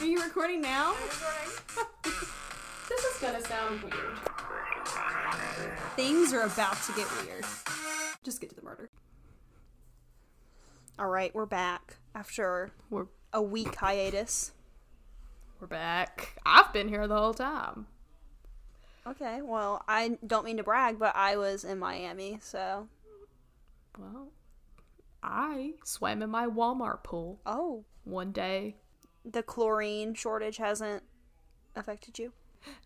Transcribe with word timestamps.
Are 0.00 0.06
you 0.06 0.22
recording 0.22 0.60
now? 0.60 0.94
This 2.88 3.02
is 3.04 3.20
gonna 3.20 3.40
sound 3.40 3.82
weird. 3.82 4.18
Things 5.96 6.32
are 6.32 6.42
about 6.42 6.80
to 6.84 6.92
get 6.92 7.08
weird. 7.24 7.44
Just 8.22 8.40
get 8.40 8.48
to 8.50 8.54
the 8.56 8.62
murder. 8.62 8.88
All 10.96 11.08
right, 11.08 11.34
we're 11.34 11.46
back 11.46 11.96
after 12.14 12.70
We're 12.88 13.06
a 13.32 13.42
week 13.42 13.74
hiatus. 13.74 14.52
we're 15.60 15.66
back. 15.66 16.38
I've 16.46 16.72
been 16.72 16.86
here 16.88 17.08
the 17.08 17.16
whole 17.16 17.34
time. 17.34 17.88
Okay, 19.04 19.42
well, 19.42 19.82
I 19.88 20.16
don't 20.24 20.44
mean 20.44 20.58
to 20.58 20.62
brag, 20.62 21.00
but 21.00 21.16
I 21.16 21.36
was 21.36 21.64
in 21.64 21.80
Miami, 21.80 22.38
so. 22.40 22.86
Well, 23.98 24.28
I 25.24 25.72
swam 25.84 26.22
in 26.22 26.30
my 26.30 26.46
Walmart 26.46 27.02
pool 27.02 27.40
Oh, 27.44 27.84
one 28.04 28.30
day. 28.30 28.76
The 29.28 29.42
chlorine 29.42 30.14
shortage 30.14 30.58
hasn't 30.58 31.02
affected 31.74 32.18
you? 32.18 32.32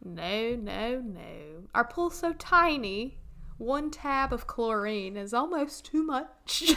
No, 0.02 0.56
no, 0.56 1.00
no. 1.00 1.68
Our 1.74 1.84
pool's 1.84 2.16
so 2.16 2.32
tiny. 2.32 3.18
One 3.58 3.90
tab 3.90 4.32
of 4.32 4.46
chlorine 4.46 5.16
is 5.16 5.34
almost 5.34 5.84
too 5.84 6.02
much. 6.02 6.72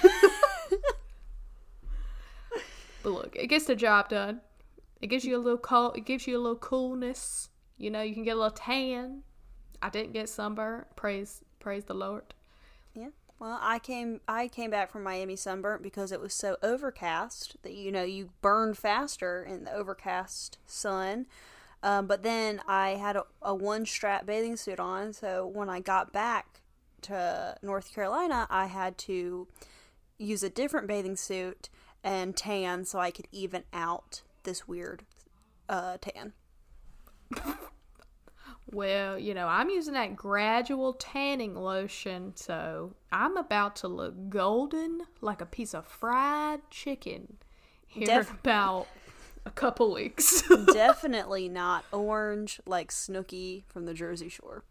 but 3.03 3.09
look, 3.09 3.35
it 3.35 3.47
gets 3.47 3.65
the 3.65 3.75
job 3.75 4.09
done. 4.09 4.41
It 5.01 5.07
gives 5.07 5.25
you 5.25 5.37
a 5.37 5.39
little 5.39 5.57
cool. 5.57 5.91
It 5.93 6.05
gives 6.05 6.27
you 6.27 6.37
a 6.37 6.41
little 6.41 6.57
coolness. 6.57 7.49
You 7.77 7.89
know, 7.89 8.01
you 8.01 8.13
can 8.13 8.23
get 8.23 8.35
a 8.35 8.39
little 8.39 8.51
tan. 8.51 9.23
I 9.81 9.89
didn't 9.89 10.13
get 10.13 10.29
sunburnt. 10.29 10.87
Praise, 10.95 11.41
praise 11.59 11.85
the 11.85 11.93
Lord. 11.93 12.33
Well, 13.43 13.59
I 13.61 13.77
came 13.77 14.21
I 14.25 14.47
came 14.47 14.69
back 14.69 14.89
from 14.89 15.03
Miami 15.03 15.35
sunburnt 15.35 15.83
because 15.83 16.13
it 16.13 16.21
was 16.21 16.33
so 16.33 16.55
overcast 16.63 17.57
that 17.63 17.73
you 17.73 17.91
know 17.91 18.03
you 18.03 18.29
burn 18.41 18.73
faster 18.73 19.43
in 19.43 19.65
the 19.65 19.73
overcast 19.73 20.59
sun. 20.65 21.25
Um, 21.83 22.07
but 22.07 22.23
then 22.23 22.61
I 22.69 22.91
had 22.91 23.17
a, 23.17 23.25
a 23.41 23.53
one 23.53 23.85
strap 23.85 24.25
bathing 24.25 24.55
suit 24.55 24.79
on, 24.79 25.11
so 25.11 25.45
when 25.45 25.69
I 25.69 25.81
got 25.81 26.13
back 26.13 26.61
to 27.01 27.57
North 27.61 27.93
Carolina, 27.93 28.47
I 28.49 28.67
had 28.67 28.97
to 28.99 29.49
use 30.17 30.41
a 30.41 30.49
different 30.49 30.87
bathing 30.87 31.17
suit 31.17 31.67
and 32.01 32.37
tan 32.37 32.85
so 32.85 32.99
I 32.99 33.11
could 33.11 33.27
even 33.33 33.65
out 33.73 34.21
this 34.43 34.69
weird 34.69 35.03
uh, 35.67 35.97
tan. 35.99 36.31
Well, 38.73 39.19
you 39.19 39.33
know, 39.33 39.47
I'm 39.47 39.69
using 39.69 39.93
that 39.93 40.15
gradual 40.15 40.93
tanning 40.93 41.55
lotion, 41.55 42.33
so 42.35 42.95
I'm 43.11 43.37
about 43.37 43.75
to 43.77 43.87
look 43.87 44.29
golden 44.29 45.01
like 45.21 45.41
a 45.41 45.45
piece 45.45 45.73
of 45.73 45.85
fried 45.85 46.61
chicken 46.71 47.37
here 47.85 48.07
Def- 48.07 48.29
in 48.29 48.35
about 48.35 48.87
a 49.45 49.51
couple 49.51 49.93
weeks. 49.93 50.43
Definitely 50.73 51.49
not 51.49 51.85
orange 51.91 52.59
like 52.65 52.91
Snooki 52.91 53.63
from 53.67 53.85
the 53.85 53.93
Jersey 53.93 54.29
Shore. 54.29 54.63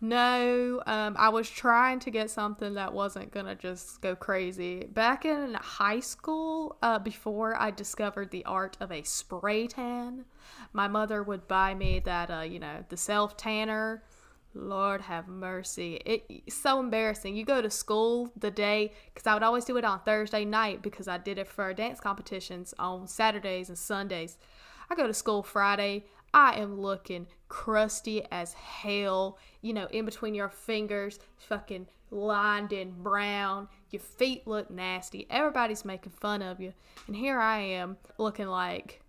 No, 0.00 0.82
um, 0.86 1.16
I 1.18 1.28
was 1.28 1.48
trying 1.48 2.00
to 2.00 2.10
get 2.10 2.30
something 2.30 2.74
that 2.74 2.92
wasn't 2.92 3.32
gonna 3.32 3.54
just 3.54 4.00
go 4.00 4.14
crazy. 4.16 4.84
Back 4.84 5.24
in 5.24 5.54
high 5.54 6.00
school, 6.00 6.76
uh, 6.82 6.98
before 6.98 7.60
I 7.60 7.70
discovered 7.70 8.30
the 8.30 8.44
art 8.44 8.76
of 8.80 8.90
a 8.92 9.02
spray 9.02 9.66
tan, 9.66 10.24
my 10.72 10.88
mother 10.88 11.22
would 11.22 11.48
buy 11.48 11.74
me 11.74 12.00
that, 12.00 12.30
uh, 12.30 12.40
you 12.40 12.58
know, 12.58 12.84
the 12.88 12.96
self 12.96 13.36
tanner. 13.36 14.02
Lord 14.54 15.02
have 15.02 15.28
mercy. 15.28 15.96
It, 16.06 16.24
it's 16.28 16.56
so 16.56 16.80
embarrassing. 16.80 17.36
You 17.36 17.44
go 17.44 17.60
to 17.60 17.68
school 17.68 18.32
the 18.36 18.50
day, 18.50 18.94
because 19.12 19.26
I 19.26 19.34
would 19.34 19.42
always 19.42 19.66
do 19.66 19.76
it 19.76 19.84
on 19.84 20.00
Thursday 20.00 20.46
night 20.46 20.80
because 20.80 21.08
I 21.08 21.18
did 21.18 21.36
it 21.36 21.46
for 21.46 21.72
dance 21.74 22.00
competitions 22.00 22.72
on 22.78 23.06
Saturdays 23.06 23.68
and 23.68 23.76
Sundays. 23.76 24.38
I 24.88 24.94
go 24.94 25.06
to 25.06 25.12
school 25.12 25.42
Friday. 25.42 26.06
I 26.32 26.58
am 26.58 26.80
looking 26.80 27.26
crusty 27.48 28.24
as 28.30 28.52
hell. 28.54 29.38
You 29.62 29.72
know, 29.74 29.86
in 29.90 30.04
between 30.04 30.34
your 30.34 30.48
fingers, 30.48 31.18
fucking 31.36 31.86
lined 32.10 32.72
in 32.72 32.92
brown. 33.02 33.68
Your 33.90 34.00
feet 34.00 34.46
look 34.46 34.70
nasty. 34.70 35.26
Everybody's 35.30 35.84
making 35.84 36.12
fun 36.12 36.42
of 36.42 36.60
you. 36.60 36.72
And 37.06 37.16
here 37.16 37.38
I 37.40 37.58
am 37.58 37.96
looking 38.18 38.48
like, 38.48 39.02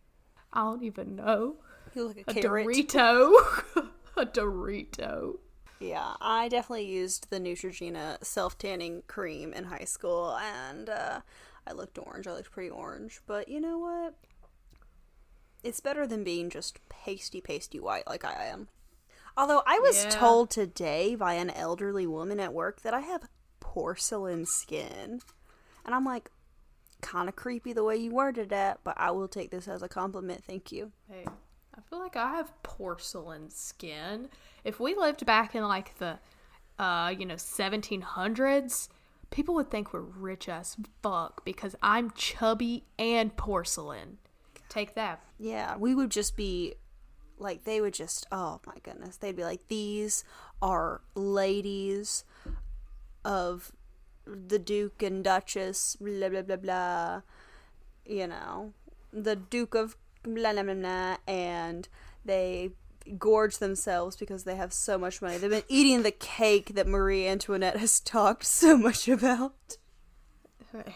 I 0.53 0.61
don't 0.61 0.83
even 0.83 1.15
know. 1.15 1.55
You 1.93 2.07
look 2.07 2.17
a 2.17 2.31
A 2.31 2.33
carrot. 2.33 2.67
Dorito. 2.67 3.31
a 4.17 4.25
Dorito. 4.25 5.37
Yeah, 5.79 6.13
I 6.19 6.47
definitely 6.47 6.87
used 6.87 7.29
the 7.29 7.39
Neutrogena 7.39 8.23
self 8.23 8.57
tanning 8.57 9.03
cream 9.07 9.53
in 9.53 9.65
high 9.65 9.83
school, 9.85 10.35
and 10.37 10.89
uh, 10.89 11.21
I 11.67 11.73
looked 11.73 11.99
orange. 11.99 12.27
I 12.27 12.33
looked 12.33 12.51
pretty 12.51 12.71
orange, 12.71 13.21
but 13.27 13.47
you 13.47 13.61
know 13.61 13.77
what? 13.77 14.15
It's 15.63 15.79
better 15.79 16.07
than 16.07 16.23
being 16.23 16.49
just 16.49 16.79
pasty, 16.89 17.41
pasty 17.41 17.79
white 17.79 18.07
like 18.07 18.23
I 18.23 18.45
am. 18.45 18.67
Although 19.35 19.63
I 19.65 19.79
was 19.79 20.03
Yeah. 20.05 20.09
told 20.09 20.49
today 20.49 21.15
by 21.15 21.33
an 21.33 21.49
elderly 21.49 22.07
woman 22.07 22.39
at 22.39 22.53
work 22.53 22.81
that 22.81 22.93
I 22.93 23.01
have 23.01 23.29
porcelain 23.59 24.45
skin, 24.45 25.21
and 25.85 25.93
I'm 25.95 26.05
like, 26.05 26.31
kind 27.01 27.29
of 27.29 27.35
creepy 27.35 27.73
the 27.73 27.83
way 27.83 27.95
you 27.97 28.11
worded 28.11 28.49
that, 28.49 28.79
but 28.83 28.95
I 28.99 29.11
will 29.11 29.27
take 29.27 29.51
this 29.51 29.67
as 29.67 29.83
a 29.83 29.87
compliment. 29.87 30.43
Thank 30.43 30.71
you. 30.71 30.91
Hey, 31.09 31.25
I 31.75 31.81
feel 31.81 31.99
like 31.99 32.15
I 32.15 32.31
have 32.31 32.51
porcelain 32.63 33.49
skin. 33.51 34.29
If 34.63 34.79
we 34.79 34.95
lived 34.95 35.25
back 35.25 35.53
in 35.53 35.63
like 35.63 35.97
the, 35.99 36.17
uh, 36.79 37.13
you 37.17 37.25
know, 37.25 37.37
1700s, 37.37 38.89
people 39.29 39.53
would 39.55 39.69
think 39.69 39.93
we're 39.93 40.01
rich 40.01 40.49
as 40.49 40.75
fuck 41.03 41.45
because 41.45 41.75
I'm 41.83 42.11
chubby 42.11 42.85
and 42.97 43.35
porcelain. 43.37 44.17
Take 44.69 44.95
that. 44.95 45.21
Yeah, 45.39 45.77
we 45.77 45.95
would 45.95 46.11
just 46.11 46.35
be 46.35 46.75
like 47.39 47.63
they 47.63 47.81
would 47.81 47.93
just 47.93 48.25
oh 48.31 48.59
my 48.65 48.75
goodness. 48.83 49.17
They'd 49.17 49.35
be 49.35 49.43
like 49.43 49.67
these 49.67 50.23
are 50.61 51.01
ladies 51.15 52.23
of 53.23 53.71
the 54.25 54.59
Duke 54.59 55.01
and 55.01 55.23
Duchess 55.23 55.97
blah 55.99 56.29
blah 56.29 56.41
blah 56.41 56.55
blah. 56.57 57.21
You 58.05 58.27
know, 58.27 58.73
the 59.11 59.35
Duke 59.35 59.75
of 59.75 59.97
blah 60.23 60.53
blah 60.53 60.63
blah, 60.63 60.73
blah 60.73 61.17
and 61.27 61.87
they 62.25 62.71
gorge 63.17 63.59
themselves 63.59 64.15
because 64.15 64.43
they 64.43 64.55
have 64.55 64.73
so 64.73 64.97
much 64.97 65.21
money. 65.21 65.37
They've 65.37 65.49
been 65.49 65.63
eating 65.67 66.03
the 66.03 66.11
cake 66.11 66.75
that 66.75 66.87
Marie 66.87 67.27
Antoinette 67.27 67.77
has 67.77 67.99
talked 67.99 68.45
so 68.45 68.77
much 68.77 69.07
about. 69.07 69.77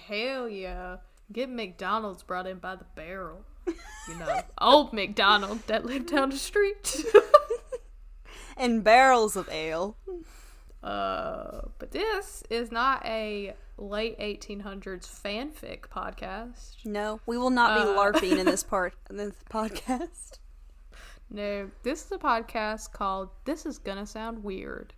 Hell 0.07 0.49
yeah. 0.49 0.97
Get 1.31 1.49
McDonald's 1.49 2.23
brought 2.23 2.47
in 2.47 2.59
by 2.59 2.75
the 2.75 2.85
barrel. 2.95 3.45
You 3.67 4.15
know, 4.19 4.41
old 4.59 4.93
McDonald 4.93 5.59
that 5.67 5.85
lived 5.85 6.07
down 6.11 6.29
the 6.31 6.37
street. 6.37 7.03
And 8.57 8.83
barrels 8.83 9.35
of 9.35 9.49
ale. 9.49 9.95
Uh, 10.83 11.61
but 11.79 11.89
this 11.91 12.43
is 12.49 12.71
not 12.71 13.03
a 13.05 13.53
late 13.77 14.19
1800s 14.19 15.07
fanfic 15.09 15.81
podcast. 15.89 16.75
No, 16.85 17.19
we 17.25 17.37
will 17.39 17.49
not 17.49 17.75
be 17.77 17.89
Uh. 17.89 17.97
larping 17.97 18.37
in 18.37 18.45
this 18.45 18.63
part 18.75 18.93
in 19.09 19.17
this 19.17 19.33
podcast. 19.49 20.37
No, 21.31 21.71
this 21.81 22.05
is 22.05 22.11
a 22.11 22.17
podcast 22.19 22.91
called 22.91 23.29
This 23.45 23.65
Is 23.65 23.79
Gonna 23.79 24.05
Sound 24.05 24.43
Weird. 24.43 24.93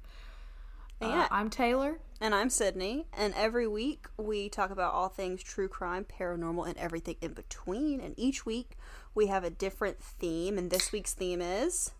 Uh, 1.01 1.07
Yeah. 1.07 1.27
I'm 1.31 1.49
Taylor. 1.49 1.99
And 2.23 2.33
I'm 2.33 2.49
Sydney, 2.49 3.05
and 3.11 3.33
every 3.35 3.67
week 3.67 4.05
we 4.15 4.47
talk 4.47 4.69
about 4.71 4.93
all 4.93 5.09
things 5.09 5.43
true 5.43 5.67
crime, 5.67 6.05
paranormal, 6.05 6.65
and 6.65 6.77
everything 6.77 7.17
in 7.19 7.33
between. 7.33 7.99
And 7.99 8.17
each 8.17 8.45
week 8.45 8.77
we 9.13 9.27
have 9.27 9.43
a 9.43 9.49
different 9.49 9.99
theme, 10.01 10.57
and 10.57 10.71
this 10.71 10.93
week's 10.93 11.13
theme 11.13 11.41
is 11.41 11.91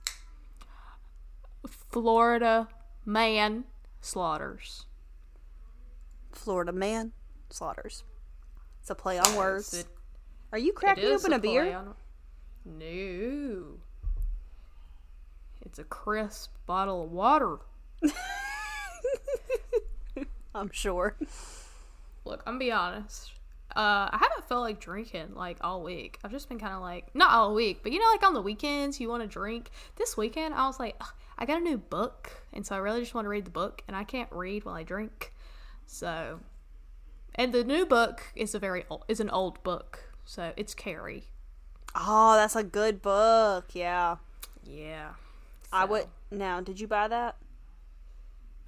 Florida 1.67 2.69
man 3.05 3.65
slaughters. 3.99 4.85
Florida 6.31 6.71
Man 6.71 7.11
Slaughters. 7.49 8.05
It's 8.79 8.89
a 8.89 8.95
play 8.95 9.19
on 9.19 9.35
words. 9.35 9.73
It- 9.73 9.87
Are 10.53 10.57
you 10.57 10.71
cracking 10.71 11.03
open 11.03 11.33
a, 11.33 11.39
play 11.39 11.51
beer? 11.51 11.75
on- 11.75 11.95
No. 12.63 13.79
It's 15.65 15.79
a 15.79 15.83
crisp 15.83 16.53
bottle 16.65 17.03
of 17.03 17.11
water. 17.11 17.57
I'm 20.55 20.71
sure. 20.71 21.15
Look, 22.25 22.43
I'm 22.45 22.53
gonna 22.53 22.59
be 22.59 22.71
honest. 22.71 23.31
Uh, 23.75 24.07
I 24.11 24.19
haven't 24.21 24.47
felt 24.47 24.61
like 24.61 24.79
drinking 24.79 25.33
like 25.33 25.57
all 25.61 25.81
week. 25.81 26.19
I've 26.23 26.31
just 26.31 26.47
been 26.47 26.59
kind 26.59 26.73
of 26.73 26.81
like 26.81 27.13
not 27.15 27.31
all 27.31 27.55
week, 27.55 27.79
but 27.81 27.91
you 27.91 27.99
know, 27.99 28.07
like 28.11 28.23
on 28.23 28.33
the 28.33 28.41
weekends, 28.41 28.99
you 28.99 29.09
want 29.09 29.23
to 29.23 29.27
drink. 29.27 29.71
This 29.95 30.15
weekend, 30.15 30.53
I 30.53 30.67
was 30.67 30.79
like, 30.79 31.01
I 31.37 31.45
got 31.45 31.57
a 31.57 31.63
new 31.63 31.77
book, 31.77 32.43
and 32.53 32.65
so 32.65 32.75
I 32.75 32.77
really 32.77 32.99
just 32.99 33.15
want 33.15 33.25
to 33.25 33.29
read 33.29 33.45
the 33.45 33.51
book, 33.51 33.81
and 33.87 33.97
I 33.97 34.03
can't 34.03 34.31
read 34.31 34.63
while 34.63 34.75
I 34.75 34.83
drink. 34.83 35.33
So, 35.87 36.39
and 37.35 37.51
the 37.51 37.63
new 37.63 37.85
book 37.85 38.21
is 38.35 38.53
a 38.53 38.59
very 38.59 38.85
old, 38.89 39.05
is 39.07 39.19
an 39.19 39.31
old 39.31 39.61
book, 39.63 40.13
so 40.23 40.53
it's 40.55 40.75
Carrie. 40.75 41.25
Oh, 41.95 42.35
that's 42.35 42.55
a 42.55 42.63
good 42.63 43.01
book. 43.01 43.69
Yeah. 43.73 44.17
Yeah, 44.65 45.09
I 45.73 45.85
would. 45.85 46.05
Now, 46.31 46.61
did 46.61 46.79
you 46.79 46.87
buy 46.87 47.07
that? 47.09 47.35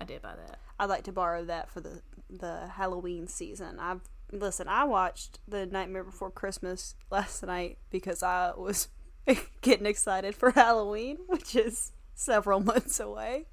I 0.02 0.04
did 0.04 0.22
buy 0.22 0.36
that. 0.36 0.60
I'd 0.80 0.90
like 0.90 1.04
to 1.04 1.12
borrow 1.12 1.46
that 1.46 1.70
for 1.70 1.82
the 1.82 2.02
the 2.30 2.68
Halloween 2.68 3.28
season. 3.28 3.80
I've 3.80 4.02
listen, 4.32 4.68
I 4.68 4.84
watched 4.84 5.40
The 5.48 5.66
Nightmare 5.66 6.04
Before 6.04 6.32
Christmas 6.32 6.96
last 7.12 7.44
night 7.44 7.78
because 7.90 8.24
I 8.24 8.54
was 8.56 8.90
getting 9.62 9.86
excited 9.86 10.36
for 10.36 10.52
Halloween, 10.52 11.18
which 11.28 11.56
is 11.56 11.92
several 12.14 12.60
months 12.64 13.00
away. 13.00 13.46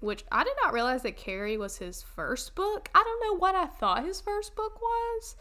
Which 0.00 0.24
I 0.32 0.42
did 0.42 0.54
not 0.62 0.72
realize 0.72 1.02
that 1.02 1.16
Carrie 1.16 1.56
was 1.56 1.78
his 1.78 2.02
first 2.02 2.56
book. 2.56 2.88
I 2.92 3.04
don't 3.04 3.32
know 3.32 3.38
what 3.38 3.54
I 3.54 3.66
thought 3.66 4.04
his 4.04 4.20
first 4.20 4.56
book 4.56 4.80
was, 4.80 5.36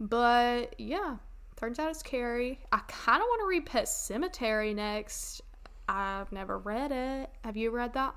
but 0.00 0.74
yeah, 0.76 1.18
turns 1.54 1.78
out 1.78 1.90
it's 1.90 2.02
Carrie. 2.02 2.58
I 2.72 2.80
kind 2.88 3.22
of 3.22 3.26
want 3.28 3.42
to 3.42 3.46
read 3.46 3.66
Pet 3.66 3.84
Sematary 3.84 4.74
next. 4.74 5.42
I've 5.88 6.32
never 6.32 6.58
read 6.58 6.90
it. 6.90 7.30
Have 7.44 7.56
you 7.56 7.70
read 7.70 7.94
that? 7.94 8.16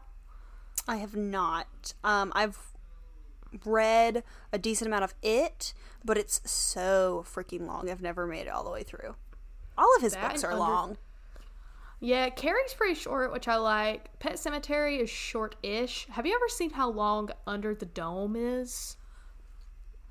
I 0.88 0.98
have 0.98 1.16
not. 1.16 1.94
Um, 2.04 2.32
I've 2.36 2.60
read 3.66 4.24
a 4.52 4.58
decent 4.58 4.88
amount 4.88 5.04
of 5.04 5.14
it, 5.22 5.74
but 6.04 6.18
it's 6.18 6.42
so 6.50 7.26
freaking 7.28 7.66
long. 7.68 7.90
I've 7.90 8.02
never 8.02 8.28
made 8.28 8.48
it 8.48 8.50
all 8.50 8.64
the 8.64 8.70
way 8.72 8.84
through. 8.84 9.16
All 9.78 9.94
of 9.96 10.02
his 10.02 10.14
That 10.14 10.30
books 10.32 10.44
are 10.44 10.52
Under- 10.52 10.60
long. 10.60 10.98
Yeah, 12.02 12.30
Carrie's 12.30 12.74
pretty 12.74 12.94
short, 12.94 13.32
which 13.32 13.48
I 13.48 13.56
like. 13.56 14.20
Pet 14.20 14.34
Sematary 14.34 15.00
is 15.00 15.10
short-ish. 15.10 16.08
Have 16.12 16.26
you 16.26 16.36
ever 16.36 16.50
seen 16.50 16.72
how 16.72 16.90
long 16.90 17.30
Under 17.48 17.74
the 17.74 17.86
Dome 17.86 18.36
is? 18.36 18.98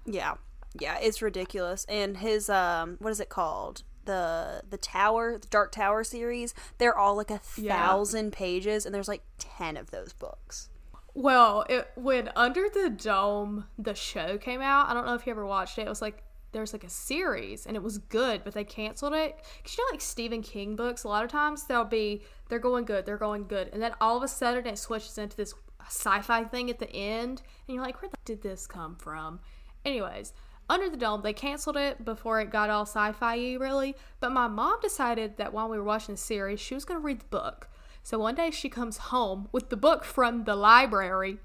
Yeah. 0.07 0.35
Yeah, 0.79 0.99
it's 1.01 1.23
ridiculous. 1.23 1.85
And 1.89 2.17
his 2.17 2.49
um 2.51 2.97
what 2.99 3.11
is 3.11 3.21
it 3.21 3.29
called? 3.29 3.83
The 4.05 4.63
the 4.69 4.77
Tower, 4.79 5.39
the 5.39 5.47
Dark 5.49 5.73
Tower 5.73 6.05
series, 6.05 6.55
they're 6.79 6.97
all 6.97 7.17
like 7.17 7.31
a 7.31 7.41
Yeah. 7.57 7.77
thousand 7.77 8.33
pages 8.33 8.85
and 8.87 8.95
there's 8.95 9.09
like 9.09 9.23
ten 9.39 9.77
of 9.77 9.91
those 9.91 10.13
books. 10.13 10.69
Well, 11.15 11.65
it, 11.69 11.89
when 11.95 12.31
Under 12.35 12.69
the 12.69 12.91
Dome 12.91 13.67
the 13.79 13.95
show 13.95 14.37
came 14.39 14.61
out, 14.61 14.89
I 14.89 14.95
don't 14.95 15.07
know 15.07 15.15
if 15.15 15.27
you 15.27 15.31
ever 15.31 15.47
watched 15.47 15.79
it. 15.79 15.83
It 15.87 15.89
was 15.89 16.03
like 16.03 16.23
there 16.53 16.61
was 16.61 16.73
like 16.73 16.85
a 16.85 16.89
series 16.91 17.67
and 17.67 17.77
it 17.77 17.83
was 17.83 17.99
good, 17.99 18.43
but 18.45 18.55
they 18.55 18.65
canceled 18.65 19.13
it. 19.15 19.37
Cause 19.65 19.77
you 19.77 19.85
know, 19.85 19.93
like 19.93 20.01
Stephen 20.01 20.43
King 20.43 20.77
books, 20.77 21.05
a 21.05 21.09
lot 21.09 21.25
of 21.25 21.31
times 21.31 21.65
they'll 21.67 21.85
be 21.85 22.23
they're 22.49 22.59
going 22.59 22.85
good, 22.85 23.07
they're 23.07 23.17
going 23.17 23.47
good, 23.47 23.71
and 23.73 23.83
then 23.83 23.93
all 24.01 24.17
of 24.17 24.23
a 24.23 24.29
sudden 24.29 24.67
it 24.67 24.79
switches 24.79 25.19
into 25.19 25.37
this 25.37 25.55
sci-fi 25.87 26.45
thing 26.45 26.71
at 26.71 26.79
the 26.79 26.91
end, 26.93 27.43
and 27.69 27.75
you're 27.75 27.85
like, 27.85 28.01
where 28.03 28.09
the 28.09 28.17
did 28.25 28.43
this 28.43 28.67
come 28.67 28.97
from? 28.97 29.41
Anyways. 29.85 30.33
Under 30.69 30.89
the 30.89 30.97
Dome, 30.97 31.23
they 31.23 31.33
canceled 31.33 31.77
it 31.77 32.05
before 32.05 32.41
it 32.41 32.51
got 32.51 32.71
all 32.71 32.87
sci 32.87 33.13
fi 33.13 33.57
really. 33.57 33.97
But 34.21 34.33
my 34.33 34.49
mom 34.49 34.81
decided 34.81 35.37
that 35.37 35.53
while 35.53 35.69
we 35.69 35.77
were 35.77 35.85
watching 35.85 36.15
the 36.15 36.21
series, 36.21 36.61
she 36.61 36.75
was 36.75 36.85
going 36.85 37.01
to 37.01 37.05
read 37.05 37.21
the 37.21 37.27
book. 37.27 37.69
So 38.03 38.19
one 38.19 38.35
day 38.35 38.51
she 38.51 38.69
comes 38.69 38.97
home 38.99 39.49
with 39.53 39.71
the 39.71 39.77
book 39.77 40.05
from 40.05 40.45
the 40.45 40.57
library. 40.57 41.39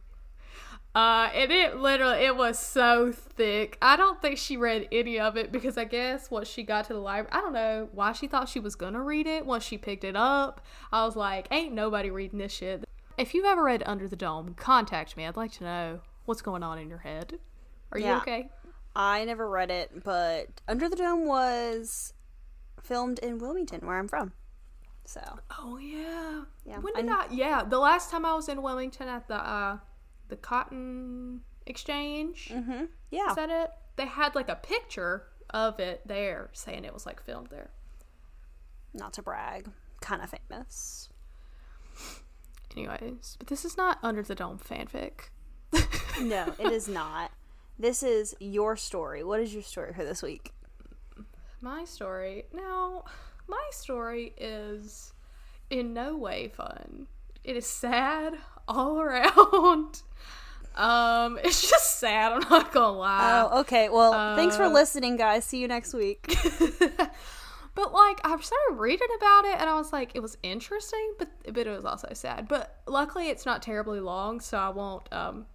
Uh, 0.95 1.29
and 1.35 1.51
it 1.51 1.77
literally, 1.77 2.25
it 2.25 2.35
was 2.35 2.57
so 2.57 3.11
thick. 3.11 3.77
I 3.81 3.95
don't 3.95 4.21
think 4.21 4.37
she 4.37 4.57
read 4.57 4.87
any 4.91 5.19
of 5.19 5.37
it 5.37 5.51
because 5.51 5.77
I 5.77 5.83
guess 5.83 6.31
once 6.31 6.47
she 6.49 6.63
got 6.63 6.85
to 6.85 6.93
the 6.93 6.99
library, 6.99 7.29
I 7.31 7.41
don't 7.41 7.53
know 7.53 7.89
why 7.91 8.11
she 8.13 8.27
thought 8.27 8.49
she 8.49 8.59
was 8.59 8.75
gonna 8.75 9.01
read 9.01 9.27
it. 9.27 9.45
Once 9.45 9.63
she 9.63 9.77
picked 9.77 10.03
it 10.03 10.15
up, 10.15 10.65
I 10.91 11.05
was 11.05 11.15
like, 11.15 11.47
ain't 11.51 11.73
nobody 11.73 12.09
reading 12.09 12.39
this 12.39 12.51
shit. 12.51 12.85
If 13.17 13.33
you've 13.33 13.45
ever 13.45 13.63
read 13.63 13.83
Under 13.85 14.07
the 14.07 14.15
Dome, 14.15 14.55
contact 14.55 15.15
me. 15.15 15.25
I'd 15.27 15.37
like 15.37 15.51
to 15.53 15.63
know 15.63 15.99
what's 16.25 16.41
going 16.41 16.63
on 16.63 16.79
in 16.79 16.89
your 16.89 16.99
head. 16.99 17.37
Are 17.91 17.99
you 17.99 18.05
Yeah. 18.05 18.17
okay? 18.17 18.49
I 18.95 19.23
never 19.25 19.49
read 19.49 19.71
it, 19.71 20.03
but 20.03 20.47
Under 20.67 20.89
the 20.89 20.95
Dome 20.95 21.25
was 21.27 22.13
filmed 22.81 23.19
in 23.19 23.37
Wilmington, 23.37 23.85
where 23.85 23.97
I'm 23.97 24.07
from. 24.07 24.33
So 25.05 25.21
Oh 25.57 25.77
yeah. 25.77 26.43
Yeah, 26.65 26.79
When 26.79 26.93
I 26.95 27.01
did 27.01 27.07
kn- 27.09 27.19
I? 27.19 27.27
Yeah, 27.31 27.63
the 27.63 27.79
last 27.79 28.11
time 28.11 28.25
I 28.25 28.33
was 28.35 28.47
in 28.49 28.61
Wilmington 28.61 29.07
at 29.07 29.27
the 29.27 29.35
uh, 29.35 29.77
the 30.27 30.35
Cotton 30.35 31.41
Exchange. 31.65 32.51
hmm 32.53 32.85
yeah. 33.11 33.29
Is 33.29 33.35
that 33.35 33.49
it? 33.49 33.71
They 33.95 34.05
had 34.05 34.35
like 34.35 34.49
a 34.49 34.55
picture 34.55 35.23
of 35.49 35.79
it 35.79 36.01
there, 36.05 36.49
saying 36.53 36.85
it 36.85 36.93
was 36.93 37.05
like 37.05 37.23
filmed 37.23 37.47
there. 37.49 37.71
Not 38.93 39.13
to 39.13 39.21
brag. 39.21 39.69
Kind 40.01 40.21
of 40.21 40.29
famous. 40.49 41.09
Anyways, 42.75 43.35
but 43.39 43.47
this 43.47 43.65
is 43.65 43.77
not 43.77 43.97
Under 44.03 44.21
the 44.21 44.35
Dome 44.35 44.59
fanfic. 44.59 45.29
No, 46.21 46.53
it 46.59 46.71
is 46.71 46.87
not. 46.87 47.31
This 47.79 48.03
is 48.03 48.35
your 48.41 48.75
story. 48.75 49.23
What 49.23 49.39
is 49.39 49.53
your 49.53 49.63
story 49.63 49.93
for 49.93 50.03
this 50.03 50.21
week? 50.21 50.51
My 51.61 51.85
story 51.85 52.43
now, 52.53 53.05
my 53.47 53.63
story 53.71 54.33
is 54.37 55.13
in 55.69 55.93
no 55.93 56.17
way 56.17 56.49
fun. 56.49 57.07
It 57.45 57.55
is 57.55 57.65
sad 57.65 58.37
all 58.67 58.99
around. 59.01 60.01
Um, 60.75 61.39
it's 61.41 61.69
just 61.69 61.99
sad. 61.99 62.33
I'm 62.33 62.49
not 62.49 62.73
gonna 62.73 62.97
lie. 62.97 63.47
Oh, 63.49 63.59
okay. 63.61 63.87
Well, 63.87 64.35
thanks 64.35 64.57
for 64.57 64.63
uh, 64.63 64.69
listening, 64.69 65.15
guys. 65.15 65.45
See 65.45 65.59
you 65.59 65.69
next 65.69 65.93
week. 65.93 66.27
but 67.75 67.93
like 67.93 68.19
I 68.25 68.37
started 68.41 68.75
reading 68.75 69.07
about 69.15 69.45
it 69.45 69.55
and 69.57 69.69
I 69.69 69.75
was 69.75 69.93
like 69.93 70.11
it 70.15 70.19
was 70.21 70.37
interesting 70.43 71.13
but 71.17 71.29
but 71.53 71.65
it 71.65 71.69
was 71.69 71.85
also 71.85 72.09
sad. 72.11 72.49
But 72.49 72.81
luckily 72.87 73.29
it's 73.29 73.45
not 73.45 73.61
terribly 73.61 74.01
long 74.01 74.41
so 74.41 74.57
I 74.57 74.69
won't 74.69 75.07
um 75.13 75.45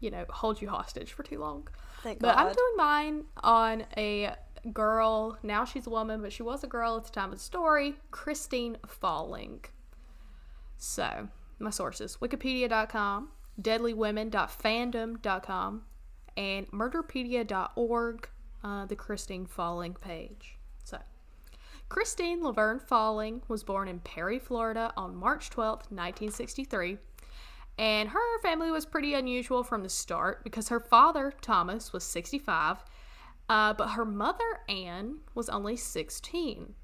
you 0.00 0.10
know 0.10 0.24
hold 0.30 0.62
you 0.62 0.68
hostage 0.68 1.12
for 1.12 1.22
too 1.22 1.38
long. 1.38 1.68
Thank 2.02 2.18
But 2.20 2.36
I'm 2.36 2.46
doing 2.46 2.76
mine 2.76 3.24
on 3.42 3.84
a 3.96 4.34
girl. 4.72 5.38
Now 5.42 5.64
she's 5.64 5.86
a 5.86 5.90
woman, 5.90 6.22
but 6.22 6.32
she 6.32 6.42
was 6.42 6.64
a 6.64 6.66
girl 6.66 6.96
at 6.96 7.04
the 7.04 7.10
time 7.10 7.30
of 7.32 7.38
the 7.38 7.44
story, 7.44 7.94
Christine 8.10 8.78
Falling. 8.86 9.64
So, 10.76 11.28
my 11.58 11.70
sources 11.70 12.18
Wikipedia.com, 12.20 13.30
deadlywomen.fandom.com, 13.60 15.82
and 16.36 16.70
murderpedia.org, 16.70 18.28
uh, 18.62 18.84
the 18.86 18.96
Christine 18.96 19.46
Falling 19.46 19.94
page. 19.94 20.58
So, 20.84 20.98
Christine 21.88 22.42
Laverne 22.42 22.80
Falling 22.80 23.40
was 23.48 23.64
born 23.64 23.88
in 23.88 24.00
Perry, 24.00 24.38
Florida 24.38 24.92
on 24.96 25.16
March 25.16 25.50
12th, 25.50 25.90
1963. 25.90 26.98
And 27.78 28.08
her 28.08 28.40
family 28.42 28.72
was 28.72 28.84
pretty 28.84 29.14
unusual 29.14 29.62
from 29.62 29.84
the 29.84 29.88
start 29.88 30.42
because 30.42 30.68
her 30.68 30.80
father, 30.80 31.32
Thomas, 31.40 31.92
was 31.92 32.02
65, 32.02 32.78
uh, 33.48 33.72
but 33.74 33.90
her 33.90 34.04
mother, 34.04 34.60
Anne, 34.68 35.18
was 35.34 35.48
only 35.48 35.76
16. 35.76 36.74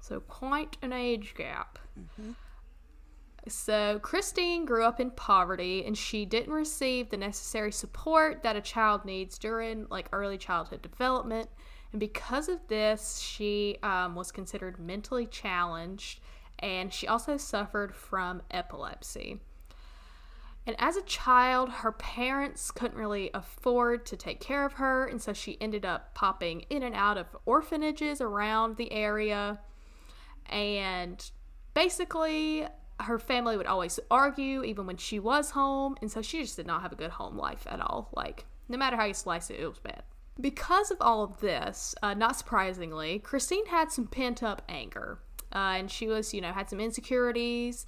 So, 0.00 0.20
quite 0.20 0.76
an 0.82 0.92
age 0.92 1.34
gap. 1.34 1.78
So, 3.48 3.98
Christine 4.00 4.66
grew 4.66 4.84
up 4.84 5.00
in 5.00 5.10
poverty 5.12 5.84
and 5.86 5.96
she 5.96 6.26
didn't 6.26 6.52
receive 6.52 7.08
the 7.08 7.16
necessary 7.16 7.72
support 7.72 8.42
that 8.42 8.56
a 8.56 8.60
child 8.60 9.06
needs 9.06 9.38
during 9.38 9.86
like 9.90 10.08
early 10.12 10.36
childhood 10.36 10.82
development. 10.82 11.48
And 11.92 12.00
because 12.00 12.50
of 12.50 12.60
this, 12.68 13.18
she 13.18 13.78
um, 13.82 14.14
was 14.14 14.30
considered 14.30 14.78
mentally 14.78 15.26
challenged 15.26 16.20
and 16.58 16.92
she 16.92 17.06
also 17.06 17.38
suffered 17.38 17.94
from 17.94 18.42
epilepsy. 18.50 19.40
And 20.66 20.76
as 20.78 20.96
a 20.96 21.02
child, 21.02 21.70
her 21.70 21.92
parents 21.92 22.70
couldn't 22.70 22.98
really 22.98 23.30
afford 23.32 24.04
to 24.06 24.16
take 24.16 24.40
care 24.40 24.64
of 24.64 24.74
her, 24.74 25.06
and 25.06 25.20
so 25.20 25.32
she 25.32 25.60
ended 25.60 25.84
up 25.84 26.14
popping 26.14 26.66
in 26.70 26.82
and 26.82 26.94
out 26.94 27.16
of 27.16 27.26
orphanages 27.46 28.20
around 28.20 28.76
the 28.76 28.92
area. 28.92 29.58
And 30.46 31.30
basically, 31.74 32.66
her 33.00 33.18
family 33.18 33.56
would 33.56 33.66
always 33.66 33.98
argue, 34.10 34.62
even 34.62 34.86
when 34.86 34.98
she 34.98 35.18
was 35.18 35.50
home, 35.50 35.96
and 36.02 36.10
so 36.10 36.20
she 36.20 36.42
just 36.42 36.56
did 36.56 36.66
not 36.66 36.82
have 36.82 36.92
a 36.92 36.96
good 36.96 37.10
home 37.10 37.36
life 37.36 37.66
at 37.66 37.80
all. 37.80 38.10
Like, 38.12 38.44
no 38.68 38.76
matter 38.76 38.96
how 38.96 39.06
you 39.06 39.14
slice 39.14 39.50
it, 39.50 39.60
it 39.60 39.66
was 39.66 39.78
bad. 39.78 40.02
Because 40.40 40.90
of 40.90 40.98
all 41.00 41.22
of 41.22 41.40
this, 41.40 41.94
uh, 42.02 42.14
not 42.14 42.36
surprisingly, 42.36 43.18
Christine 43.18 43.66
had 43.66 43.90
some 43.90 44.06
pent 44.06 44.42
up 44.42 44.62
anger. 44.68 45.18
Uh, 45.52 45.74
and 45.78 45.90
she 45.90 46.06
was, 46.06 46.32
you 46.32 46.40
know, 46.40 46.52
had 46.52 46.70
some 46.70 46.80
insecurities. 46.80 47.86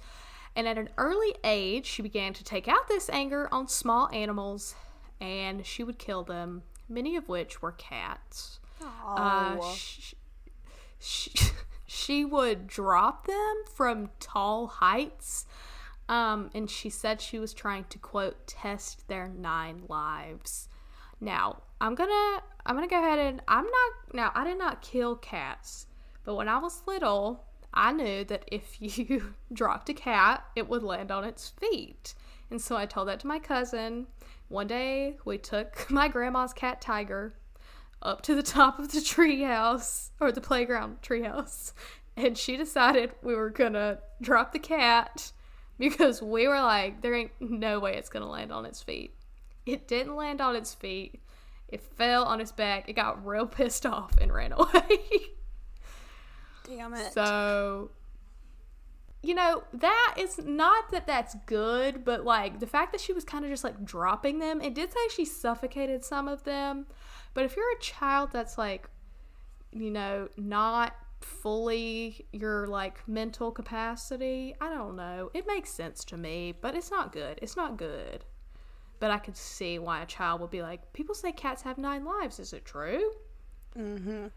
And 0.55 0.67
at 0.67 0.77
an 0.77 0.89
early 0.97 1.35
age, 1.43 1.85
she 1.85 2.01
began 2.01 2.33
to 2.33 2.43
take 2.43 2.67
out 2.67 2.87
this 2.87 3.09
anger 3.09 3.49
on 3.51 3.67
small 3.67 4.09
animals 4.13 4.75
and 5.19 5.65
she 5.65 5.83
would 5.83 5.97
kill 5.97 6.23
them, 6.23 6.63
many 6.87 7.15
of 7.15 7.27
which 7.29 7.61
were 7.61 7.71
cats. 7.71 8.59
Uh, 8.81 9.57
Oh. 9.59 9.75
she, 10.99 11.31
she 11.85 12.25
would 12.25 12.67
drop 12.67 13.25
them 13.27 13.63
from 13.73 14.09
tall 14.19 14.67
heights. 14.67 15.45
Um, 16.09 16.49
and 16.53 16.69
she 16.69 16.89
said 16.89 17.21
she 17.21 17.39
was 17.39 17.53
trying 17.53 17.85
to 17.85 17.97
quote 17.97 18.45
test 18.45 19.07
their 19.07 19.27
nine 19.29 19.83
lives. 19.87 20.67
Now, 21.21 21.63
I'm 21.79 21.95
gonna 21.95 22.43
I'm 22.65 22.75
gonna 22.75 22.87
go 22.87 22.99
ahead 22.99 23.19
and 23.19 23.41
I'm 23.47 23.63
not 23.63 23.91
now 24.13 24.31
I 24.35 24.43
did 24.43 24.57
not 24.57 24.81
kill 24.81 25.15
cats, 25.15 25.87
but 26.25 26.35
when 26.35 26.49
I 26.49 26.57
was 26.57 26.83
little, 26.85 27.45
I 27.73 27.91
knew 27.91 28.23
that 28.25 28.45
if 28.51 28.77
you 28.79 29.33
dropped 29.51 29.89
a 29.89 29.93
cat, 29.93 30.45
it 30.55 30.69
would 30.69 30.83
land 30.83 31.11
on 31.11 31.23
its 31.23 31.49
feet. 31.49 32.13
And 32.49 32.61
so 32.61 32.75
I 32.75 32.85
told 32.85 33.07
that 33.07 33.19
to 33.21 33.27
my 33.27 33.39
cousin. 33.39 34.07
One 34.47 34.67
day 34.67 35.17
we 35.25 35.37
took 35.37 35.87
my 35.89 36.07
grandma's 36.07 36.53
cat 36.53 36.81
Tiger 36.81 37.33
up 38.01 38.21
to 38.23 38.35
the 38.35 38.43
top 38.43 38.79
of 38.79 38.91
the 38.91 38.99
treehouse 38.99 40.09
or 40.19 40.31
the 40.31 40.41
playground 40.41 41.01
treehouse, 41.01 41.73
and 42.15 42.37
she 42.37 42.57
decided 42.57 43.11
we 43.23 43.35
were 43.35 43.49
gonna 43.49 43.99
drop 44.21 44.51
the 44.51 44.59
cat 44.59 45.31
because 45.79 46.21
we 46.21 46.47
were 46.47 46.61
like, 46.61 47.01
there 47.01 47.15
ain't 47.15 47.31
no 47.39 47.79
way 47.79 47.95
it's 47.95 48.09
gonna 48.09 48.29
land 48.29 48.51
on 48.51 48.65
its 48.65 48.83
feet. 48.83 49.15
It 49.65 49.87
didn't 49.87 50.15
land 50.15 50.41
on 50.41 50.55
its 50.55 50.73
feet. 50.73 51.21
It 51.69 51.81
fell 51.81 52.25
on 52.25 52.39
its 52.39 52.51
back. 52.51 52.87
It 52.87 52.93
got 52.93 53.25
real 53.25 53.47
pissed 53.47 53.85
off 53.85 54.15
and 54.19 54.31
ran 54.31 54.51
away. 54.51 54.99
Damn 56.63 56.93
it. 56.93 57.13
So, 57.13 57.91
you 59.21 59.35
know, 59.35 59.63
that 59.73 60.15
is 60.17 60.39
not 60.39 60.91
that 60.91 61.07
that's 61.07 61.35
good, 61.45 62.03
but 62.05 62.23
like 62.23 62.59
the 62.59 62.67
fact 62.67 62.91
that 62.91 63.01
she 63.01 63.13
was 63.13 63.23
kind 63.23 63.45
of 63.45 63.51
just 63.51 63.63
like 63.63 63.83
dropping 63.83 64.39
them, 64.39 64.61
it 64.61 64.73
did 64.73 64.91
say 64.91 64.99
she 65.15 65.25
suffocated 65.25 66.03
some 66.03 66.27
of 66.27 66.43
them. 66.43 66.85
But 67.33 67.45
if 67.45 67.55
you're 67.55 67.71
a 67.77 67.81
child 67.81 68.29
that's 68.31 68.57
like, 68.57 68.89
you 69.71 69.91
know, 69.91 70.29
not 70.37 70.93
fully 71.21 72.25
your 72.31 72.67
like 72.67 73.07
mental 73.07 73.51
capacity, 73.51 74.55
I 74.61 74.69
don't 74.73 74.95
know. 74.95 75.31
It 75.33 75.47
makes 75.47 75.69
sense 75.69 76.03
to 76.05 76.17
me, 76.17 76.53
but 76.61 76.75
it's 76.75 76.91
not 76.91 77.11
good. 77.11 77.39
It's 77.41 77.55
not 77.55 77.77
good. 77.77 78.25
But 78.99 79.11
I 79.11 79.17
could 79.17 79.35
see 79.35 79.79
why 79.79 80.01
a 80.01 80.05
child 80.05 80.39
would 80.41 80.51
be 80.51 80.61
like, 80.61 80.93
people 80.93 81.15
say 81.15 81.31
cats 81.31 81.61
have 81.63 81.77
nine 81.77 82.05
lives. 82.05 82.39
Is 82.39 82.53
it 82.53 82.65
true? 82.65 83.11
mm-hmm. 83.77 84.27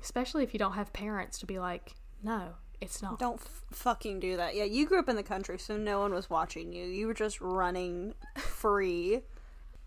Especially 0.00 0.42
if 0.44 0.52
you 0.52 0.58
don't 0.58 0.72
have 0.74 0.92
parents 0.92 1.38
to 1.40 1.46
be 1.46 1.58
like, 1.58 1.94
no, 2.22 2.54
it's 2.80 3.02
not. 3.02 3.18
Don't 3.18 3.40
f- 3.40 3.62
fucking 3.72 4.20
do 4.20 4.36
that. 4.36 4.54
Yeah, 4.54 4.64
you 4.64 4.86
grew 4.86 4.98
up 4.98 5.08
in 5.08 5.16
the 5.16 5.22
country, 5.22 5.58
so 5.58 5.76
no 5.76 6.00
one 6.00 6.12
was 6.14 6.28
watching 6.30 6.72
you. 6.72 6.84
You 6.86 7.06
were 7.06 7.14
just 7.14 7.40
running 7.40 8.14
free. 8.38 9.22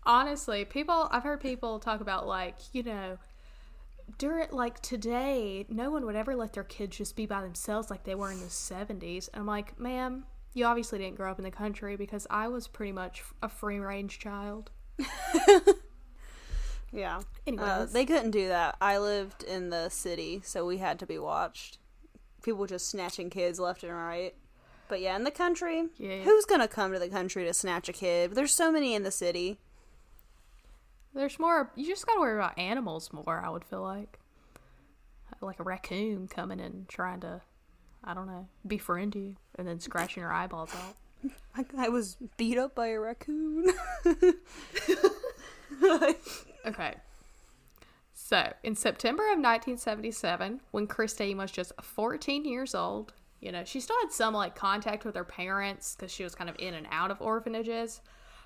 honestly 0.06 0.66
people 0.66 1.08
i've 1.12 1.22
heard 1.22 1.40
people 1.40 1.78
talk 1.78 2.02
about 2.02 2.26
like 2.26 2.56
you 2.74 2.82
know 2.82 3.16
during 4.18 4.46
like 4.50 4.78
today 4.82 5.64
no 5.70 5.90
one 5.90 6.04
would 6.04 6.14
ever 6.14 6.36
let 6.36 6.52
their 6.52 6.62
kids 6.64 6.98
just 6.98 7.16
be 7.16 7.24
by 7.24 7.40
themselves 7.40 7.88
like 7.88 8.04
they 8.04 8.14
were 8.14 8.30
in 8.30 8.38
the 8.38 8.44
70s 8.46 9.30
and 9.32 9.40
i'm 9.40 9.46
like 9.46 9.78
ma'am 9.80 10.26
you 10.52 10.66
obviously 10.66 10.98
didn't 10.98 11.16
grow 11.16 11.30
up 11.30 11.38
in 11.38 11.44
the 11.44 11.50
country 11.50 11.96
because 11.96 12.26
i 12.28 12.46
was 12.48 12.68
pretty 12.68 12.92
much 12.92 13.24
a 13.42 13.48
free 13.48 13.78
range 13.78 14.18
child 14.18 14.70
Yeah. 16.94 17.20
Anyways. 17.46 17.66
Uh, 17.68 17.86
they 17.92 18.06
couldn't 18.06 18.30
do 18.30 18.48
that. 18.48 18.76
I 18.80 18.98
lived 18.98 19.42
in 19.42 19.70
the 19.70 19.88
city, 19.88 20.40
so 20.44 20.64
we 20.64 20.78
had 20.78 20.98
to 21.00 21.06
be 21.06 21.18
watched. 21.18 21.78
People 22.42 22.66
just 22.66 22.88
snatching 22.88 23.30
kids 23.30 23.58
left 23.58 23.82
and 23.82 23.92
right. 23.92 24.34
But 24.88 25.00
yeah, 25.00 25.16
in 25.16 25.24
the 25.24 25.30
country, 25.30 25.88
Yeah. 25.98 26.18
who's 26.18 26.44
gonna 26.44 26.68
come 26.68 26.92
to 26.92 26.98
the 27.00 27.08
country 27.08 27.44
to 27.46 27.52
snatch 27.54 27.88
a 27.88 27.92
kid? 27.92 28.34
There's 28.34 28.54
so 28.54 28.70
many 28.70 28.94
in 28.94 29.02
the 29.02 29.10
city. 29.10 29.58
there's 31.14 31.38
more 31.38 31.70
you 31.76 31.86
just 31.86 32.06
gotta 32.06 32.18
worry 32.20 32.34
about 32.36 32.58
animals 32.58 33.12
more 33.12 33.40
i 33.44 33.48
would 33.48 33.64
feel 33.64 33.82
like 33.82 34.18
like 35.40 35.60
a 35.60 35.62
raccoon 35.62 36.26
coming 36.26 36.58
and 36.60 36.88
trying 36.88 37.20
to 37.20 37.40
i 38.02 38.12
don't 38.12 38.26
know 38.26 38.48
befriend 38.66 39.14
you 39.14 39.36
and 39.56 39.68
then 39.68 39.78
scratching 39.78 40.20
your 40.22 40.32
eyeballs 40.32 40.70
out 40.74 40.96
I, 41.56 41.86
I 41.86 41.88
was 41.88 42.16
beat 42.36 42.58
up 42.58 42.74
by 42.74 42.88
a 42.88 42.98
raccoon. 42.98 43.66
Okay. 46.66 46.94
So, 48.14 48.52
in 48.62 48.76
September 48.76 49.24
of 49.24 49.38
1977, 49.38 50.60
when 50.70 50.86
Christine 50.86 51.36
was 51.36 51.50
just 51.50 51.72
14 51.82 52.44
years 52.44 52.74
old, 52.74 53.12
you 53.40 53.52
know, 53.52 53.64
she 53.64 53.80
still 53.80 53.96
had 54.00 54.12
some 54.12 54.32
like 54.32 54.54
contact 54.54 55.04
with 55.04 55.16
her 55.16 55.24
parents 55.24 55.94
because 55.94 56.12
she 56.12 56.24
was 56.24 56.34
kind 56.34 56.48
of 56.48 56.56
in 56.58 56.74
and 56.74 56.86
out 56.90 57.10
of 57.10 57.20
orphanages. 57.20 58.00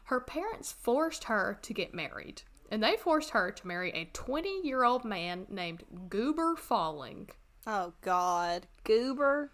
Her 0.04 0.20
parents 0.20 0.72
forced 0.72 1.24
her 1.24 1.58
to 1.62 1.74
get 1.74 1.94
married, 1.94 2.42
and 2.70 2.82
they 2.82 2.96
forced 2.96 3.30
her 3.30 3.50
to 3.52 3.66
marry 3.66 3.90
a 3.92 4.10
20 4.12 4.62
year 4.64 4.84
old 4.84 5.04
man 5.04 5.46
named 5.50 5.84
Goober 6.08 6.56
Falling. 6.56 7.28
oh 7.66 7.92
God, 8.00 8.66
goober. 8.84 9.52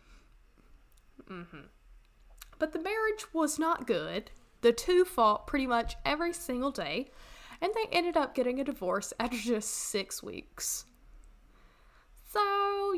Mm 1.28 1.47
hmm. 1.49 1.59
But 2.59 2.73
the 2.73 2.78
marriage 2.78 3.26
was 3.33 3.59
not 3.59 3.87
good. 3.87 4.30
The 4.61 4.73
two 4.73 5.04
fought 5.04 5.47
pretty 5.47 5.66
much 5.66 5.97
every 6.06 6.33
single 6.33 6.71
day, 6.71 7.11
and 7.64 7.73
they 7.73 7.97
ended 7.97 8.14
up 8.14 8.35
getting 8.35 8.61
a 8.61 8.64
divorce 8.64 9.14
after 9.18 9.38
just 9.38 9.71
six 9.71 10.23
weeks. 10.23 10.85
So, 12.30 12.40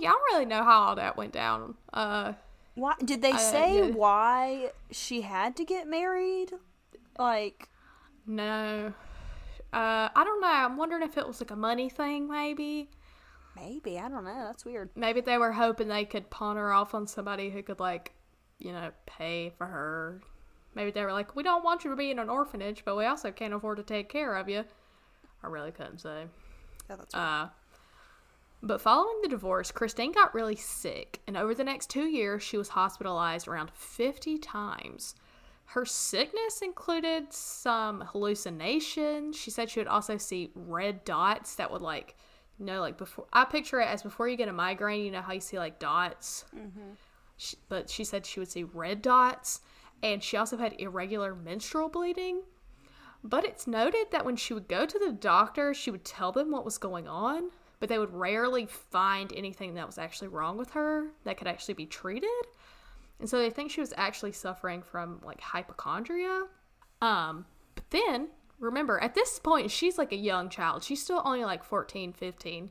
y'all 0.00 0.14
really 0.32 0.44
know 0.44 0.64
how 0.64 0.82
all 0.82 0.96
that 0.96 1.16
went 1.16 1.32
down. 1.32 1.76
Uh, 1.92 2.32
Why 2.74 2.94
did 3.04 3.22
they 3.22 3.36
say 3.36 3.78
yeah. 3.78 3.94
why 3.94 4.72
she 4.90 5.20
had 5.20 5.54
to 5.56 5.64
get 5.64 5.86
married? 5.86 6.52
Like, 7.16 7.68
no. 8.26 8.92
Uh, 9.72 10.08
I 10.14 10.24
don't 10.24 10.40
know. 10.40 10.48
I'm 10.48 10.76
wondering 10.76 11.02
if 11.02 11.16
it 11.16 11.26
was 11.26 11.40
like 11.40 11.52
a 11.52 11.56
money 11.56 11.88
thing, 11.88 12.28
maybe. 12.28 12.90
maybe 13.54 14.00
I 14.00 14.08
don't 14.08 14.24
know. 14.24 14.44
That's 14.46 14.64
weird. 14.64 14.90
Maybe 14.96 15.20
they 15.20 15.38
were 15.38 15.52
hoping 15.52 15.86
they 15.86 16.06
could 16.06 16.28
pawn 16.28 16.56
her 16.56 16.72
off 16.72 16.92
on 16.92 17.06
somebody 17.06 17.50
who 17.50 17.62
could, 17.62 17.78
like, 17.78 18.14
you 18.58 18.72
know, 18.72 18.90
pay 19.06 19.52
for 19.56 19.66
her. 19.66 20.22
Maybe 20.76 20.90
they 20.90 21.02
were 21.02 21.12
like, 21.12 21.34
we 21.34 21.42
don't 21.42 21.64
want 21.64 21.84
you 21.84 21.90
to 21.90 21.96
be 21.96 22.10
in 22.10 22.18
an 22.18 22.28
orphanage, 22.28 22.84
but 22.84 22.96
we 22.96 23.06
also 23.06 23.32
can't 23.32 23.54
afford 23.54 23.78
to 23.78 23.82
take 23.82 24.10
care 24.10 24.36
of 24.36 24.46
you. 24.46 24.62
I 25.42 25.46
really 25.46 25.72
couldn't 25.72 26.02
say. 26.02 26.26
Yeah, 26.90 26.96
that's 26.96 27.14
weird. 27.14 27.26
Uh, 27.26 27.48
but 28.62 28.82
following 28.82 29.20
the 29.22 29.28
divorce, 29.28 29.72
Christine 29.72 30.12
got 30.12 30.34
really 30.34 30.54
sick, 30.54 31.20
and 31.26 31.34
over 31.34 31.54
the 31.54 31.64
next 31.64 31.88
two 31.88 32.04
years, 32.04 32.42
she 32.42 32.58
was 32.58 32.68
hospitalized 32.68 33.48
around 33.48 33.70
50 33.72 34.36
times. 34.38 35.14
Her 35.64 35.86
sickness 35.86 36.60
included 36.60 37.32
some 37.32 38.02
hallucinations. 38.02 39.34
She 39.34 39.50
said 39.50 39.70
she 39.70 39.80
would 39.80 39.88
also 39.88 40.18
see 40.18 40.50
red 40.54 41.04
dots 41.04 41.54
that 41.56 41.72
would, 41.72 41.82
like, 41.82 42.16
you 42.58 42.66
know, 42.66 42.80
like 42.80 42.98
before. 42.98 43.24
I 43.32 43.46
picture 43.46 43.80
it 43.80 43.88
as 43.88 44.02
before 44.02 44.28
you 44.28 44.36
get 44.36 44.48
a 44.48 44.52
migraine, 44.52 45.06
you 45.06 45.10
know 45.10 45.22
how 45.22 45.32
you 45.32 45.40
see, 45.40 45.58
like, 45.58 45.78
dots? 45.78 46.44
She, 47.38 47.56
but 47.70 47.88
she 47.88 48.04
said 48.04 48.26
she 48.26 48.40
would 48.40 48.50
see 48.50 48.64
red 48.64 49.00
dots, 49.02 49.60
and 50.02 50.22
she 50.22 50.36
also 50.36 50.56
had 50.56 50.80
irregular 50.80 51.34
menstrual 51.34 51.88
bleeding. 51.88 52.42
But 53.24 53.44
it's 53.44 53.66
noted 53.66 54.06
that 54.12 54.24
when 54.24 54.36
she 54.36 54.54
would 54.54 54.68
go 54.68 54.86
to 54.86 54.98
the 54.98 55.12
doctor, 55.12 55.74
she 55.74 55.90
would 55.90 56.04
tell 56.04 56.32
them 56.32 56.50
what 56.50 56.64
was 56.64 56.78
going 56.78 57.08
on, 57.08 57.50
but 57.80 57.88
they 57.88 57.98
would 57.98 58.12
rarely 58.12 58.66
find 58.66 59.32
anything 59.34 59.74
that 59.74 59.86
was 59.86 59.98
actually 59.98 60.28
wrong 60.28 60.56
with 60.56 60.70
her 60.70 61.08
that 61.24 61.36
could 61.36 61.48
actually 61.48 61.74
be 61.74 61.86
treated. 61.86 62.28
And 63.18 63.28
so 63.28 63.38
they 63.38 63.50
think 63.50 63.70
she 63.70 63.80
was 63.80 63.94
actually 63.96 64.32
suffering 64.32 64.82
from 64.82 65.20
like 65.24 65.40
hypochondria. 65.40 66.44
Um, 67.00 67.46
but 67.74 67.90
then 67.90 68.28
remember, 68.60 68.98
at 69.00 69.14
this 69.14 69.38
point, 69.38 69.70
she's 69.70 69.98
like 69.98 70.12
a 70.12 70.16
young 70.16 70.48
child. 70.48 70.84
She's 70.84 71.02
still 71.02 71.22
only 71.24 71.44
like 71.44 71.64
14, 71.64 72.12
15. 72.12 72.70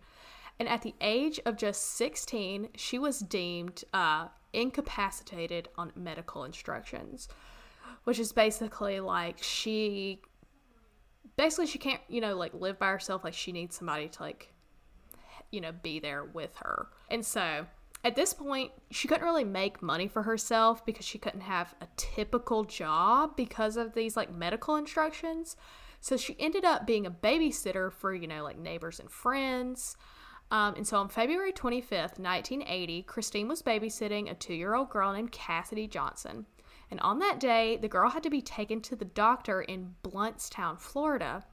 And 0.59 0.69
at 0.69 0.83
the 0.83 0.95
age 1.01 1.39
of 1.45 1.57
just 1.57 1.95
16, 1.97 2.69
she 2.75 2.97
was 2.97 3.19
deemed 3.19 3.83
uh, 3.93 4.27
incapacitated 4.55 5.69
on 5.77 5.91
medical 5.95 6.43
instructions, 6.43 7.27
which 8.05 8.19
is 8.19 8.31
basically 8.31 8.99
like 8.99 9.41
she 9.41 10.21
basically 11.37 11.67
she 11.67 11.77
can't 11.77 12.01
you 12.07 12.21
know 12.21 12.35
like 12.35 12.53
live 12.53 12.79
by 12.79 12.87
herself 12.87 13.23
like 13.23 13.33
she 13.33 13.51
needs 13.51 13.75
somebody 13.75 14.07
to 14.07 14.23
like 14.23 14.53
you 15.51 15.61
know 15.61 15.71
be 15.71 15.99
there 15.99 16.23
with 16.23 16.55
her. 16.55 16.87
And 17.09 17.25
so 17.25 17.65
at 18.03 18.15
this 18.15 18.33
point 18.33 18.71
she 18.91 19.07
couldn't 19.07 19.23
really 19.23 19.43
make 19.43 19.81
money 19.81 20.07
for 20.07 20.23
herself 20.23 20.85
because 20.85 21.05
she 21.05 21.17
couldn't 21.17 21.41
have 21.41 21.75
a 21.81 21.87
typical 21.97 22.63
job 22.63 23.35
because 23.35 23.77
of 23.77 23.93
these 23.93 24.15
like 24.15 24.33
medical 24.33 24.75
instructions. 24.75 25.55
So 25.99 26.17
she 26.17 26.35
ended 26.39 26.65
up 26.65 26.85
being 26.85 27.05
a 27.05 27.11
babysitter 27.11 27.91
for 27.91 28.13
you 28.13 28.27
know 28.27 28.43
like 28.43 28.57
neighbors 28.57 28.99
and 28.99 29.09
friends 29.09 29.97
um, 30.51 30.75
and 30.75 30.87
so 30.87 30.97
on 30.97 31.09
February 31.09 31.51
25th, 31.51 32.19
1980, 32.19 33.03
Christine 33.03 33.47
was 33.47 33.61
babysitting 33.61 34.29
a 34.29 34.35
two 34.35 34.53
year 34.53 34.75
old 34.75 34.89
girl 34.89 35.11
named 35.13 35.31
Cassidy 35.31 35.87
Johnson. 35.87 36.45
And 36.91 36.99
on 36.99 37.19
that 37.19 37.39
day, 37.39 37.77
the 37.77 37.87
girl 37.87 38.09
had 38.09 38.23
to 38.23 38.29
be 38.29 38.41
taken 38.41 38.79
to 38.81 38.95
the 38.95 39.05
doctor 39.05 39.61
in 39.61 39.95
Blountstown, 40.03 40.79
Florida. 40.79 41.43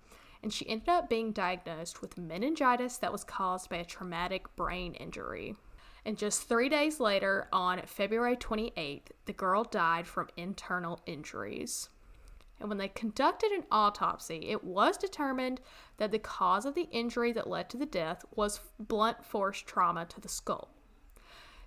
And 0.42 0.52
she 0.52 0.68
ended 0.68 0.88
up 0.88 1.08
being 1.08 1.32
diagnosed 1.32 2.02
with 2.02 2.18
meningitis 2.18 2.98
that 2.98 3.12
was 3.12 3.24
caused 3.24 3.70
by 3.70 3.76
a 3.76 3.84
traumatic 3.84 4.54
brain 4.56 4.94
injury. 4.94 5.56
And 6.04 6.18
just 6.18 6.48
three 6.48 6.68
days 6.68 6.98
later, 6.98 7.48
on 7.52 7.80
February 7.86 8.36
28th, 8.36 9.12
the 9.24 9.32
girl 9.32 9.62
died 9.64 10.06
from 10.06 10.28
internal 10.36 11.00
injuries. 11.06 11.88
And 12.62 12.68
when 12.68 12.78
they 12.78 12.86
conducted 12.86 13.50
an 13.50 13.64
autopsy, 13.72 14.48
it 14.48 14.62
was 14.62 14.96
determined 14.96 15.60
that 15.96 16.12
the 16.12 16.20
cause 16.20 16.64
of 16.64 16.76
the 16.76 16.88
injury 16.92 17.32
that 17.32 17.50
led 17.50 17.68
to 17.70 17.76
the 17.76 17.84
death 17.84 18.24
was 18.36 18.60
blunt 18.78 19.24
force 19.24 19.58
trauma 19.58 20.06
to 20.06 20.20
the 20.20 20.28
skull. 20.28 20.70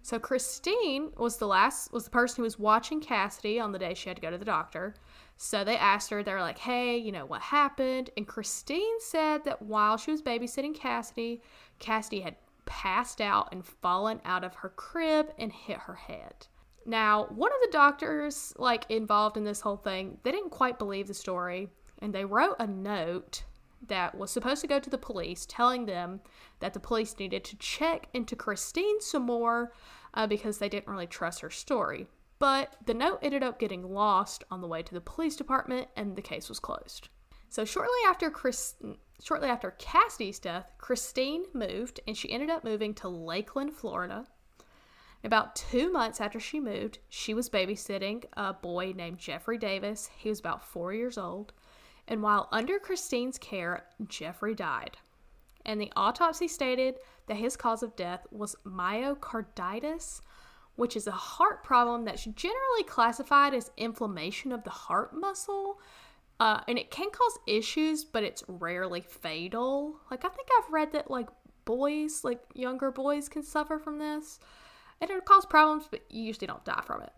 So 0.02 0.20
Christine 0.20 1.12
was 1.18 1.36
the 1.36 1.48
last 1.48 1.92
was 1.92 2.06
the 2.06 2.12
person 2.12 2.38
who 2.38 2.44
was 2.44 2.58
watching 2.58 3.02
Cassidy 3.02 3.60
on 3.60 3.74
the 3.74 3.80
day 3.80 3.94
she 3.94 4.08
had 4.08 4.16
to 4.16 4.22
go 4.22 4.32
to 4.32 4.38
the 4.38 4.46
doctor. 4.46 4.96
So 5.36 5.66
they 5.66 5.75
asked 5.75 6.12
her, 6.12 6.24
they 6.24 6.32
were 6.32 6.40
like, 6.40 6.60
"Hey, 6.60 6.96
you 6.96 7.12
know 7.12 7.25
what 7.25 7.42
happened?" 7.42 8.10
And 8.16 8.25
Christine 8.25 9.02
said 9.02 9.44
that 9.44 9.62
while 9.62 9.98
she 9.98 10.12
was 10.12 10.22
babysitting 10.22 10.75
Cassidy, 10.75 11.42
Cassidy 11.80 12.22
had 12.22 12.38
passed 12.64 13.20
out 13.20 13.50
and 13.52 13.66
fallen 13.66 14.22
out 14.24 14.46
of 14.46 14.56
her 14.56 14.70
crib 14.70 15.34
and 15.38 15.52
hit 15.52 15.80
her 15.80 15.96
head. 15.96 16.48
Now, 16.86 17.25
one 17.25 17.51
of 17.51 17.62
the 17.62 17.72
doctors 17.72 18.54
like 18.58 18.86
involved 18.89 19.38
in 19.38 19.44
this 19.44 19.62
whole 19.62 19.77
thing, 19.77 20.20
they 20.24 20.32
didn't 20.32 20.51
quite 20.51 20.77
believe 20.77 21.08
the 21.08 21.13
story, 21.13 21.70
and 22.00 22.13
they 22.13 22.25
wrote 22.25 22.56
a 22.60 22.68
note 22.68 23.44
that 23.88 24.15
was 24.15 24.32
supposed 24.32 24.62
to 24.62 24.68
go 24.68 24.80
to 24.80 24.89
the 24.89 24.98
police 24.98 25.46
telling 25.46 25.86
them 25.86 26.22
that 26.60 26.74
the 26.74 26.80
police 26.80 27.15
needed 27.20 27.44
to 27.44 27.58
check 27.58 28.08
into 28.13 28.36
Christine 28.36 29.01
some 29.01 29.24
more 29.24 29.74
uh, 30.13 30.27
because 30.27 30.58
they 30.58 30.70
didn't 30.70 30.88
really 30.88 31.08
trust 31.08 31.42
her 31.42 31.50
story. 31.50 32.08
But 32.39 32.75
the 32.86 32.94
note 32.94 33.20
ended 33.22 33.44
up 33.44 33.60
getting 33.60 33.94
lost 33.94 34.44
on 34.51 34.62
the 34.62 34.68
way 34.68 34.82
to 34.84 34.94
the 34.94 35.01
police 35.01 35.36
department 35.36 35.88
and 35.96 36.15
the 36.15 36.22
case 36.22 36.50
was 36.50 36.60
closed. 36.60 37.10
So 37.50 37.63
shortly 37.63 37.98
after 38.08 38.30
Chris 38.30 38.75
shortly 39.24 39.48
after 39.48 39.72
Cassidy's 39.72 40.39
death, 40.39 40.72
Christine 40.77 41.46
moved 41.54 42.01
and 42.08 42.18
she 42.18 42.32
ended 42.32 42.50
up 42.50 42.63
moving 42.63 42.94
to 42.96 43.08
Lakeland, 43.08 43.74
Florida. 43.74 44.25
About 45.24 45.56
two 45.56 45.92
months 45.92 46.22
after 46.22 46.40
she 46.40 46.60
moved, 46.60 47.00
she 47.10 47.34
was 47.34 47.50
babysitting 47.50 48.26
a 48.34 48.54
boy 48.54 48.94
named 48.96 49.18
Jeffrey 49.18 49.58
Davis. 49.58 50.10
He 50.18 50.30
was 50.30 50.40
about 50.40 50.64
four 50.64 50.94
years 50.94 51.18
old. 51.18 51.52
And 52.08 52.22
while 52.22 52.48
under 52.52 52.78
Christine's 52.78 53.38
care, 53.40 53.86
Jeffrey 54.08 54.54
died. 54.54 54.98
And 55.66 55.82
the 55.82 55.92
autopsy 55.96 56.48
stated 56.48 57.00
that 57.28 57.38
his 57.38 57.58
cause 57.58 57.82
of 57.82 57.96
death 57.96 58.28
was 58.30 58.56
myocarditis, 58.66 60.22
which 60.76 60.96
is 60.96 61.08
a 61.08 61.12
heart 61.12 61.64
problem 61.64 62.06
that's 62.06 62.26
generally 62.26 62.84
classified 62.86 63.56
as 63.56 63.72
inflammation 63.78 64.52
of 64.52 64.64
the 64.64 64.70
heart 64.70 65.16
muscle. 65.16 65.80
Uh, 66.40 66.60
and 66.68 66.78
it 66.78 66.92
can 66.92 67.10
cause 67.10 67.40
issues, 67.48 68.04
but 68.04 68.24
it's 68.24 68.44
rarely 68.48 69.02
fatal. 69.02 69.96
Like, 70.12 70.24
I 70.24 70.30
think 70.30 70.50
I've 70.60 70.72
read 70.72 70.92
that, 70.92 71.10
like, 71.10 71.30
boys, 71.64 72.24
like 72.24 72.42
younger 72.54 72.92
boys, 72.92 73.28
can 73.30 73.42
suffer 73.42 73.80
from 73.80 73.98
this 73.98 74.40
it'll 75.02 75.22
cause 75.22 75.46
problems, 75.46 75.88
but 75.90 76.02
you 76.10 76.24
usually 76.24 76.48
don't 76.48 76.66
die 76.66 76.84
from 76.86 77.02
it. 77.02 77.12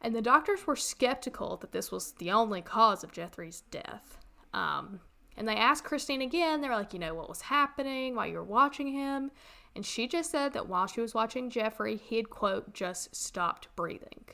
And 0.00 0.14
the 0.14 0.22
doctors 0.22 0.66
were 0.66 0.76
skeptical 0.76 1.56
that 1.58 1.72
this 1.72 1.90
was 1.90 2.12
the 2.12 2.30
only 2.30 2.60
cause 2.60 3.02
of 3.02 3.12
Jeffrey's 3.12 3.62
death. 3.70 4.18
Um, 4.52 5.00
and 5.36 5.48
they 5.48 5.56
asked 5.56 5.84
Christine 5.84 6.22
again, 6.22 6.60
they 6.60 6.68
were 6.68 6.74
like, 6.74 6.92
you 6.92 6.98
know, 6.98 7.14
what 7.14 7.28
was 7.28 7.40
happening 7.40 8.14
while 8.14 8.26
you 8.26 8.34
were 8.34 8.44
watching 8.44 8.88
him? 8.88 9.30
And 9.74 9.84
she 9.84 10.06
just 10.06 10.30
said 10.30 10.52
that 10.52 10.68
while 10.68 10.86
she 10.86 11.00
was 11.00 11.14
watching 11.14 11.50
Jeffrey, 11.50 11.96
he 11.96 12.16
had, 12.16 12.30
quote, 12.30 12.72
just 12.72 13.16
stopped 13.16 13.68
breathing. 13.74 14.24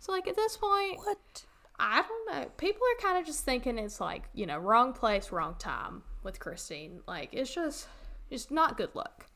So, 0.00 0.12
like, 0.12 0.26
at 0.26 0.36
this 0.36 0.56
point, 0.56 0.98
What? 0.98 1.44
I 1.78 2.02
don't 2.02 2.34
know. 2.34 2.48
People 2.56 2.82
are 2.82 3.02
kind 3.02 3.18
of 3.18 3.26
just 3.26 3.44
thinking 3.44 3.78
it's 3.78 4.00
like, 4.00 4.24
you 4.32 4.46
know, 4.46 4.58
wrong 4.58 4.94
place, 4.94 5.30
wrong 5.30 5.56
time 5.58 6.02
with 6.22 6.40
Christine. 6.40 7.02
Like, 7.06 7.34
it's 7.34 7.54
just, 7.54 7.86
it's 8.30 8.50
not 8.50 8.78
good 8.78 8.94
luck. 8.94 9.26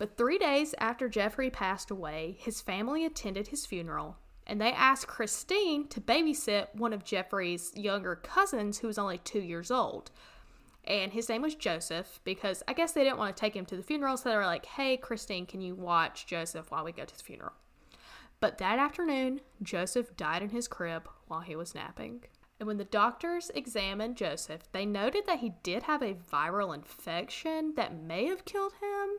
But 0.00 0.16
three 0.16 0.38
days 0.38 0.74
after 0.78 1.10
Jeffrey 1.10 1.50
passed 1.50 1.90
away, 1.90 2.38
his 2.38 2.62
family 2.62 3.04
attended 3.04 3.48
his 3.48 3.66
funeral 3.66 4.16
and 4.46 4.58
they 4.58 4.72
asked 4.72 5.06
Christine 5.06 5.88
to 5.88 6.00
babysit 6.00 6.74
one 6.74 6.94
of 6.94 7.04
Jeffrey's 7.04 7.70
younger 7.76 8.16
cousins 8.16 8.78
who 8.78 8.86
was 8.86 8.96
only 8.96 9.18
two 9.18 9.42
years 9.42 9.70
old. 9.70 10.10
And 10.84 11.12
his 11.12 11.28
name 11.28 11.42
was 11.42 11.54
Joseph 11.54 12.18
because 12.24 12.62
I 12.66 12.72
guess 12.72 12.92
they 12.92 13.04
didn't 13.04 13.18
want 13.18 13.36
to 13.36 13.40
take 13.40 13.54
him 13.54 13.66
to 13.66 13.76
the 13.76 13.82
funeral, 13.82 14.16
so 14.16 14.30
they 14.30 14.36
were 14.36 14.46
like, 14.46 14.64
hey, 14.64 14.96
Christine, 14.96 15.44
can 15.44 15.60
you 15.60 15.74
watch 15.74 16.26
Joseph 16.26 16.70
while 16.70 16.82
we 16.82 16.92
go 16.92 17.04
to 17.04 17.16
the 17.16 17.22
funeral? 17.22 17.52
But 18.40 18.56
that 18.56 18.78
afternoon, 18.78 19.42
Joseph 19.62 20.16
died 20.16 20.42
in 20.42 20.48
his 20.48 20.66
crib 20.66 21.10
while 21.28 21.40
he 21.40 21.56
was 21.56 21.74
napping. 21.74 22.24
And 22.58 22.66
when 22.66 22.78
the 22.78 22.84
doctors 22.84 23.50
examined 23.54 24.16
Joseph, 24.16 24.62
they 24.72 24.86
noted 24.86 25.26
that 25.26 25.40
he 25.40 25.52
did 25.62 25.82
have 25.82 26.00
a 26.00 26.14
viral 26.14 26.74
infection 26.74 27.74
that 27.76 28.02
may 28.02 28.24
have 28.28 28.46
killed 28.46 28.72
him. 28.80 29.18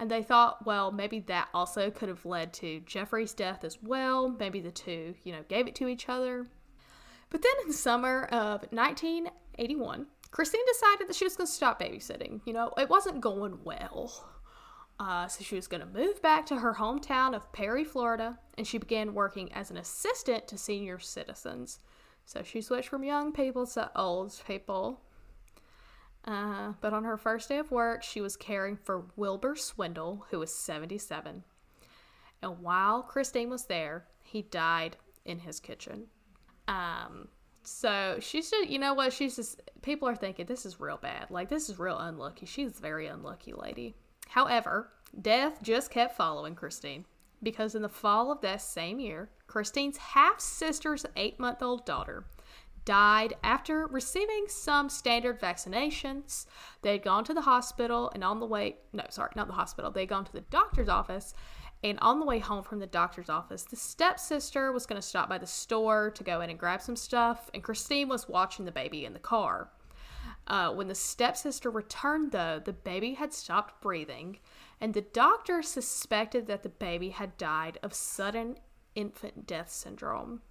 And 0.00 0.10
they 0.10 0.22
thought, 0.22 0.64
well, 0.64 0.90
maybe 0.90 1.20
that 1.20 1.48
also 1.52 1.90
could 1.90 2.08
have 2.08 2.24
led 2.24 2.54
to 2.54 2.80
Jeffrey's 2.80 3.34
death 3.34 3.64
as 3.64 3.82
well. 3.82 4.30
Maybe 4.30 4.58
the 4.58 4.70
two, 4.70 5.14
you 5.24 5.32
know, 5.32 5.44
gave 5.46 5.68
it 5.68 5.74
to 5.74 5.88
each 5.88 6.08
other. 6.08 6.46
But 7.28 7.42
then 7.42 7.52
in 7.60 7.68
the 7.68 7.74
summer 7.74 8.24
of 8.32 8.62
1981, 8.72 10.06
Christine 10.30 10.64
decided 10.72 11.06
that 11.06 11.16
she 11.16 11.26
was 11.26 11.36
going 11.36 11.46
to 11.46 11.52
stop 11.52 11.78
babysitting. 11.82 12.40
You 12.46 12.54
know, 12.54 12.72
it 12.78 12.88
wasn't 12.88 13.20
going 13.20 13.58
well. 13.62 14.24
Uh, 14.98 15.28
so 15.28 15.44
she 15.44 15.54
was 15.54 15.66
going 15.66 15.82
to 15.82 15.86
move 15.86 16.22
back 16.22 16.46
to 16.46 16.56
her 16.56 16.74
hometown 16.74 17.34
of 17.34 17.52
Perry, 17.52 17.84
Florida, 17.84 18.38
and 18.56 18.66
she 18.66 18.78
began 18.78 19.12
working 19.12 19.52
as 19.52 19.70
an 19.70 19.76
assistant 19.76 20.48
to 20.48 20.56
senior 20.56 20.98
citizens. 20.98 21.78
So 22.24 22.42
she 22.42 22.62
switched 22.62 22.88
from 22.88 23.04
young 23.04 23.32
people 23.32 23.66
to 23.66 23.90
old 23.94 24.40
people. 24.46 25.02
Uh, 26.24 26.74
but 26.80 26.92
on 26.92 27.04
her 27.04 27.16
first 27.16 27.48
day 27.48 27.58
of 27.58 27.70
work, 27.70 28.02
she 28.02 28.20
was 28.20 28.36
caring 28.36 28.76
for 28.76 29.06
Wilbur 29.16 29.56
Swindle, 29.56 30.26
who 30.30 30.38
was 30.38 30.54
77. 30.54 31.44
And 32.42 32.58
while 32.60 33.02
Christine 33.02 33.50
was 33.50 33.66
there, 33.66 34.06
he 34.22 34.42
died 34.42 34.96
in 35.24 35.38
his 35.38 35.60
kitchen. 35.60 36.06
Um, 36.68 37.28
so 37.62 38.18
she's 38.20 38.50
just, 38.50 38.68
you 38.68 38.78
know 38.78 38.94
what? 38.94 39.12
She's 39.12 39.36
just, 39.36 39.62
people 39.82 40.08
are 40.08 40.16
thinking 40.16 40.46
this 40.46 40.66
is 40.66 40.80
real 40.80 40.98
bad. 40.98 41.30
Like, 41.30 41.48
this 41.48 41.68
is 41.68 41.78
real 41.78 41.98
unlucky. 41.98 42.46
She's 42.46 42.78
a 42.78 42.80
very 42.80 43.06
unlucky 43.06 43.52
lady. 43.52 43.96
However, 44.28 44.90
death 45.20 45.62
just 45.62 45.90
kept 45.90 46.16
following 46.16 46.54
Christine 46.54 47.04
because 47.42 47.74
in 47.74 47.82
the 47.82 47.88
fall 47.88 48.30
of 48.30 48.40
that 48.42 48.62
same 48.62 49.00
year, 49.00 49.30
Christine's 49.46 49.96
half 49.96 50.40
sister's 50.40 51.06
eight 51.16 51.40
month 51.40 51.62
old 51.62 51.84
daughter 51.84 52.24
died 52.90 53.34
after 53.44 53.86
receiving 53.86 54.46
some 54.48 54.88
standard 54.88 55.40
vaccinations. 55.40 56.46
They 56.82 56.90
had 56.90 57.04
gone 57.04 57.22
to 57.22 57.32
the 57.32 57.42
hospital 57.42 58.10
and 58.12 58.24
on 58.24 58.40
the 58.40 58.46
way, 58.46 58.78
no, 58.92 59.04
sorry, 59.10 59.30
not 59.36 59.46
the 59.46 59.52
hospital, 59.52 59.92
they 59.92 60.00
had 60.00 60.08
gone 60.08 60.24
to 60.24 60.32
the 60.32 60.40
doctor's 60.40 60.88
office. 60.88 61.32
And 61.84 62.00
on 62.00 62.18
the 62.18 62.26
way 62.26 62.40
home 62.40 62.64
from 62.64 62.80
the 62.80 62.88
doctor's 62.88 63.30
office, 63.30 63.62
the 63.62 63.76
stepsister 63.76 64.72
was 64.72 64.86
going 64.86 65.00
to 65.00 65.06
stop 65.06 65.28
by 65.28 65.38
the 65.38 65.46
store 65.46 66.10
to 66.10 66.24
go 66.24 66.40
in 66.40 66.50
and 66.50 66.58
grab 66.58 66.82
some 66.82 66.96
stuff, 66.96 67.48
and 67.54 67.62
Christine 67.62 68.08
was 68.08 68.28
watching 68.28 68.64
the 68.64 68.72
baby 68.72 69.04
in 69.04 69.12
the 69.12 69.20
car. 69.20 69.70
Uh, 70.48 70.72
when 70.72 70.88
the 70.88 70.94
stepsister 70.96 71.70
returned, 71.70 72.32
though, 72.32 72.60
the 72.62 72.72
baby 72.72 73.14
had 73.14 73.32
stopped 73.32 73.80
breathing, 73.80 74.40
and 74.80 74.94
the 74.94 75.00
doctor 75.00 75.62
suspected 75.62 76.48
that 76.48 76.64
the 76.64 76.68
baby 76.68 77.10
had 77.10 77.38
died 77.38 77.78
of 77.84 77.94
sudden 77.94 78.56
infant 78.96 79.46
death 79.46 79.70
syndrome. 79.70 80.42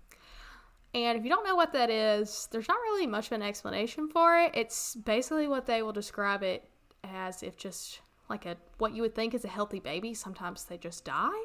And 0.93 1.17
if 1.17 1.23
you 1.23 1.29
don't 1.29 1.45
know 1.45 1.55
what 1.55 1.73
that 1.73 1.89
is, 1.89 2.47
there's 2.51 2.67
not 2.67 2.77
really 2.81 3.05
much 3.05 3.27
of 3.27 3.33
an 3.33 3.43
explanation 3.43 4.09
for 4.09 4.37
it. 4.39 4.51
It's 4.55 4.95
basically 4.95 5.47
what 5.47 5.67
they 5.67 5.83
will 5.83 5.91
describe 5.93 6.41
it 6.41 6.67
as 7.03 7.43
if 7.43 7.55
just 7.57 8.01
like 8.27 8.45
a 8.45 8.57
what 8.79 8.93
you 8.95 9.01
would 9.03 9.15
think 9.15 9.33
is 9.33 9.45
a 9.45 9.49
healthy 9.49 9.79
baby, 9.79 10.13
sometimes 10.13 10.63
they 10.65 10.77
just 10.77 11.05
die, 11.05 11.43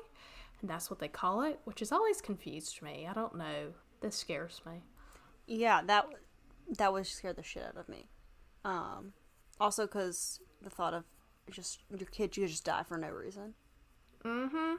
and 0.61 0.68
that's 0.70 0.90
what 0.90 0.98
they 0.98 1.09
call 1.09 1.42
it, 1.42 1.59
which 1.64 1.80
has 1.80 1.92
always 1.92 2.20
confused 2.20 2.80
me. 2.83 3.07
I 3.09 3.12
don't 3.12 3.37
know. 3.37 3.72
This 4.00 4.16
scares 4.16 4.61
me. 4.66 4.83
Yeah, 5.46 5.83
that 5.87 6.07
that 6.78 6.92
would 6.92 7.07
scare 7.07 7.33
the 7.35 7.42
shit 7.42 7.64
out 7.64 7.76
of 7.76 7.88
me. 7.88 8.09
Um, 8.64 9.12
also 9.61 9.87
because 9.87 10.40
the 10.62 10.70
thought 10.70 10.94
of 10.94 11.04
just 11.50 11.80
your 11.90 12.09
kid, 12.09 12.37
you 12.37 12.46
just 12.46 12.64
die 12.64 12.83
for 12.83 12.96
no 12.96 13.09
reason, 13.09 13.54
Mm-hmm. 14.24 14.76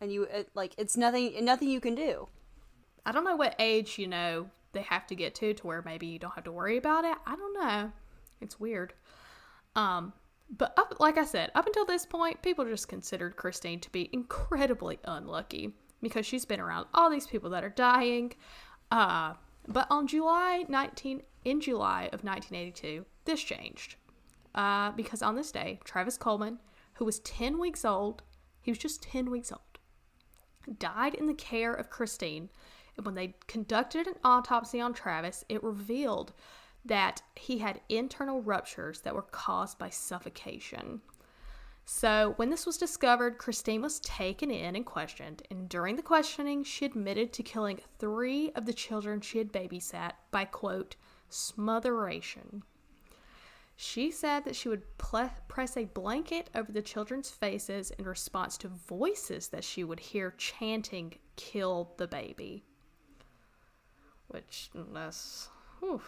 and 0.00 0.12
you 0.12 0.24
it, 0.24 0.50
like 0.54 0.74
it's 0.76 0.96
nothing, 0.96 1.44
nothing 1.44 1.68
you 1.70 1.80
can 1.80 1.94
do. 1.94 2.28
I 3.04 3.12
don't 3.12 3.24
know 3.24 3.36
what 3.36 3.54
age, 3.58 3.98
you 3.98 4.06
know, 4.06 4.48
they 4.72 4.82
have 4.82 5.06
to 5.08 5.14
get 5.14 5.34
to 5.36 5.54
to 5.54 5.66
where 5.66 5.82
maybe 5.82 6.06
you 6.06 6.18
don't 6.18 6.34
have 6.34 6.44
to 6.44 6.52
worry 6.52 6.76
about 6.76 7.04
it. 7.04 7.16
I 7.26 7.36
don't 7.36 7.54
know. 7.54 7.92
It's 8.40 8.60
weird. 8.60 8.94
Um, 9.74 10.12
but 10.56 10.74
up, 10.76 10.98
like 10.98 11.18
I 11.18 11.24
said, 11.24 11.50
up 11.54 11.66
until 11.66 11.84
this 11.84 12.06
point, 12.06 12.42
people 12.42 12.64
just 12.64 12.88
considered 12.88 13.36
Christine 13.36 13.80
to 13.80 13.90
be 13.90 14.10
incredibly 14.12 14.98
unlucky 15.04 15.74
because 16.02 16.26
she's 16.26 16.44
been 16.44 16.60
around 16.60 16.86
all 16.94 17.10
these 17.10 17.26
people 17.26 17.50
that 17.50 17.64
are 17.64 17.70
dying. 17.70 18.32
Uh, 18.90 19.34
but 19.68 19.86
on 19.90 20.06
July 20.06 20.64
19, 20.68 21.22
in 21.44 21.60
July 21.60 22.04
of 22.12 22.24
1982, 22.24 23.04
this 23.24 23.42
changed. 23.42 23.96
Uh, 24.54 24.90
because 24.92 25.22
on 25.22 25.36
this 25.36 25.52
day, 25.52 25.78
Travis 25.84 26.16
Coleman, 26.16 26.58
who 26.94 27.04
was 27.04 27.20
10 27.20 27.58
weeks 27.58 27.84
old, 27.84 28.22
he 28.60 28.70
was 28.70 28.78
just 28.78 29.02
10 29.02 29.30
weeks 29.30 29.52
old, 29.52 30.78
died 30.78 31.14
in 31.14 31.26
the 31.26 31.34
care 31.34 31.72
of 31.72 31.90
Christine. 31.90 32.50
When 33.00 33.14
they 33.14 33.34
conducted 33.46 34.06
an 34.06 34.14
autopsy 34.24 34.80
on 34.80 34.94
Travis, 34.94 35.44
it 35.48 35.62
revealed 35.62 36.32
that 36.84 37.22
he 37.36 37.58
had 37.58 37.80
internal 37.88 38.42
ruptures 38.42 39.00
that 39.00 39.14
were 39.14 39.22
caused 39.22 39.78
by 39.78 39.90
suffocation. 39.90 41.00
So, 41.84 42.34
when 42.36 42.50
this 42.50 42.66
was 42.66 42.78
discovered, 42.78 43.38
Christine 43.38 43.82
was 43.82 44.00
taken 44.00 44.50
in 44.50 44.76
and 44.76 44.86
questioned, 44.86 45.42
and 45.50 45.68
during 45.68 45.96
the 45.96 46.02
questioning, 46.02 46.62
she 46.62 46.84
admitted 46.84 47.32
to 47.32 47.42
killing 47.42 47.80
three 47.98 48.52
of 48.52 48.64
the 48.64 48.72
children 48.72 49.20
she 49.20 49.38
had 49.38 49.52
babysat 49.52 50.12
by, 50.30 50.44
quote, 50.44 50.94
smotheration. 51.28 52.62
She 53.76 54.10
said 54.10 54.44
that 54.44 54.56
she 54.56 54.68
would 54.68 54.98
ple- 54.98 55.32
press 55.48 55.76
a 55.76 55.86
blanket 55.86 56.50
over 56.54 56.70
the 56.70 56.82
children's 56.82 57.30
faces 57.30 57.90
in 57.92 58.04
response 58.04 58.58
to 58.58 58.68
voices 58.68 59.48
that 59.48 59.64
she 59.64 59.82
would 59.82 60.00
hear 60.00 60.32
chanting, 60.32 61.14
kill 61.36 61.94
the 61.96 62.06
baby. 62.06 62.62
Which, 64.30 64.70
that's. 64.74 65.48
Whew. 65.80 66.00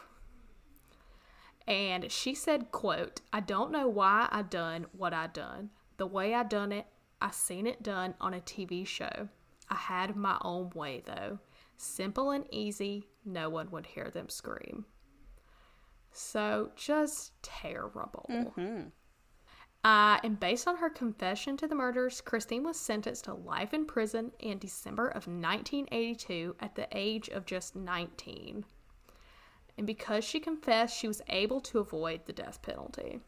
And 1.66 2.11
she 2.11 2.35
said, 2.35 2.72
quote, 2.72 3.20
I 3.32 3.40
don't 3.40 3.70
know 3.70 3.88
why 3.88 4.28
I 4.30 4.42
done 4.42 4.87
what 4.92 5.12
I 5.12 5.28
done. 5.28 5.70
The 5.96 6.06
way 6.06 6.35
I 6.35 6.42
done 6.42 6.72
it, 6.72 6.87
I 7.20 7.30
seen 7.30 7.66
it 7.66 7.82
done 7.82 8.14
on 8.20 8.35
a 8.35 8.40
TV 8.40 8.87
show. 8.87 9.28
I 9.68 9.76
had 9.76 10.16
my 10.16 10.38
own 10.42 10.70
way 10.74 11.02
though. 11.04 11.38
Simple 11.76 12.30
and 12.30 12.46
easy, 12.50 13.08
no 13.24 13.48
one 13.48 13.70
would 13.70 13.87
hear 13.87 14.11
them 14.11 14.28
scream. 14.28 14.85
So 16.12 16.70
just 16.76 17.32
terrible. 17.42 18.26
Mm-hmm. 18.30 18.88
Uh, 19.84 20.18
and 20.22 20.38
based 20.38 20.68
on 20.68 20.76
her 20.76 20.88
confession 20.88 21.56
to 21.56 21.66
the 21.66 21.74
murders, 21.74 22.20
Christine 22.20 22.62
was 22.62 22.78
sentenced 22.78 23.24
to 23.24 23.34
life 23.34 23.74
in 23.74 23.84
prison 23.84 24.30
in 24.38 24.58
December 24.58 25.08
of 25.08 25.26
1982 25.26 26.54
at 26.60 26.76
the 26.76 26.86
age 26.92 27.28
of 27.28 27.46
just 27.46 27.74
19. 27.74 28.64
And 29.76 29.86
because 29.86 30.24
she 30.24 30.38
confessed, 30.38 30.96
she 30.96 31.08
was 31.08 31.22
able 31.28 31.60
to 31.62 31.80
avoid 31.80 32.26
the 32.26 32.32
death 32.32 32.62
penalty. 32.62 33.20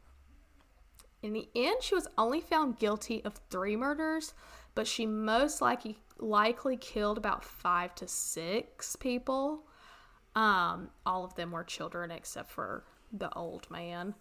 In 1.22 1.32
the 1.32 1.48
end, 1.56 1.82
she 1.82 1.94
was 1.94 2.06
only 2.18 2.40
found 2.40 2.78
guilty 2.78 3.24
of 3.24 3.40
three 3.50 3.76
murders, 3.76 4.34
but 4.74 4.86
she 4.86 5.06
most 5.06 5.60
likely 5.60 5.98
likely 6.18 6.76
killed 6.76 7.18
about 7.18 7.44
five 7.44 7.94
to 7.96 8.06
six 8.06 8.94
people. 8.94 9.66
Um, 10.36 10.90
all 11.04 11.24
of 11.24 11.34
them 11.34 11.50
were 11.50 11.64
children 11.64 12.10
except 12.10 12.50
for 12.50 12.84
the 13.12 13.32
old 13.34 13.68
man. 13.70 14.14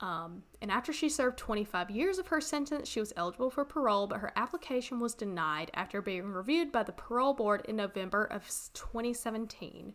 Um, 0.00 0.42
and 0.60 0.70
after 0.70 0.92
she 0.92 1.08
served 1.08 1.38
25 1.38 1.90
years 1.90 2.18
of 2.18 2.26
her 2.28 2.40
sentence, 2.40 2.88
she 2.88 3.00
was 3.00 3.12
eligible 3.16 3.50
for 3.50 3.64
parole, 3.64 4.06
but 4.06 4.20
her 4.20 4.32
application 4.36 4.98
was 4.98 5.14
denied 5.14 5.70
after 5.74 6.02
being 6.02 6.26
reviewed 6.26 6.72
by 6.72 6.82
the 6.82 6.92
parole 6.92 7.34
board 7.34 7.62
in 7.66 7.76
November 7.76 8.24
of 8.24 8.42
2017. 8.74 9.94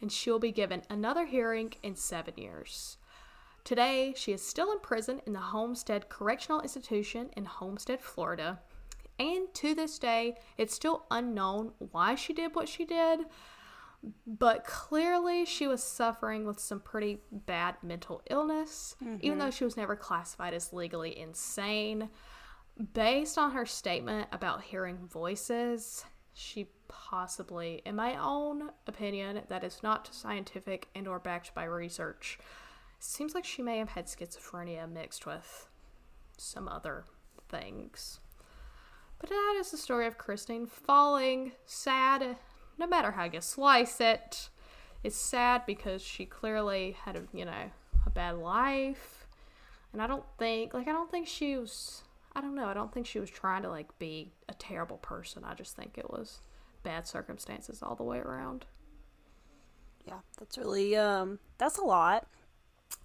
And 0.00 0.12
she 0.12 0.30
will 0.30 0.38
be 0.38 0.52
given 0.52 0.82
another 0.90 1.26
hearing 1.26 1.72
in 1.82 1.94
seven 1.94 2.34
years. 2.36 2.98
Today, 3.64 4.14
she 4.16 4.32
is 4.32 4.46
still 4.46 4.70
in 4.72 4.80
prison 4.80 5.20
in 5.26 5.32
the 5.32 5.38
Homestead 5.38 6.08
Correctional 6.08 6.60
Institution 6.60 7.30
in 7.36 7.44
Homestead, 7.44 8.00
Florida. 8.00 8.60
And 9.18 9.52
to 9.54 9.74
this 9.74 9.98
day, 9.98 10.36
it's 10.58 10.74
still 10.74 11.06
unknown 11.10 11.72
why 11.78 12.14
she 12.14 12.32
did 12.32 12.54
what 12.54 12.68
she 12.68 12.84
did, 12.84 13.20
but 14.26 14.64
clearly 14.64 15.44
she 15.44 15.66
was 15.66 15.82
suffering 15.82 16.46
with 16.46 16.58
some 16.58 16.80
pretty 16.80 17.18
bad 17.30 17.76
mental 17.82 18.22
illness, 18.30 18.96
mm-hmm. 19.02 19.18
even 19.20 19.38
though 19.38 19.50
she 19.50 19.64
was 19.64 19.76
never 19.76 19.96
classified 19.96 20.54
as 20.54 20.72
legally 20.72 21.18
insane. 21.18 22.08
Based 22.92 23.38
on 23.38 23.52
her 23.52 23.64
statement 23.64 24.28
about 24.32 24.62
hearing 24.62 24.98
voices, 25.06 26.04
she 26.34 26.68
possibly, 26.88 27.80
in 27.86 27.96
my 27.96 28.16
own 28.16 28.70
opinion, 28.86 29.40
that 29.48 29.64
is 29.64 29.82
not 29.82 30.14
scientific 30.14 30.88
and 30.94 31.08
or 31.08 31.18
backed 31.18 31.54
by 31.54 31.64
research, 31.64 32.38
seems 32.98 33.34
like 33.34 33.44
she 33.44 33.62
may 33.62 33.78
have 33.78 33.90
had 33.90 34.06
schizophrenia 34.06 34.90
mixed 34.90 35.26
with 35.26 35.68
some 36.36 36.68
other 36.68 37.04
things. 37.48 38.20
But 39.18 39.30
that 39.30 39.56
is 39.58 39.70
the 39.70 39.78
story 39.78 40.06
of 40.06 40.18
Christine 40.18 40.66
falling 40.66 41.52
sad, 41.64 42.36
no 42.78 42.86
matter 42.86 43.12
how 43.12 43.24
you 43.24 43.40
slice 43.40 44.00
it. 44.00 44.50
It's 45.02 45.16
sad 45.16 45.66
because 45.66 46.02
she 46.02 46.26
clearly 46.26 46.96
had 47.04 47.16
a, 47.16 47.22
you 47.32 47.44
know, 47.44 47.70
a 48.04 48.10
bad 48.10 48.36
life. 48.36 49.26
And 49.92 50.02
I 50.02 50.06
don't 50.06 50.24
think, 50.38 50.74
like, 50.74 50.88
I 50.88 50.92
don't 50.92 51.10
think 51.10 51.26
she 51.26 51.56
was, 51.56 52.02
I 52.34 52.40
don't 52.40 52.54
know, 52.54 52.66
I 52.66 52.74
don't 52.74 52.92
think 52.92 53.06
she 53.06 53.20
was 53.20 53.30
trying 53.30 53.62
to, 53.62 53.68
like, 53.68 53.98
be 53.98 54.32
a 54.48 54.54
terrible 54.54 54.98
person. 54.98 55.44
I 55.44 55.54
just 55.54 55.76
think 55.76 55.96
it 55.96 56.10
was 56.10 56.40
bad 56.82 57.06
circumstances 57.06 57.82
all 57.82 57.94
the 57.94 58.02
way 58.02 58.18
around. 58.18 58.66
Yeah, 60.06 60.18
that's 60.38 60.58
really, 60.58 60.96
um, 60.96 61.38
that's 61.58 61.78
a 61.78 61.84
lot. 61.84 62.26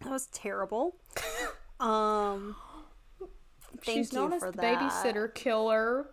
That 0.01 0.12
was 0.12 0.27
terrible. 0.27 0.95
um, 1.79 2.55
Thank 3.84 3.97
She's 3.97 4.13
known 4.13 4.34
as 4.34 4.41
the 4.41 4.51
that. 4.51 4.79
babysitter 4.79 5.34
killer. 5.34 6.07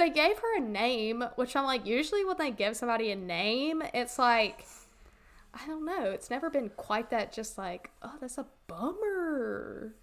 They 0.00 0.08
gave 0.08 0.38
her 0.38 0.56
a 0.56 0.60
name, 0.60 1.22
which 1.36 1.54
I'm 1.54 1.64
like, 1.64 1.84
usually 1.84 2.24
when 2.24 2.38
they 2.38 2.50
give 2.50 2.74
somebody 2.74 3.10
a 3.10 3.16
name, 3.16 3.82
it's 3.92 4.18
like, 4.18 4.64
I 5.52 5.66
don't 5.66 5.84
know. 5.84 6.04
It's 6.04 6.30
never 6.30 6.48
been 6.48 6.70
quite 6.70 7.10
that. 7.10 7.34
Just 7.34 7.58
like, 7.58 7.90
oh, 8.00 8.14
that's 8.18 8.38
a 8.38 8.46
bummer. 8.66 9.94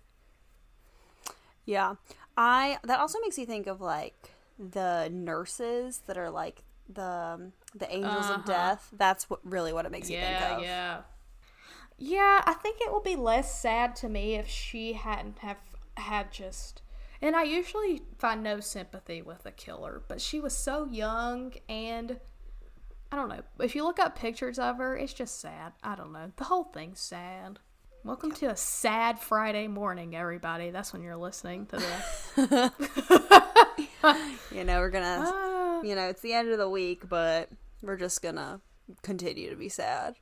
Yeah, 1.66 1.96
I. 2.38 2.78
That 2.84 3.00
also 3.00 3.20
makes 3.22 3.40
you 3.40 3.48
think 3.48 3.66
of 3.66 3.82
like 3.82 4.36
the 4.60 5.10
nurses 5.12 6.02
that 6.06 6.16
are 6.16 6.30
like 6.30 6.62
the 6.88 7.52
the 7.74 7.92
angels 7.92 8.26
uh-huh. 8.26 8.34
of 8.36 8.46
death. 8.46 8.90
That's 8.96 9.32
what 9.32 9.40
really 9.44 9.74
what 9.74 9.88
it 9.88 9.92
makes 9.92 10.12
yeah, 10.12 10.20
you 10.20 10.46
think 10.46 10.58
of. 10.60 10.64
Yeah. 10.64 10.98
Yeah, 11.98 12.44
I 12.46 12.54
think 12.54 12.82
it 12.82 12.94
would 12.94 13.04
be 13.04 13.16
less 13.16 13.60
sad 13.60 13.96
to 13.96 14.10
me 14.10 14.36
if 14.36 14.48
she 14.48 14.94
hadn't 14.94 15.40
have 15.40 15.58
had 15.96 16.32
just 16.32 16.84
and 17.22 17.36
I 17.36 17.44
usually 17.44 18.04
find 18.18 18.44
no 18.44 18.60
sympathy 18.60 19.22
with 19.22 19.46
a 19.46 19.52
killer, 19.52 20.02
but 20.08 20.22
she 20.22 20.40
was 20.40 20.56
so 20.56 20.86
young 20.86 21.54
and 21.68 22.20
I 23.12 23.16
don't 23.16 23.30
know. 23.30 23.42
If 23.60 23.76
you 23.76 23.84
look 23.84 24.00
up 24.00 24.18
pictures 24.18 24.60
of 24.60 24.78
her, 24.78 24.98
it's 24.98 25.14
just 25.14 25.40
sad. 25.40 25.74
I 25.84 25.96
don't 25.96 26.12
know. 26.12 26.32
The 26.36 26.44
whole 26.44 26.66
thing's 26.66 27.00
sad. 27.00 27.60
Welcome 28.04 28.32
to 28.34 28.48
a 28.48 28.56
sad 28.56 29.20
Friday 29.20 29.68
morning, 29.68 30.16
everybody. 30.16 30.72
That's 30.72 30.94
when 30.94 31.02
you're 31.02 31.18
listening 31.18 31.66
to 31.68 31.78
this. 31.78 32.32
you 34.52 34.64
know, 34.64 34.80
we're 34.80 34.90
gonna, 34.90 35.32
uh, 35.34 35.82
you 35.84 35.96
know, 35.96 36.08
it's 36.08 36.22
the 36.22 36.34
end 36.34 36.50
of 36.50 36.58
the 36.58 36.70
week, 36.70 37.10
but 37.10 37.50
we're 37.82 37.98
just 37.98 38.22
gonna 38.22 38.62
continue 39.02 39.50
to 39.50 39.56
be 39.56 39.70
sad. 39.70 40.16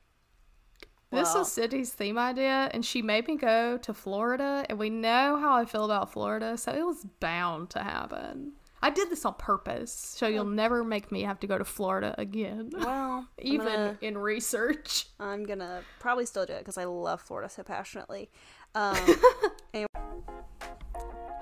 This 1.16 1.32
well, 1.32 1.44
is 1.44 1.52
Sydney's 1.52 1.92
theme 1.92 2.18
idea, 2.18 2.70
and 2.74 2.84
she 2.84 3.00
made 3.00 3.26
me 3.26 3.36
go 3.36 3.78
to 3.78 3.94
Florida, 3.94 4.66
and 4.68 4.78
we 4.78 4.90
know 4.90 5.38
how 5.38 5.56
I 5.56 5.64
feel 5.64 5.86
about 5.86 6.12
Florida, 6.12 6.58
so 6.58 6.72
it 6.72 6.84
was 6.84 7.06
bound 7.20 7.70
to 7.70 7.82
happen. 7.82 8.52
I 8.82 8.90
did 8.90 9.08
this 9.08 9.24
on 9.24 9.32
purpose, 9.34 9.90
so 9.90 10.26
you'll 10.26 10.44
never 10.44 10.84
make 10.84 11.10
me 11.10 11.22
have 11.22 11.40
to 11.40 11.46
go 11.46 11.56
to 11.56 11.64
Florida 11.64 12.14
again. 12.18 12.70
Well, 12.70 13.26
even 13.38 13.66
gonna, 13.66 13.98
in 14.02 14.18
research, 14.18 15.06
I'm 15.18 15.44
gonna 15.44 15.80
probably 16.00 16.26
still 16.26 16.44
do 16.44 16.52
it 16.52 16.58
because 16.58 16.76
I 16.76 16.84
love 16.84 17.22
Florida 17.22 17.48
so 17.48 17.62
passionately. 17.62 18.28
Um, 18.74 18.98
anyway. 19.72 19.86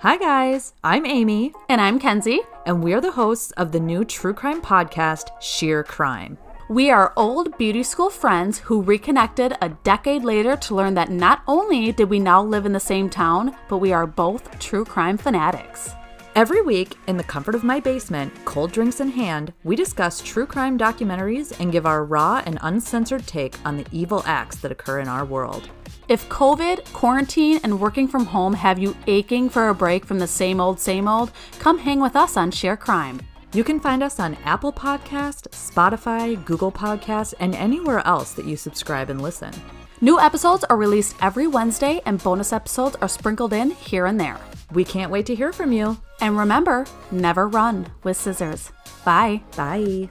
Hi, 0.03 0.17
guys. 0.19 0.75
I'm 0.85 1.05
Amy. 1.05 1.53
And 1.69 1.81
I'm 1.81 1.99
Kenzie. 1.99 2.43
And 2.65 2.85
we're 2.85 3.01
the 3.01 3.13
hosts 3.13 3.51
of 3.53 3.73
the 3.73 3.81
new 3.81 4.05
true 4.05 4.35
crime 4.35 4.63
podcast, 4.63 5.31
Sheer 5.43 5.83
Crime. 5.83 6.39
We 6.75 6.91
are 6.91 7.13
old 7.17 7.57
beauty 7.57 7.85
school 7.85 8.11
friends 8.11 8.59
who 8.59 8.83
reconnected 8.83 9.57
a 9.61 9.69
decade 9.85 10.25
later 10.25 10.57
to 10.57 10.75
learn 10.75 10.95
that 10.95 11.09
not 11.09 11.45
only 11.47 11.93
did 11.93 12.11
we 12.11 12.19
now 12.19 12.43
live 12.43 12.67
in 12.67 12.73
the 12.73 12.81
same 12.81 13.09
town, 13.09 13.55
but 13.69 13.79
we 13.79 13.93
are 13.93 14.09
both 14.09 14.59
true 14.59 14.85
crime 14.85 15.17
fanatics. 15.17 15.93
Every 16.35 16.63
week, 16.63 16.97
in 17.07 17.17
the 17.17 17.23
comfort 17.23 17.55
of 17.55 17.63
my 17.63 17.79
basement, 17.79 18.33
cold 18.45 18.73
drinks 18.73 18.99
in 18.99 19.09
hand, 19.11 19.53
we 19.63 19.77
discuss 19.77 20.21
true 20.21 20.47
crime 20.47 20.77
documentaries 20.77 21.61
and 21.61 21.71
give 21.71 21.87
our 21.87 22.05
raw 22.05 22.43
and 22.45 22.59
uncensored 22.63 23.25
take 23.25 23.55
on 23.65 23.77
the 23.77 23.87
evil 23.93 24.25
acts 24.27 24.57
that 24.57 24.73
occur 24.73 24.99
in 24.99 25.07
our 25.07 25.25
world. 25.25 25.71
If 26.09 26.29
COVID, 26.29 26.93
quarantine, 26.93 27.61
and 27.63 27.79
working 27.79 28.09
from 28.09 28.27
home 28.27 28.55
have 28.55 28.81
you 28.81 28.97
aching 29.07 29.49
for 29.49 29.69
a 29.69 29.75
break 29.77 30.05
from 30.05 30.19
the 30.19 30.27
same 30.27 30.61
old, 30.61 30.81
same 30.81 31.07
old, 31.07 31.31
come 31.61 31.79
hang 31.79 32.01
with 32.01 32.17
us 32.17 32.37
on 32.37 32.51
Share 32.51 32.77
Crime. 32.77 33.21
You 33.55 33.63
can 33.63 33.79
find 33.79 34.03
us 34.03 34.19
on 34.19 34.35
Apple 34.45 34.73
Podcast, 34.73 35.49
Spotify, 35.51 36.45
Google 36.45 36.73
Podcasts, 36.73 37.35
and 37.39 37.55
anywhere 37.55 38.05
else 38.05 38.33
that 38.33 38.47
you 38.47 38.57
subscribe 38.57 39.11
and 39.11 39.23
listen. 39.23 39.53
New 40.01 40.19
episodes 40.19 40.65
are 40.65 40.77
released 40.77 41.15
every 41.23 41.47
Wednesday, 41.47 42.01
and 42.05 42.21
bonus 42.21 42.53
episodes 42.53 42.97
are 42.97 43.09
sprinkled 43.09 43.53
in 43.53 43.71
here 43.71 44.07
and 44.07 44.19
there. 44.19 44.41
We 44.73 44.83
can't 44.85 45.13
wait 45.13 45.27
to 45.27 45.37
hear 45.37 45.53
from 45.53 45.71
you. 45.71 45.97
And 46.21 46.37
remember, 46.37 46.85
never 47.13 47.47
run 47.47 47.87
with 48.03 48.17
scissors. 48.17 48.73
Bye. 49.05 49.41
Bye. 49.57 50.11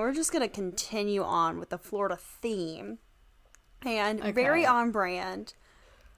We're 0.00 0.14
just 0.14 0.32
going 0.32 0.42
to 0.42 0.54
continue 0.54 1.22
on 1.22 1.58
with 1.58 1.70
the 1.70 1.78
Florida 1.78 2.16
theme. 2.16 2.98
And 3.82 4.20
okay. 4.20 4.32
very 4.32 4.66
on 4.66 4.90
brand. 4.90 5.54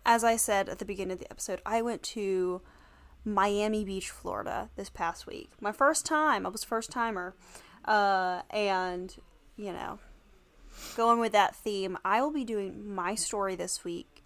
As 0.05 0.25
I 0.25 0.37
said 0.37 0.69
at 0.69 0.79
the 0.79 0.85
beginning 0.85 1.13
of 1.13 1.19
the 1.21 1.31
episode, 1.31 1.61
I 1.65 1.83
went 1.83 2.03
to 2.05 2.61
Miami 3.25 3.85
Beach, 3.85 4.11
Florida 4.11 4.71
this 4.77 4.91
past 4.91 5.27
week. 5.27 5.51
My 5.61 5.71
first 5.71 6.05
time. 6.05 6.45
I 6.45 6.49
was 6.49 6.65
first 6.65 6.91
timer. 6.91 7.37
Uh, 7.85 8.43
and, 8.51 9.15
you 9.57 9.73
know, 9.73 9.99
going 10.97 11.21
with 11.21 11.33
that 11.33 11.55
theme, 11.55 11.99
I 12.05 12.21
will 12.21 12.33
be 12.33 12.45
doing 12.45 12.93
my 12.93 13.15
story 13.15 13.55
this 13.55 13.85
week 13.85 14.25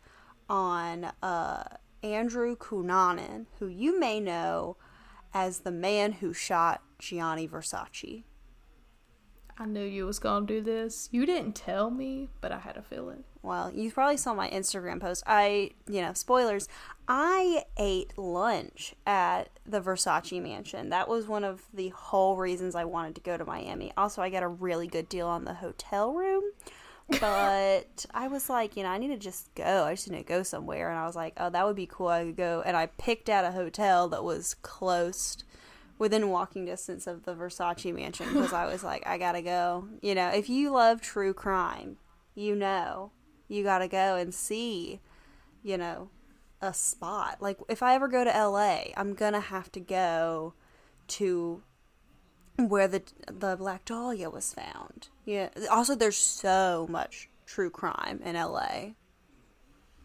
on 0.48 1.12
uh, 1.22 1.64
Andrew 2.02 2.56
Cunanan, 2.56 3.46
who 3.58 3.66
you 3.66 3.98
may 3.98 4.20
know 4.20 4.76
as 5.34 5.60
the 5.60 5.70
man 5.70 6.12
who 6.12 6.32
shot 6.32 6.82
Gianni 6.98 7.46
Versace. 7.46 8.24
I 9.58 9.64
knew 9.64 9.84
you 9.84 10.04
was 10.04 10.18
gonna 10.18 10.46
do 10.46 10.60
this. 10.60 11.08
You 11.12 11.24
didn't 11.24 11.54
tell 11.54 11.90
me, 11.90 12.28
but 12.40 12.52
I 12.52 12.58
had 12.58 12.76
a 12.76 12.82
feeling. 12.82 13.24
Well, 13.42 13.72
you 13.72 13.90
probably 13.90 14.16
saw 14.16 14.34
my 14.34 14.50
Instagram 14.50 15.00
post. 15.00 15.22
I, 15.26 15.70
you 15.88 16.02
know, 16.02 16.12
spoilers. 16.12 16.68
I 17.08 17.64
ate 17.78 18.18
lunch 18.18 18.94
at 19.06 19.48
the 19.64 19.80
Versace 19.80 20.42
mansion. 20.42 20.90
That 20.90 21.08
was 21.08 21.26
one 21.26 21.44
of 21.44 21.62
the 21.72 21.88
whole 21.90 22.36
reasons 22.36 22.74
I 22.74 22.84
wanted 22.84 23.14
to 23.14 23.20
go 23.20 23.36
to 23.36 23.44
Miami. 23.44 23.92
Also, 23.96 24.20
I 24.20 24.30
got 24.30 24.42
a 24.42 24.48
really 24.48 24.88
good 24.88 25.08
deal 25.08 25.28
on 25.28 25.44
the 25.44 25.54
hotel 25.54 26.12
room. 26.12 26.42
But 27.20 28.04
I 28.14 28.28
was 28.28 28.50
like, 28.50 28.76
you 28.76 28.82
know, 28.82 28.90
I 28.90 28.98
need 28.98 29.08
to 29.08 29.16
just 29.16 29.54
go. 29.54 29.84
I 29.84 29.94
just 29.94 30.10
need 30.10 30.18
to 30.18 30.24
go 30.24 30.42
somewhere. 30.42 30.90
And 30.90 30.98
I 30.98 31.06
was 31.06 31.16
like, 31.16 31.34
oh, 31.36 31.48
that 31.50 31.64
would 31.64 31.76
be 31.76 31.86
cool. 31.86 32.08
I 32.08 32.24
could 32.24 32.36
go. 32.36 32.62
And 32.66 32.76
I 32.76 32.86
picked 32.86 33.28
out 33.28 33.44
a 33.44 33.52
hotel 33.52 34.08
that 34.08 34.24
was 34.24 34.54
close 34.54 35.36
within 35.98 36.28
walking 36.28 36.64
distance 36.64 37.06
of 37.06 37.24
the 37.24 37.34
Versace 37.34 37.94
mansion 37.94 38.32
because 38.32 38.52
I 38.52 38.66
was 38.66 38.84
like, 38.84 39.06
I 39.06 39.18
gotta 39.18 39.42
go. 39.42 39.88
You 40.02 40.14
know, 40.14 40.28
if 40.28 40.48
you 40.48 40.70
love 40.70 41.00
true 41.00 41.32
crime, 41.32 41.96
you 42.34 42.54
know, 42.54 43.12
you 43.48 43.62
gotta 43.62 43.88
go 43.88 44.16
and 44.16 44.34
see, 44.34 45.00
you 45.62 45.78
know, 45.78 46.10
a 46.60 46.74
spot. 46.74 47.38
Like 47.40 47.58
if 47.68 47.82
I 47.82 47.94
ever 47.94 48.08
go 48.08 48.24
to 48.24 48.30
LA, 48.30 48.92
I'm 48.96 49.14
gonna 49.14 49.40
have 49.40 49.70
to 49.72 49.80
go 49.80 50.54
to 51.08 51.62
where 52.56 52.88
the 52.88 53.02
the 53.30 53.56
Black 53.56 53.84
Dahlia 53.84 54.30
was 54.30 54.52
found. 54.52 55.08
Yeah. 55.24 55.48
Also, 55.70 55.94
there's 55.94 56.16
so 56.16 56.86
much 56.90 57.28
true 57.46 57.70
crime 57.70 58.20
in 58.24 58.34
LA. 58.34 58.94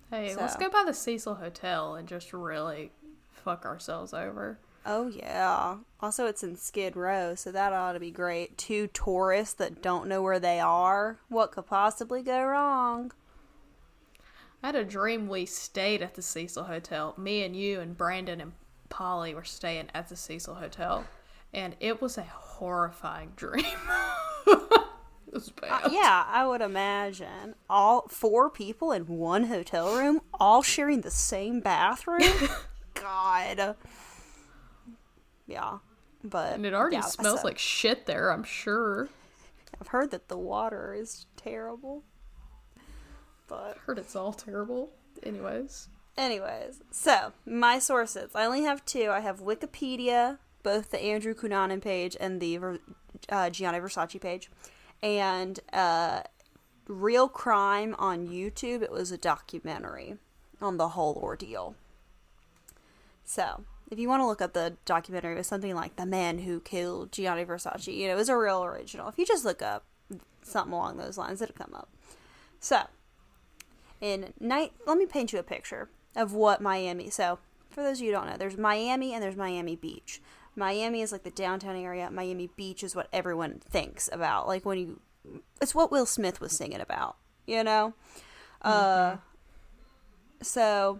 Hey, 0.09 0.35
let's 0.35 0.57
go 0.57 0.69
by 0.69 0.83
the 0.85 0.93
Cecil 0.93 1.35
Hotel 1.35 1.95
and 1.95 2.05
just 2.05 2.33
really 2.33 2.91
fuck 3.31 3.65
ourselves 3.65 4.13
over. 4.13 4.59
Oh 4.85 5.07
yeah. 5.07 5.77
Also, 5.99 6.25
it's 6.25 6.43
in 6.43 6.55
Skid 6.55 6.95
Row, 6.95 7.35
so 7.35 7.51
that 7.51 7.73
ought 7.73 7.93
to 7.93 7.99
be 7.99 8.11
great. 8.11 8.57
Two 8.57 8.87
tourists 8.87 9.53
that 9.55 9.81
don't 9.81 10.07
know 10.07 10.21
where 10.21 10.39
they 10.39 10.59
are. 10.59 11.19
What 11.29 11.51
could 11.51 11.67
possibly 11.67 12.23
go 12.23 12.43
wrong? 12.43 13.11
I 14.63 14.67
had 14.67 14.75
a 14.75 14.83
dream 14.83 15.27
we 15.27 15.45
stayed 15.45 16.01
at 16.01 16.15
the 16.15 16.21
Cecil 16.21 16.65
Hotel. 16.65 17.13
Me 17.17 17.43
and 17.43 17.55
you 17.55 17.79
and 17.79 17.97
Brandon 17.97 18.41
and 18.41 18.53
Polly 18.89 19.33
were 19.33 19.43
staying 19.43 19.89
at 19.93 20.09
the 20.09 20.15
Cecil 20.15 20.55
Hotel, 20.55 21.05
and 21.53 21.75
it 21.79 22.01
was 22.01 22.17
a 22.17 22.23
horrifying 22.23 23.33
dream. 23.35 23.65
it 24.47 24.87
was 25.31 25.49
bad. 25.49 25.85
Uh, 25.85 25.89
yeah, 25.91 26.25
I 26.27 26.45
would 26.45 26.61
imagine 26.61 27.55
all 27.69 28.07
four 28.07 28.49
people 28.49 28.91
in 28.91 29.07
one 29.07 29.45
hotel 29.45 29.95
room, 29.95 30.21
all 30.39 30.61
sharing 30.63 31.01
the 31.01 31.11
same 31.11 31.59
bathroom. 31.59 32.21
God. 32.93 33.75
Yeah, 35.51 35.79
but 36.23 36.53
And 36.53 36.65
it 36.65 36.73
already 36.73 36.97
yeah, 36.97 37.01
smells 37.01 37.41
so- 37.41 37.47
like 37.47 37.57
shit 37.57 38.05
there, 38.05 38.31
I'm 38.31 38.43
sure. 38.43 39.09
I've 39.79 39.87
heard 39.87 40.11
that 40.11 40.27
the 40.27 40.37
water 40.37 40.93
is 40.93 41.25
terrible. 41.37 42.03
But 43.47 43.77
Heard 43.85 43.97
it's 43.99 44.15
all 44.15 44.31
terrible. 44.33 44.91
Anyways. 45.23 45.89
Anyways, 46.17 46.81
so 46.91 47.33
my 47.45 47.79
sources. 47.79 48.31
I 48.35 48.45
only 48.45 48.63
have 48.63 48.85
two. 48.85 49.09
I 49.11 49.21
have 49.21 49.39
Wikipedia, 49.39 50.37
both 50.61 50.91
the 50.91 51.01
Andrew 51.01 51.33
Cunanan 51.33 51.81
page 51.81 52.15
and 52.19 52.39
the 52.41 52.59
uh, 53.29 53.49
Gianni 53.49 53.79
Versace 53.79 54.19
page, 54.21 54.51
and 55.01 55.59
uh, 55.73 56.21
Real 56.87 57.27
Crime 57.29 57.95
on 57.97 58.27
YouTube. 58.27 58.81
It 58.81 58.91
was 58.91 59.11
a 59.11 59.17
documentary 59.17 60.17
on 60.61 60.77
the 60.77 60.89
whole 60.89 61.15
ordeal. 61.21 61.75
So, 63.23 63.63
if 63.91 63.99
you 63.99 64.07
want 64.07 64.21
to 64.21 64.25
look 64.25 64.41
up 64.41 64.53
the 64.53 64.77
documentary, 64.85 65.35
it 65.35 65.37
was 65.37 65.47
something 65.47 65.75
like 65.75 65.97
"The 65.97 66.05
Man 66.05 66.39
Who 66.39 66.59
Killed 66.61 67.11
Gianni 67.11 67.45
Versace." 67.45 67.93
You 67.93 68.07
know, 68.07 68.13
it 68.13 68.17
was 68.17 68.29
a 68.29 68.37
real 68.37 68.63
original. 68.63 69.07
If 69.07 69.17
you 69.17 69.25
just 69.25 69.45
look 69.45 69.61
up 69.61 69.85
something 70.41 70.73
along 70.73 70.97
those 70.97 71.17
lines, 71.17 71.41
it'll 71.41 71.53
come 71.53 71.73
up. 71.75 71.89
So, 72.59 72.83
in 74.01 74.33
night 74.39 74.73
let 74.87 74.97
me 74.97 75.05
paint 75.05 75.31
you 75.31 75.39
a 75.39 75.43
picture 75.43 75.87
of 76.15 76.33
what 76.33 76.59
miami 76.59 77.09
so 77.09 77.37
for 77.69 77.83
those 77.83 77.99
of 77.99 78.03
you 78.03 78.11
who 78.11 78.17
don't 78.17 78.27
know 78.27 78.35
there's 78.37 78.57
miami 78.57 79.13
and 79.13 79.23
there's 79.23 79.35
miami 79.35 79.75
beach 79.75 80.21
miami 80.55 81.01
is 81.01 81.11
like 81.11 81.23
the 81.23 81.31
downtown 81.31 81.75
area 81.75 82.09
miami 82.11 82.49
beach 82.57 82.83
is 82.83 82.95
what 82.95 83.07
everyone 83.13 83.59
thinks 83.59 84.09
about 84.11 84.47
like 84.47 84.65
when 84.65 84.77
you 84.77 84.99
it's 85.61 85.75
what 85.75 85.91
will 85.91 86.05
smith 86.05 86.41
was 86.41 86.51
singing 86.51 86.81
about 86.81 87.15
you 87.45 87.63
know 87.63 87.93
uh 88.63 89.15
so 90.41 90.99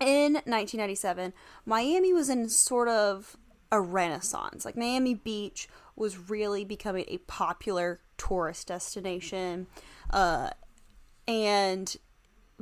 in 0.00 0.34
1997 0.34 1.32
miami 1.66 2.12
was 2.12 2.28
in 2.28 2.48
sort 2.48 2.88
of 2.88 3.36
a 3.72 3.80
renaissance 3.80 4.64
like 4.64 4.76
miami 4.76 5.14
beach 5.14 5.68
was 5.96 6.30
really 6.30 6.64
becoming 6.64 7.04
a 7.08 7.18
popular 7.18 8.00
tourist 8.16 8.68
destination 8.68 9.66
uh 10.10 10.50
and 11.26 11.96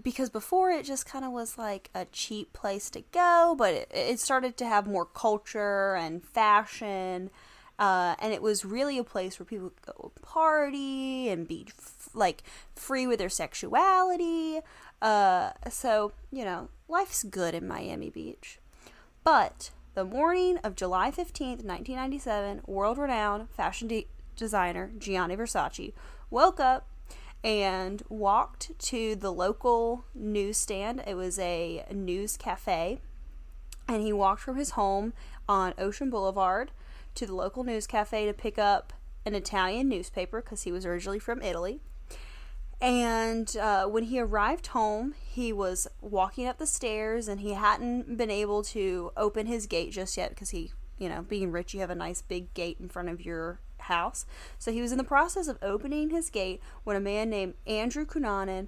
because 0.00 0.30
before 0.30 0.70
it 0.70 0.84
just 0.84 1.06
kind 1.06 1.24
of 1.24 1.32
was 1.32 1.58
like 1.58 1.90
a 1.94 2.06
cheap 2.06 2.52
place 2.52 2.88
to 2.90 3.02
go, 3.12 3.54
but 3.56 3.74
it, 3.74 3.90
it 3.92 4.20
started 4.20 4.56
to 4.58 4.66
have 4.66 4.86
more 4.86 5.04
culture 5.04 5.94
and 5.94 6.24
fashion, 6.24 7.30
uh, 7.78 8.14
and 8.20 8.32
it 8.32 8.42
was 8.42 8.64
really 8.64 8.96
a 8.98 9.04
place 9.04 9.38
where 9.38 9.46
people 9.46 9.70
could 9.70 9.94
go 9.94 10.12
party 10.22 11.28
and 11.28 11.46
be 11.46 11.66
f- 11.68 12.08
like 12.14 12.42
free 12.74 13.06
with 13.06 13.18
their 13.18 13.28
sexuality. 13.28 14.60
Uh, 15.02 15.50
so 15.68 16.12
you 16.30 16.44
know, 16.44 16.68
life's 16.88 17.24
good 17.24 17.54
in 17.54 17.68
Miami 17.68 18.08
Beach. 18.08 18.58
But 19.24 19.70
the 19.94 20.04
morning 20.04 20.56
of 20.58 20.74
July 20.74 21.10
15th, 21.10 21.62
1997, 21.64 22.62
world 22.66 22.96
renowned 22.96 23.50
fashion 23.50 23.88
de- 23.88 24.06
designer 24.36 24.90
Gianni 24.98 25.36
Versace 25.36 25.92
woke 26.30 26.58
up 26.58 26.88
and 27.44 28.02
walked 28.08 28.78
to 28.78 29.16
the 29.16 29.32
local 29.32 30.04
newsstand. 30.14 31.02
It 31.06 31.14
was 31.14 31.38
a 31.38 31.84
news 31.92 32.36
cafe. 32.36 33.00
And 33.88 34.02
he 34.02 34.12
walked 34.12 34.40
from 34.40 34.56
his 34.56 34.70
home 34.70 35.12
on 35.48 35.74
Ocean 35.76 36.08
Boulevard 36.08 36.70
to 37.16 37.26
the 37.26 37.34
local 37.34 37.64
news 37.64 37.86
cafe 37.86 38.26
to 38.26 38.32
pick 38.32 38.58
up 38.58 38.92
an 39.26 39.34
Italian 39.34 39.88
newspaper 39.88 40.40
because 40.40 40.62
he 40.62 40.72
was 40.72 40.86
originally 40.86 41.18
from 41.18 41.42
Italy. 41.42 41.80
And 42.82 43.56
uh, 43.56 43.86
when 43.86 44.02
he 44.02 44.18
arrived 44.18 44.66
home, 44.68 45.14
he 45.24 45.52
was 45.52 45.86
walking 46.00 46.48
up 46.48 46.58
the 46.58 46.66
stairs 46.66 47.28
and 47.28 47.40
he 47.40 47.52
hadn't 47.52 48.16
been 48.16 48.30
able 48.30 48.64
to 48.64 49.12
open 49.16 49.46
his 49.46 49.68
gate 49.68 49.92
just 49.92 50.16
yet 50.16 50.30
because 50.30 50.50
he, 50.50 50.72
you 50.98 51.08
know, 51.08 51.22
being 51.22 51.52
rich, 51.52 51.72
you 51.72 51.80
have 51.80 51.90
a 51.90 51.94
nice 51.94 52.22
big 52.22 52.52
gate 52.54 52.78
in 52.80 52.88
front 52.88 53.08
of 53.08 53.24
your 53.24 53.60
house. 53.78 54.26
So 54.58 54.72
he 54.72 54.82
was 54.82 54.90
in 54.90 54.98
the 54.98 55.04
process 55.04 55.46
of 55.46 55.58
opening 55.62 56.10
his 56.10 56.28
gate 56.28 56.60
when 56.82 56.96
a 56.96 57.00
man 57.00 57.30
named 57.30 57.54
Andrew 57.68 58.04
Cunanan 58.04 58.66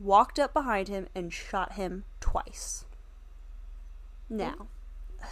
walked 0.00 0.38
up 0.38 0.54
behind 0.54 0.88
him 0.88 1.06
and 1.14 1.30
shot 1.30 1.74
him 1.74 2.04
twice. 2.20 2.86
Now, 4.30 4.68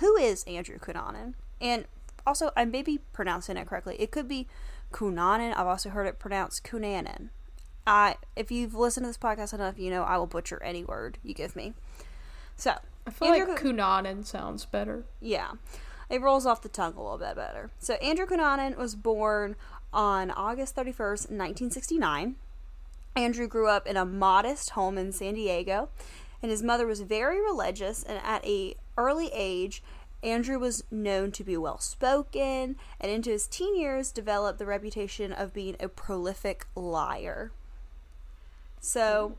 who 0.01 0.17
is 0.17 0.45
Andrew 0.45 0.79
Cunanan? 0.79 1.33
And 1.63 1.87
also, 2.27 2.51
I 2.55 2.67
may 2.67 2.83
be 2.83 2.99
pronouncing 3.15 3.57
it 3.57 3.67
correctly. 3.67 3.97
It 3.99 4.11
could 4.11 4.29
be 4.29 4.49
Cunanan. 4.93 5.57
I've 5.57 5.67
also 5.67 5.89
heard 5.89 6.07
it 6.07 6.19
pronounced 6.19 6.63
Cunanan. 6.63 7.31
I, 7.87 8.17
if 8.37 8.51
you've 8.51 8.75
listened 8.75 9.05
to 9.05 9.09
this 9.09 9.19
podcast 9.19 9.53
enough, 9.53 9.79
you 9.79 9.91
know 9.91 10.03
I 10.03 10.17
will 10.17 10.27
butcher 10.27 10.63
any 10.63 10.85
word 10.85 11.19
you 11.23 11.35
give 11.35 11.57
me. 11.57 11.75
So, 12.57 12.75
I 13.07 13.11
feel 13.11 13.29
Andrew 13.29 13.55
like 13.55 13.63
Kunanen 13.63 14.25
sounds 14.25 14.65
better. 14.65 15.05
yeah, 15.21 15.53
it 16.13 16.21
rolls 16.21 16.47
off 16.47 16.63
the 16.63 16.69
tongue 16.69 16.95
a 16.95 17.03
little 17.03 17.19
bit 17.19 17.35
better. 17.35 17.71
So 17.79 17.95
Andrew 17.95 18.27
Cunanan 18.27 18.77
was 18.77 18.95
born 18.95 19.57
on 19.93 20.31
August 20.31 20.77
31st, 20.77 21.31
1969. 21.31 22.37
Andrew 23.17 23.49
grew 23.49 23.69
up 23.69 23.87
in 23.87 23.97
a 23.97 24.05
modest 24.05 24.71
home 24.71 24.97
in 24.99 25.13
San 25.13 25.35
Diego, 25.35 25.89
and 26.43 26.51
his 26.51 26.63
mother 26.63 26.87
was 26.87 27.01
very 27.01 27.41
religious. 27.41 28.03
And 28.03 28.21
at 28.23 28.45
a 28.45 28.77
early 28.97 29.31
age, 29.33 29.83
Andrew 30.23 30.59
was 30.59 30.85
known 30.91 31.33
to 31.33 31.45
be 31.45 31.57
well 31.57 31.79
spoken, 31.79 32.77
and 33.01 33.11
into 33.11 33.31
his 33.31 33.47
teen 33.47 33.77
years 33.77 34.13
developed 34.13 34.59
the 34.59 34.67
reputation 34.67 35.33
of 35.33 35.53
being 35.53 35.77
a 35.81 35.89
prolific 35.89 36.67
liar. 36.77 37.53
So 38.83 39.37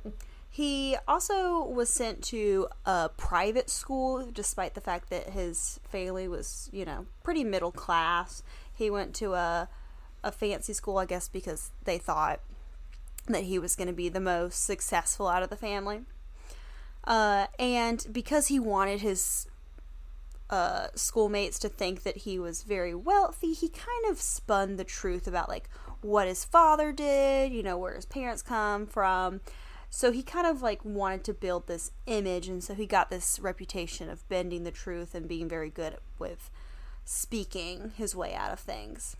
he 0.49 0.95
also 1.07 1.63
was 1.63 1.89
sent 1.89 2.23
to 2.25 2.67
a 2.85 3.09
private 3.09 3.69
school 3.69 4.29
despite 4.31 4.73
the 4.73 4.81
fact 4.81 5.09
that 5.09 5.29
his 5.29 5.79
family 5.83 6.27
was, 6.27 6.69
you 6.71 6.85
know, 6.85 7.05
pretty 7.23 7.43
middle 7.43 7.71
class. 7.71 8.41
He 8.73 8.89
went 8.89 9.13
to 9.15 9.33
a 9.33 9.69
a 10.23 10.31
fancy 10.31 10.71
school, 10.71 10.97
I 10.97 11.05
guess, 11.05 11.27
because 11.27 11.71
they 11.83 11.97
thought 11.97 12.39
that 13.27 13.43
he 13.43 13.59
was 13.59 13.75
going 13.75 13.89
to 13.89 13.93
be 13.93 14.07
the 14.07 14.21
most 14.21 14.63
successful 14.63 15.27
out 15.27 15.43
of 15.43 15.49
the 15.49 15.57
family. 15.57 16.03
Uh, 17.03 17.47
and 17.59 18.05
because 18.11 18.47
he 18.47 18.59
wanted 18.59 19.01
his 19.01 19.47
uh, 20.49 20.87
schoolmates 20.95 21.59
to 21.59 21.67
think 21.67 22.03
that 22.03 22.17
he 22.17 22.39
was 22.39 22.63
very 22.63 22.95
wealthy, 22.95 23.51
he 23.51 23.67
kind 23.67 24.05
of 24.09 24.21
spun 24.21 24.77
the 24.77 24.85
truth 24.85 25.27
about 25.27 25.49
like 25.49 25.69
what 26.03 26.27
his 26.27 26.45
father 26.45 26.91
did, 26.91 27.51
you 27.51 27.63
know, 27.63 27.77
where 27.77 27.95
his 27.95 28.05
parents 28.05 28.41
come 28.41 28.85
from. 28.85 29.41
So 29.89 30.11
he 30.11 30.23
kind 30.23 30.47
of 30.47 30.61
like 30.61 30.83
wanted 30.83 31.23
to 31.25 31.33
build 31.33 31.67
this 31.67 31.91
image, 32.07 32.47
and 32.47 32.63
so 32.63 32.73
he 32.73 32.87
got 32.87 33.09
this 33.09 33.39
reputation 33.39 34.09
of 34.09 34.27
bending 34.27 34.63
the 34.63 34.71
truth 34.71 35.13
and 35.13 35.27
being 35.27 35.47
very 35.47 35.69
good 35.69 35.97
with 36.17 36.49
speaking 37.05 37.91
his 37.95 38.15
way 38.15 38.33
out 38.33 38.51
of 38.51 38.59
things. 38.59 39.15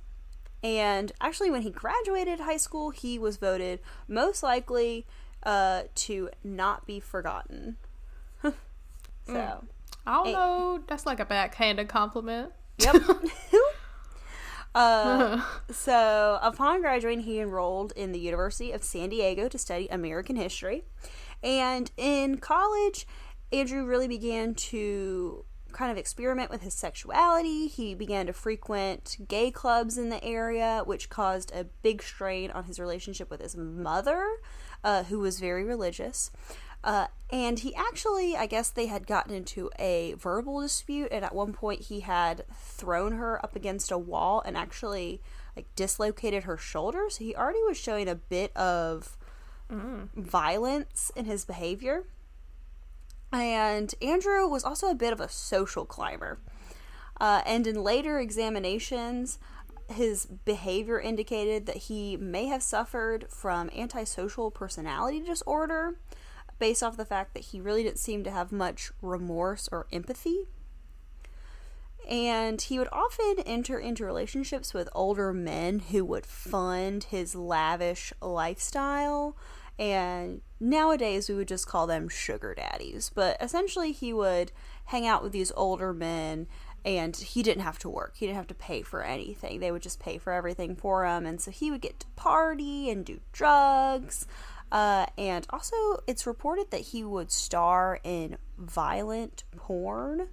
And 0.64 1.12
actually, 1.20 1.52
when 1.52 1.62
he 1.62 1.70
graduated 1.70 2.40
high 2.40 2.58
school, 2.58 2.90
he 2.90 3.20
was 3.20 3.38
voted 3.38 3.82
most 4.08 4.42
likely 4.42 5.06
uh, 5.44 5.84
to 5.96 6.30
not 6.44 6.88
be 6.88 7.00
forgotten. 7.00 7.76
so, 8.42 8.54
I 10.08 10.24
don't 10.24 10.32
know. 10.32 10.84
That's 10.88 11.06
like 11.06 11.20
a 11.20 11.26
backhanded 11.26 11.90
compliment. 11.90 12.52
Yep. 12.80 12.96
uh, 14.76 15.42
so, 15.72 16.40
upon 16.42 16.82
graduating, 16.82 17.24
he 17.24 17.40
enrolled 17.40 17.94
in 17.96 18.12
the 18.12 18.20
University 18.20 18.72
of 18.72 18.84
San 18.84 19.10
Diego 19.10 19.48
to 19.48 19.58
study 19.58 19.88
American 19.90 20.36
history. 20.36 20.84
And 21.42 21.92
in 21.98 22.38
college, 22.38 23.06
Andrew 23.52 23.86
really 23.86 24.08
began 24.08 24.56
to 24.56 25.46
kind 25.74 25.92
of 25.92 25.98
experiment 25.98 26.50
with 26.50 26.62
his 26.62 26.74
sexuality. 26.74 27.68
He 27.68 27.96
began 27.96 28.28
to 28.28 28.34
frequent 28.34 29.18
gay 29.28 29.52
clubs 29.52 29.98
in 29.98 30.10
the 30.10 30.24
area, 30.24 30.84
which 30.86 31.10
caused 31.10 31.52
a 31.52 31.66
big 31.82 32.02
strain 32.02 32.52
on 32.52 32.66
his 32.66 32.80
relationship 32.80 33.30
with 33.30 33.42
his 33.42 33.58
mother, 33.58 34.26
uh, 34.84 35.04
who 35.04 35.20
was 35.20 35.40
very 35.40 35.64
religious. 35.64 36.32
Uh, 36.84 37.08
and 37.30 37.60
he 37.60 37.74
actually, 37.76 38.36
I 38.36 38.46
guess 38.46 38.70
they 38.70 38.88
had 38.88 39.08
gotten 39.08 39.34
into 39.34 39.70
a 39.80 40.14
verbal 40.14 40.62
dispute, 40.62 41.10
and 41.12 41.24
at 41.24 41.34
one 41.34 41.54
point 41.54 41.82
he 41.84 42.02
had 42.02 42.44
thrown 42.54 43.14
her 43.14 43.44
up 43.44 43.56
against 43.56 43.92
a 43.92 43.98
wall 43.98 44.42
and 44.46 44.58
actually 44.58 45.22
like 45.56 45.74
dislocated 45.76 46.44
her 46.44 46.58
shoulder. 46.58 47.06
So 47.10 47.24
he 47.24 47.36
already 47.36 47.64
was 47.64 47.78
showing 47.78 48.08
a 48.08 48.16
bit 48.16 48.56
of 48.56 49.18
violence 50.16 51.12
in 51.16 51.26
his 51.26 51.46
behavior. 51.46 52.04
And 53.32 53.94
Andrew 54.02 54.48
was 54.48 54.64
also 54.64 54.90
a 54.90 54.96
bit 54.96 55.14
of 55.14 55.20
a 55.20 55.30
social 55.30 55.86
climber. 55.86 56.38
Uh, 57.20 57.42
and 57.46 57.66
in 57.66 57.82
later 57.82 58.20
examinations, 58.20 59.40
his 59.90 60.26
behavior 60.26 61.00
indicated 61.00 61.66
that 61.66 61.78
he 61.78 62.18
may 62.18 62.46
have 62.46 62.62
suffered 62.62 63.26
from 63.30 63.70
antisocial 63.76 64.52
personality 64.52 65.20
disorder 65.20 65.96
based 66.60 66.84
off 66.84 66.98
the 66.98 67.06
fact 67.06 67.34
that 67.34 67.46
he 67.46 67.60
really 67.60 67.84
didn't 67.84 68.00
seem 68.00 68.24
to 68.24 68.32
have 68.32 68.52
much 68.52 68.92
remorse 69.02 69.70
or 69.72 69.88
empathy. 69.92 70.48
And 72.10 72.62
he 72.62 72.80
would 72.80 72.90
often 72.92 73.40
enter 73.46 73.80
into 73.80 74.06
relationships 74.06 74.74
with 74.74 74.90
older 74.94 75.34
men 75.34 75.80
who 75.80 76.04
would 76.06 76.26
fund 76.26 77.06
his 77.06 77.34
lavish 77.34 78.12
lifestyle. 78.22 79.38
And 79.80 80.42
nowadays 80.60 81.30
we 81.30 81.36
would 81.36 81.48
just 81.48 81.68
call 81.68 81.88
them 81.88 82.10
sugar 82.10 82.54
daddies. 82.54 83.10
But 83.14 83.38
essentially, 83.42 83.92
he 83.92 84.14
would 84.14 84.52
hang 84.86 85.08
out 85.08 85.24
with 85.24 85.32
these 85.32 85.52
older 85.56 85.94
men 85.94 86.48
and 86.86 87.16
he 87.16 87.42
didn't 87.42 87.64
have 87.64 87.80
to 87.80 87.90
work. 87.90 88.16
He 88.18 88.26
didn't 88.26 88.38
have 88.38 88.48
to 88.48 88.54
pay 88.54 88.82
for 88.82 89.04
anything. 89.04 89.60
They 89.60 89.72
would 89.72 89.82
just 89.82 90.00
pay 90.00 90.18
for 90.18 90.34
everything 90.34 90.76
for 90.76 91.06
him. 91.06 91.26
And 91.26 91.40
so 91.40 91.50
he 91.50 91.72
would 91.72 91.82
get 91.82 92.02
to 92.02 92.08
party 92.16 92.90
and 92.90 93.06
do 93.06 93.22
drugs. 93.32 94.28
Uh, 94.74 95.06
and 95.20 95.46
also, 95.52 95.76
it's 96.08 96.26
reported 96.26 96.72
that 96.72 96.82
he 96.82 97.04
would 97.04 97.32
star 97.32 98.00
in 98.04 98.38
violent 98.58 99.44
porn. 99.56 100.30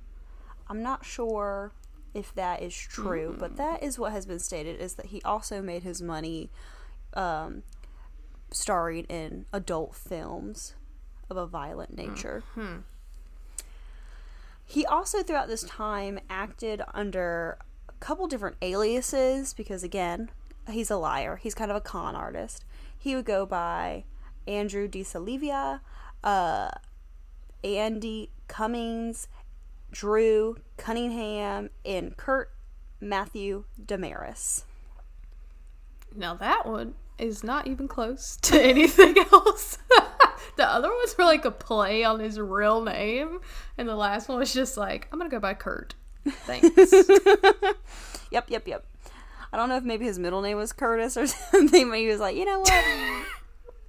I'm 0.67 0.83
not 0.83 1.05
sure 1.05 1.73
if 2.15 2.35
that 2.37 2.63
is 2.63 2.75
true, 2.75 3.37
but 3.39 3.57
that 3.59 3.83
is 3.83 3.99
what 3.99 4.13
has 4.13 4.25
been 4.25 4.39
stated 4.39 4.81
is 4.81 4.95
that 4.95 5.07
he 5.07 5.21
also 5.23 5.61
made 5.61 5.83
his 5.83 6.01
money 6.01 6.49
um, 7.13 7.65
starring 8.51 9.05
in 9.05 9.45
adult 9.53 9.95
films 9.95 10.75
of 11.29 11.37
a 11.37 11.47
violent 11.47 11.95
nature. 11.95 12.43
He 14.65 14.87
also, 14.87 15.23
throughout 15.23 15.49
this 15.49 15.65
time, 15.65 16.19
acted 16.31 16.81
under 16.95 17.59
a 17.91 17.93
couple 18.01 18.27
different 18.27 18.57
aliases 18.63 19.53
because, 19.53 19.83
again, 19.83 20.31
he's 20.71 20.91
a 20.91 20.97
liar. 20.97 21.37
He's 21.37 21.55
kind 21.55 21.71
of 21.71 21.77
a 21.77 21.81
con 21.83 22.17
artist. 22.17 22.65
He 22.97 23.15
would 23.15 23.27
go 23.27 23.45
by 23.45 24.05
Andrew 24.47 24.89
DeSilva, 24.89 25.81
uh, 26.25 26.71
Andy 27.63 28.31
Cummings, 28.49 29.29
Drew 29.91 30.57
Cunningham, 30.77 31.71
and 31.85 32.17
Kurt 32.17 32.51
Matthew 33.01 33.65
Damaris. 33.85 34.65
Now 36.15 36.35
that 36.35 36.67
one 36.67 36.95
is 37.19 37.45
not 37.45 37.67
even 37.67 37.87
close 37.89 38.37
to 38.43 38.61
anything 38.61 39.17
else. 39.33 39.79
the 40.57 40.67
other 40.69 40.89
ones 40.89 41.17
were 41.17 41.25
like 41.25 41.45
a 41.45 41.51
play 41.51 42.05
on 42.05 42.21
his 42.21 42.39
real 42.39 42.83
name, 42.83 43.41
and 43.79 43.89
the 43.89 43.97
last 43.97 44.29
one 44.29 44.39
was 44.39 44.53
just 44.53 44.77
like, 44.77 45.09
I'm 45.13 45.19
gonna 45.19 45.31
go 45.31 45.41
by 45.41 45.55
Kurt. 45.55 45.95
Thanks. 46.27 46.93
Yep, 48.31 48.51
yep, 48.51 48.69
yep. 48.69 48.87
I 49.53 49.57
don't 49.57 49.69
know 49.69 49.77
if 49.77 49.85
maybe 49.85 50.05
his 50.05 50.19
middle 50.19 50.43
name 50.43 50.57
was 50.57 50.73
Curtis 50.73 51.17
or 51.17 51.27
something, 51.27 51.89
but 51.89 51.99
he 51.99 52.07
was 52.07 52.21
like, 52.21 52.37
you 52.37 52.45
know 52.45 52.61
what? 52.61 52.85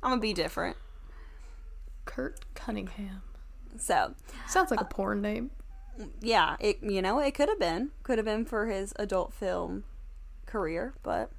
I'm 0.03 0.11
gonna 0.11 0.21
be 0.21 0.33
different. 0.33 0.77
Kurt 2.05 2.39
Cunningham. 2.55 3.21
So, 3.77 4.15
Sounds 4.47 4.71
like 4.71 4.81
a 4.81 4.85
uh, 4.85 4.87
porn 4.87 5.21
name. 5.21 5.51
yeah, 6.21 6.55
it 6.59 6.79
you 6.81 7.01
know 7.01 7.19
it 7.19 7.33
could 7.33 7.49
have 7.49 7.59
been 7.59 7.91
could 8.03 8.17
have 8.17 8.25
been 8.25 8.45
for 8.45 8.67
his 8.67 8.93
adult 8.97 9.33
film 9.33 9.83
career, 10.45 10.93
but 11.03 11.31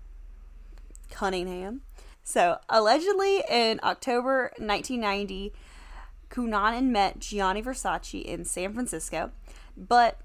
Cunningham. 1.11 1.83
So 2.25 2.59
allegedly 2.69 3.43
in 3.51 3.81
October 3.83 4.53
1990, 4.57 5.53
Cunanan 6.31 6.87
met 6.91 7.19
Gianni 7.19 7.63
Versace 7.63 8.23
in 8.23 8.45
San 8.45 8.73
Francisco, 8.73 9.33
but 9.77 10.21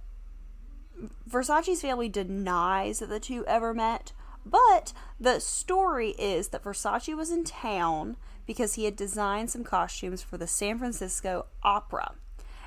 Versace's 1.29 1.81
family 1.81 2.07
denies 2.09 2.99
that 2.99 3.09
the 3.09 3.19
two 3.19 3.45
ever 3.45 3.73
met. 3.73 4.13
But 4.49 4.93
the 5.19 5.39
story 5.39 6.11
is 6.11 6.49
that 6.49 6.63
Versace 6.63 7.15
was 7.15 7.31
in 7.31 7.43
town 7.43 8.17
because 8.45 8.75
he 8.75 8.85
had 8.85 8.95
designed 8.95 9.49
some 9.49 9.63
costumes 9.63 10.21
for 10.21 10.37
the 10.37 10.47
San 10.47 10.79
Francisco 10.79 11.47
Opera. 11.63 12.13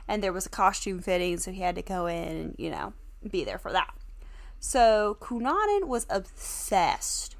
And 0.07 0.23
there 0.23 0.33
was 0.33 0.47
a 0.47 0.51
costume 0.51 1.01
fitting, 1.01 1.39
so 1.39 1.53
he 1.53 1.63
had 1.63 1.77
to 1.77 1.83
go 1.83 2.07
in 2.07 2.29
and, 2.29 2.55
you 2.59 2.71
know, 2.71 2.93
be 3.29 3.45
there 3.45 3.59
for 3.59 3.73
that. 3.73 3.95
So 4.59 5.17
Cunanan 5.21 5.87
was 5.87 6.07
obsessed 6.11 7.37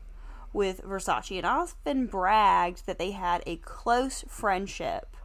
with 0.53 0.83
Versace 0.83 1.37
and 1.37 1.47
often 1.47 2.07
bragged 2.07 2.87
that 2.87 2.99
they 2.99 3.11
had 3.11 3.43
a 3.47 3.57
close 3.57 4.25
friendship. 4.27 5.17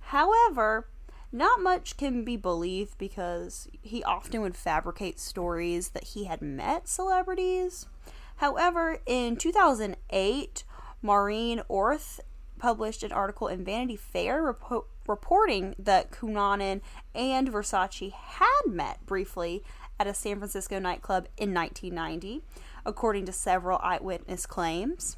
However, 0.00 0.88
not 1.30 1.60
much 1.60 1.96
can 1.96 2.24
be 2.24 2.36
believed 2.36 2.96
because 2.96 3.68
he 3.82 4.02
often 4.04 4.40
would 4.40 4.56
fabricate 4.56 5.20
stories 5.20 5.90
that 5.90 6.04
he 6.04 6.24
had 6.24 6.40
met 6.40 6.88
celebrities. 6.88 7.86
However, 8.36 9.00
in 9.06 9.36
2008, 9.36 10.64
Maureen 11.02 11.62
Orth 11.68 12.20
published 12.58 13.02
an 13.02 13.12
article 13.12 13.48
in 13.48 13.64
Vanity 13.64 13.96
Fair 13.96 14.52
repo- 14.52 14.86
reporting 15.06 15.74
that 15.78 16.10
Cunanan 16.10 16.80
and 17.14 17.50
Versace 17.50 18.12
had 18.12 18.62
met 18.66 19.04
briefly 19.06 19.62
at 19.98 20.06
a 20.06 20.14
San 20.14 20.38
Francisco 20.38 20.78
nightclub 20.78 21.28
in 21.36 21.54
1990, 21.54 22.42
according 22.84 23.26
to 23.26 23.32
several 23.32 23.78
eyewitness 23.82 24.46
claims. 24.46 25.16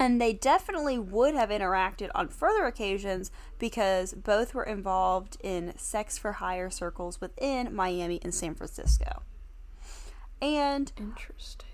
And 0.00 0.20
they 0.20 0.32
definitely 0.32 0.98
would 0.98 1.34
have 1.34 1.48
interacted 1.48 2.10
on 2.14 2.28
further 2.28 2.66
occasions 2.66 3.32
because 3.58 4.14
both 4.14 4.54
were 4.54 4.62
involved 4.62 5.36
in 5.42 5.76
sex 5.76 6.16
for 6.16 6.32
hire 6.34 6.70
circles 6.70 7.20
within 7.20 7.74
Miami 7.74 8.20
and 8.22 8.32
San 8.32 8.54
Francisco. 8.54 9.22
And 10.40 10.92
Interesting. 10.96 11.67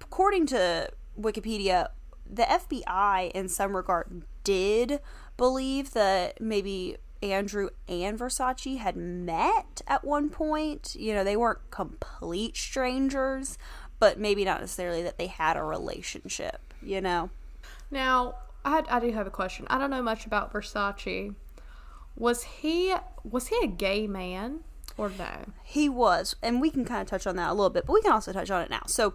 According 0.00 0.46
to 0.46 0.90
Wikipedia, 1.20 1.88
the 2.28 2.42
FBI 2.42 3.30
in 3.32 3.48
some 3.48 3.76
regard 3.76 4.22
did 4.42 5.00
believe 5.36 5.92
that 5.92 6.40
maybe 6.40 6.96
Andrew 7.22 7.70
and 7.88 8.18
Versace 8.18 8.78
had 8.78 8.96
met 8.96 9.82
at 9.86 10.04
one 10.04 10.28
point. 10.28 10.94
You 10.98 11.14
know, 11.14 11.24
they 11.24 11.36
weren't 11.36 11.70
complete 11.70 12.56
strangers, 12.56 13.58
but 13.98 14.18
maybe 14.18 14.44
not 14.44 14.60
necessarily 14.60 15.02
that 15.02 15.18
they 15.18 15.28
had 15.28 15.56
a 15.56 15.62
relationship, 15.62 16.60
you 16.82 17.00
know? 17.00 17.30
Now, 17.90 18.36
I, 18.64 18.82
I 18.88 19.00
do 19.00 19.10
have 19.12 19.26
a 19.26 19.30
question. 19.30 19.66
I 19.68 19.78
don't 19.78 19.90
know 19.90 20.02
much 20.02 20.26
about 20.26 20.52
Versace. 20.52 21.34
Was 22.16 22.44
he 22.44 22.94
was 23.24 23.48
he 23.48 23.58
a 23.62 23.66
gay 23.66 24.06
man 24.06 24.60
or 24.96 25.10
no? 25.10 25.46
He 25.62 25.88
was, 25.88 26.36
and 26.42 26.60
we 26.60 26.70
can 26.70 26.84
kind 26.84 27.02
of 27.02 27.06
touch 27.08 27.26
on 27.26 27.36
that 27.36 27.50
a 27.50 27.54
little 27.54 27.70
bit, 27.70 27.86
but 27.86 27.92
we 27.94 28.02
can 28.02 28.12
also 28.12 28.32
touch 28.32 28.50
on 28.50 28.62
it 28.62 28.70
now. 28.70 28.82
So, 28.86 29.14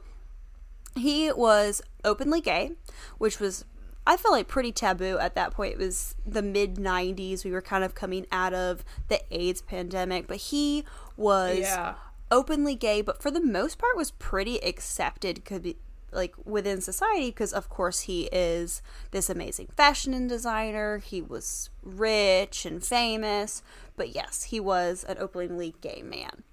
he 0.96 1.32
was 1.32 1.82
openly 2.04 2.42
gay, 2.42 2.72
which 3.18 3.40
was, 3.40 3.64
I 4.08 4.18
feel 4.18 4.32
like, 4.32 4.48
pretty 4.48 4.72
taboo 4.72 5.18
at 5.20 5.36
that 5.36 5.52
point. 5.52 5.74
It 5.74 5.80
was 5.80 6.16
the 6.26 6.42
mid 6.42 6.76
90s. 6.76 7.46
We 7.46 7.52
were 7.52 7.62
kind 7.62 7.84
of 7.84 7.96
coming 7.96 8.26
out 8.32 8.54
of 8.54 8.84
the 9.08 9.22
AIDS 9.32 9.62
pandemic, 9.62 10.28
but 10.28 10.38
he 10.38 10.84
was 11.16 11.60
Yeah. 11.60 11.96
openly 12.32 12.76
gay, 12.76 13.02
but 13.02 13.22
for 13.22 13.32
the 13.32 13.42
most 13.44 13.78
part 13.78 13.96
was 13.96 14.12
pretty 14.12 14.58
accepted, 14.64 15.46
could 15.46 15.62
be 15.64 15.78
like 16.12 16.34
within 16.44 16.82
society 16.82 17.28
because 17.30 17.54
of 17.54 17.70
course 17.70 18.00
he 18.02 18.24
is 18.32 18.82
this 19.12 19.30
amazing 19.30 19.68
fashion 19.78 20.26
designer 20.28 20.98
he 20.98 21.22
was 21.22 21.70
rich 21.84 22.66
and 22.66 22.84
famous 22.84 23.62
but 24.00 24.16
yes 24.16 24.44
he 24.46 24.60
was 24.60 25.04
an 25.04 25.18
openly 25.20 25.76
gay 25.82 26.02
man 26.02 26.44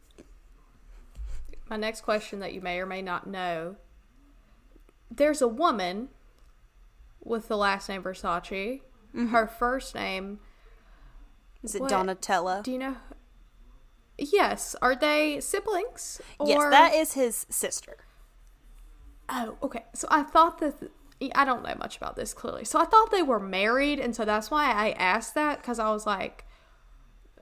My 1.68 1.76
next 1.76 2.02
question 2.02 2.40
that 2.40 2.52
you 2.52 2.60
may 2.60 2.78
or 2.78 2.86
may 2.86 3.02
not 3.02 3.26
know. 3.26 3.76
There's 5.10 5.40
a 5.42 5.48
woman 5.48 6.08
with 7.24 7.48
the 7.48 7.56
last 7.56 7.88
name 7.88 8.02
Versace. 8.02 8.80
Mm-hmm. 9.14 9.28
Her 9.28 9.46
first 9.46 9.94
name, 9.94 10.38
is 11.62 11.74
it 11.74 11.80
What? 11.82 11.90
donatella 11.90 12.62
do 12.62 12.70
you 12.70 12.78
know? 12.78 12.96
Yes, 14.18 14.76
are 14.80 14.94
they 14.94 15.40
siblings? 15.40 16.20
yes 16.44 16.70
that 16.70 16.94
is 16.94 17.14
his 17.14 17.46
sister 17.50 17.96
Oh, 19.28 19.56
okay. 19.60 19.84
So 19.92 20.06
I 20.08 20.22
thought 20.22 20.58
that 20.58 20.74
I 21.34 21.44
don't 21.44 21.64
know 21.64 21.74
much 21.78 21.96
about 21.96 22.14
this 22.14 22.32
clearly. 22.32 22.64
So 22.64 22.78
I 22.78 22.84
thought 22.84 23.10
they 23.10 23.22
were 23.22 23.40
married, 23.40 23.98
and 23.98 24.14
so 24.14 24.24
that's 24.24 24.50
why 24.52 24.70
I 24.70 24.90
asked 24.90 25.34
that 25.34 25.60
because 25.60 25.80
I 25.80 25.90
was 25.90 26.06
like, 26.06 26.44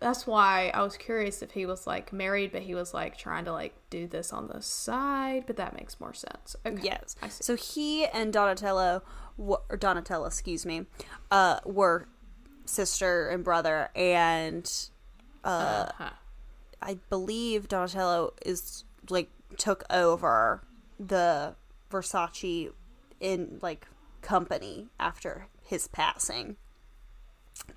that's 0.04 0.26
why 0.26 0.70
I 0.74 0.82
was 0.82 0.98
curious 0.98 1.40
if 1.40 1.52
he 1.52 1.64
was 1.64 1.86
like 1.86 2.12
married, 2.12 2.52
but 2.52 2.60
he 2.60 2.74
was 2.74 2.92
like 2.92 3.16
trying 3.16 3.46
to 3.46 3.52
like 3.52 3.72
do 3.88 4.06
this 4.06 4.34
on 4.34 4.48
the 4.48 4.60
side. 4.60 5.44
But 5.46 5.56
that 5.56 5.74
makes 5.74 5.98
more 5.98 6.12
sense. 6.12 6.54
Okay. 6.66 6.78
Yes. 6.82 7.16
So 7.30 7.56
he 7.56 8.04
and 8.04 8.30
Donatello, 8.30 9.02
or 9.38 9.62
Donatella, 9.70 10.26
excuse 10.26 10.66
me, 10.66 10.84
uh, 11.30 11.60
were 11.64 12.06
sister 12.66 13.30
and 13.30 13.42
brother, 13.42 13.88
and 13.96 14.70
uh, 15.42 15.86
Uh-huh. 15.88 16.10
I 16.82 16.98
believe 17.08 17.68
Donatello 17.68 18.34
is 18.44 18.84
like 19.08 19.30
took 19.56 19.84
over 19.88 20.60
the 21.00 21.54
Versace 21.90 22.70
in 23.20 23.58
like 23.62 23.86
company 24.20 24.88
after 25.00 25.46
his 25.62 25.88
passing. 25.88 26.56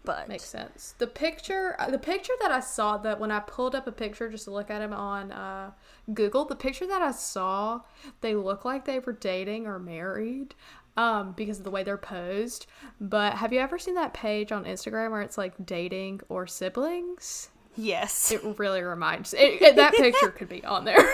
But 0.04 0.30
Makes 0.30 0.46
sense. 0.46 0.96
The 1.00 1.08
picture, 1.08 1.76
uh, 1.80 1.92
the 1.92 1.98
picture 2.00 2.32
that 2.42 2.50
I 2.52 2.62
saw 2.62 2.98
that 3.00 3.20
when 3.20 3.30
I 3.30 3.40
pulled 3.42 3.76
up 3.76 3.88
a 3.88 3.92
picture 3.92 4.30
just 4.30 4.46
to 4.46 4.52
look 4.52 4.70
at 4.72 4.82
him 4.82 4.94
on 4.94 5.34
uh, 5.34 5.72
Google, 6.14 6.46
the 6.46 6.56
picture 6.56 6.88
that 6.88 7.02
I 7.02 7.12
saw, 7.12 7.82
they 8.22 8.34
look 8.34 8.64
like 8.64 8.86
they 8.86 9.00
were 9.00 9.12
dating 9.12 9.68
or 9.68 9.80
married, 9.80 10.56
um, 10.96 11.34
because 11.34 11.58
of 11.58 11.66
the 11.66 11.72
way 11.72 11.84
they're 11.84 11.98
posed. 11.98 12.68
But 13.02 13.34
have 13.34 13.52
you 13.52 13.60
ever 13.60 13.78
seen 13.78 13.96
that 13.96 14.14
page 14.14 14.54
on 14.54 14.64
Instagram 14.64 15.12
where 15.12 15.22
it's 15.22 15.38
like 15.38 15.54
dating 15.66 16.22
or 16.30 16.48
siblings? 16.48 17.50
yes, 17.76 18.32
It 18.32 18.42
really 18.58 18.82
reminds. 18.82 19.34
It, 19.34 19.62
it- 19.62 19.76
that 19.76 19.94
picture 19.98 20.32
could 20.32 20.48
be 20.50 20.64
on 20.64 20.86
there. 20.86 20.98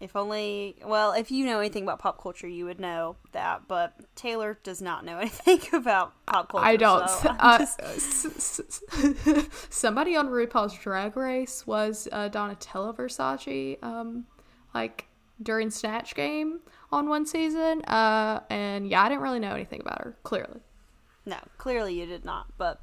If 0.00 0.16
only, 0.16 0.76
well, 0.84 1.12
if 1.12 1.30
you 1.30 1.44
know 1.44 1.58
anything 1.60 1.82
about 1.82 1.98
pop 1.98 2.22
culture, 2.22 2.48
you 2.48 2.64
would 2.64 2.80
know 2.80 3.16
that. 3.32 3.68
But 3.68 3.92
Taylor 4.16 4.58
does 4.62 4.80
not 4.80 5.04
know 5.04 5.18
anything 5.20 5.60
about 5.74 6.14
pop 6.26 6.50
culture. 6.50 6.64
I 6.66 6.76
don't. 6.76 7.08
so 7.10 7.28
uh, 7.38 7.58
just- 7.58 7.80
s- 7.82 8.60
s- 8.60 9.46
somebody 9.70 10.16
on 10.16 10.28
RuPaul's 10.28 10.74
Drag 10.78 11.16
Race 11.16 11.66
was 11.66 12.08
uh, 12.12 12.30
Donatella 12.30 12.96
Versace, 12.96 13.82
um, 13.84 14.24
like 14.74 15.06
during 15.42 15.70
Snatch 15.70 16.14
Game 16.14 16.60
on 16.90 17.08
one 17.08 17.26
season. 17.26 17.82
Uh, 17.84 18.40
and 18.48 18.88
yeah, 18.88 19.02
I 19.04 19.08
didn't 19.10 19.22
really 19.22 19.38
know 19.40 19.52
anything 19.54 19.82
about 19.82 19.98
her. 19.98 20.16
Clearly, 20.22 20.60
no, 21.26 21.36
clearly 21.58 22.00
you 22.00 22.06
did 22.06 22.24
not. 22.24 22.46
But 22.56 22.80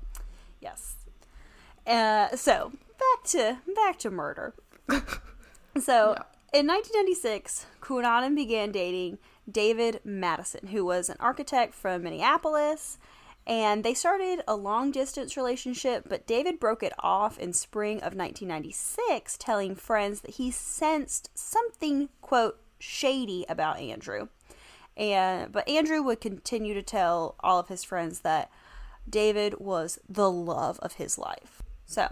yes. 0.62 0.98
Uh, 1.88 2.36
so 2.36 2.74
back 3.00 3.24
to 3.32 3.58
back 3.76 3.98
to 4.00 4.12
murder. 4.12 4.54
so 5.82 6.16
Yeah. 6.18 6.24
In 6.54 6.68
1996, 6.68 7.66
Cunanan 7.82 8.36
began 8.36 8.72
dating 8.72 9.18
David 9.50 10.02
Madison, 10.04 10.68
who 10.68 10.86
was 10.86 11.10
an 11.10 11.18
architect 11.20 11.74
from 11.74 12.04
Minneapolis. 12.04 12.98
And 13.46 13.84
they 13.86 13.94
started 13.94 14.44
a 14.46 14.58
long 14.58 14.92
distance 14.92 15.38
relationship, 15.38 16.06
but 16.10 16.28
David 16.28 16.60
broke 16.60 16.84
it 16.84 16.92
off 17.00 17.40
in 17.40 17.54
spring 17.54 17.98
of 17.98 18.14
1996, 18.14 19.38
telling 19.38 19.74
friends 19.74 20.20
that 20.20 20.32
he 20.32 20.52
sensed 20.52 21.30
something, 21.34 22.10
quote, 22.22 22.60
shady 22.78 23.46
about 23.48 23.80
Andrew. 23.80 24.28
And 24.98 25.52
but 25.52 25.68
Andrew 25.70 26.02
would 26.02 26.20
continue 26.20 26.74
to 26.74 26.82
tell 26.82 27.36
all 27.40 27.60
of 27.60 27.70
his 27.70 27.86
friends 27.86 28.20
that 28.22 28.50
David 29.10 29.60
was 29.60 30.00
the 30.10 30.30
love 30.30 30.80
of 30.80 30.94
his 30.94 31.18
life. 31.18 31.62
So, 31.86 32.12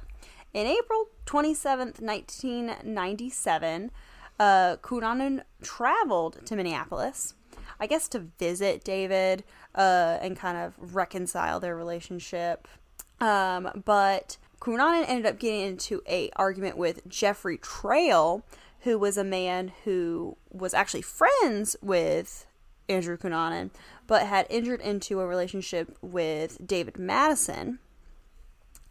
in 0.54 0.68
April 0.68 1.10
27th, 1.26 2.00
1997, 2.00 3.92
uh, 4.40 4.78
Cunanan 4.78 5.44
traveled 5.62 6.46
to 6.46 6.56
Minneapolis, 6.56 7.36
I 7.80 7.88
guess 7.88 8.08
to 8.10 8.20
visit 8.40 8.84
David 8.84 9.44
uh, 9.74 10.18
and 10.22 10.38
kind 10.38 10.58
of 10.58 10.96
reconcile 10.96 11.60
their 11.60 11.76
relationship. 11.76 12.68
Um, 13.20 13.84
but 13.86 14.38
Cunanan 14.60 15.06
ended 15.08 15.26
up 15.26 15.40
getting 15.40 15.62
into 15.62 16.02
a 16.08 16.30
argument 16.36 16.78
with 16.78 17.08
Jeffrey 17.08 17.58
Trail, 17.58 18.44
who 18.82 18.98
was 18.98 19.18
a 19.18 19.24
man 19.24 19.72
who 19.84 20.38
was 20.52 20.74
actually 20.74 21.02
friends 21.02 21.76
with 21.82 22.46
Andrew 22.88 23.18
Cunanan, 23.18 23.72
but 24.08 24.28
had 24.28 24.48
entered 24.50 24.82
into 24.82 25.20
a 25.20 25.28
relationship 25.28 25.98
with 26.02 26.66
David 26.66 26.98
Madison. 26.98 27.80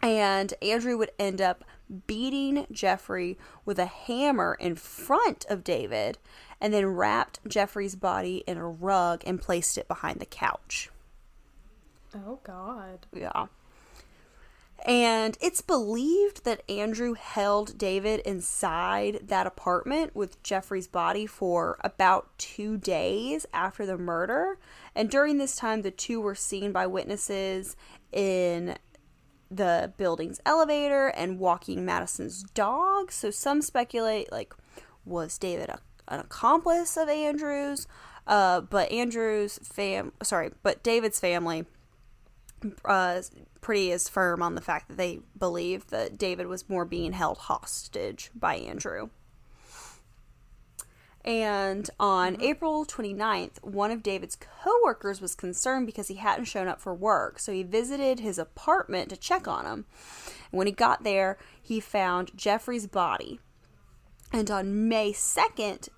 And 0.03 0.53
Andrew 0.61 0.99
would 0.99 1.13
end 1.19 1.41
up 1.41 1.65
beating 2.07 2.67
Jeffrey 2.71 3.39
with 3.65 3.79
a 3.79 3.87
hammer 3.87 4.57
in 4.59 4.75
front 4.75 5.45
of 5.49 5.65
David 5.65 6.19
and 6.61 6.73
then 6.73 6.87
wrapped 6.87 7.41
Jeffrey's 7.47 7.97
body 7.97 8.43
in 8.47 8.57
a 8.57 8.67
rug 8.67 9.23
and 9.27 9.41
placed 9.41 9.77
it 9.77 9.89
behind 9.89 10.21
the 10.21 10.27
couch. 10.27 10.91
oh 12.15 12.39
god, 12.43 13.07
Yeah. 13.13 13.47
And 14.87 15.39
it's 15.41 15.63
believed 15.63 16.45
that 16.45 16.69
Andrew 16.71 17.15
held 17.15 17.79
David 17.79 18.21
inside 18.21 19.21
that 19.29 19.47
apartment 19.47 20.15
with 20.15 20.43
Jeffrey's 20.43 20.89
body 20.89 21.27
for 21.27 21.79
about 21.83 22.37
two 22.37 22.77
days 22.77 23.47
after 23.55 23.87
the 23.87 23.97
murder. 23.97 24.59
And 24.95 25.09
during 25.09 25.39
this 25.39 25.57
time, 25.57 25.83
the 25.83 25.91
two 25.91 26.21
were 26.21 26.35
seen 26.35 26.71
by 26.71 26.87
witnesses 26.87 27.77
in 28.13 28.77
the 29.51 29.93
building's 29.97 30.41
elevator 30.45 31.09
and 31.09 31.39
walking 31.39 31.85
Madison's 31.85 32.43
dog. 32.43 33.13
So 33.13 33.31
some 33.31 33.63
speculate, 33.63 34.31
like, 34.33 34.55
was 35.05 35.39
David 35.39 35.69
a, 35.69 35.79
an 36.09 36.21
accomplice 36.21 36.97
of 36.97 37.09
Andrew's? 37.09 37.87
Uh, 38.27 38.61
but 38.63 38.91
Andrew's 38.91 39.59
fam, 39.63 40.13
sorry, 40.23 40.51
but 40.63 40.83
David's 40.83 41.21
family 41.21 41.67
uh, 42.85 43.21
pretty 43.61 43.91
is 43.91 44.09
firm 44.09 44.43
on 44.43 44.55
the 44.55 44.61
fact 44.61 44.89
that 44.89 44.97
they 44.97 45.21
believe 45.39 45.89
that 45.89 46.17
David 46.17 46.47
was 46.47 46.69
more 46.69 46.85
being 46.85 47.13
held 47.13 47.39
hostage 47.39 48.31
by 48.35 48.57
Andrew. 48.57 49.11
And 51.25 51.89
on 51.99 52.41
April 52.43 52.85
29th, 52.85 53.63
one 53.63 53.91
of 53.91 54.03
David's 54.03 54.37
coworkers 54.37 55.23
was 55.23 55.35
concerned 55.35 55.87
because 55.87 56.09
he 56.09 56.17
hadn't 56.17 56.45
shown 56.45 56.69
up 56.69 56.81
for 56.81 56.95
work. 56.95 57.39
So 57.39 57.51
he 57.51 57.63
visited 57.63 58.21
his 58.21 58.39
apartment 58.39 59.09
to 59.09 59.17
check 59.17 59.49
on 59.49 59.65
him. 59.65 59.87
And 60.53 60.59
when 60.59 60.67
he 60.67 60.73
got 60.73 61.03
there, 61.03 61.39
he 61.63 61.81
found 61.81 62.37
Jeffrey's 62.37 62.87
body. 62.87 63.41
And 64.33 64.51
on 64.51 64.89
May 64.89 65.13
2nd, 65.13 65.89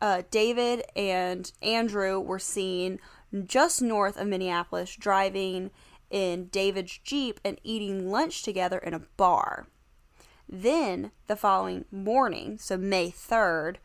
uh, 0.00 0.22
David 0.30 0.84
and 0.96 1.52
Andrew 1.60 2.18
were 2.18 2.38
seen 2.38 2.98
just 3.44 3.82
north 3.82 4.16
of 4.16 4.26
Minneapolis 4.26 4.96
driving 4.96 5.70
in 6.10 6.46
David's 6.46 6.98
Jeep 7.04 7.40
and 7.44 7.60
eating 7.62 8.10
lunch 8.10 8.42
together 8.42 8.78
in 8.78 8.94
a 8.94 9.02
bar. 9.18 9.66
Then, 10.48 11.12
the 11.26 11.36
following 11.36 11.84
morning, 11.92 12.58
so 12.58 12.76
May 12.76 13.10
3rd, 13.10 13.76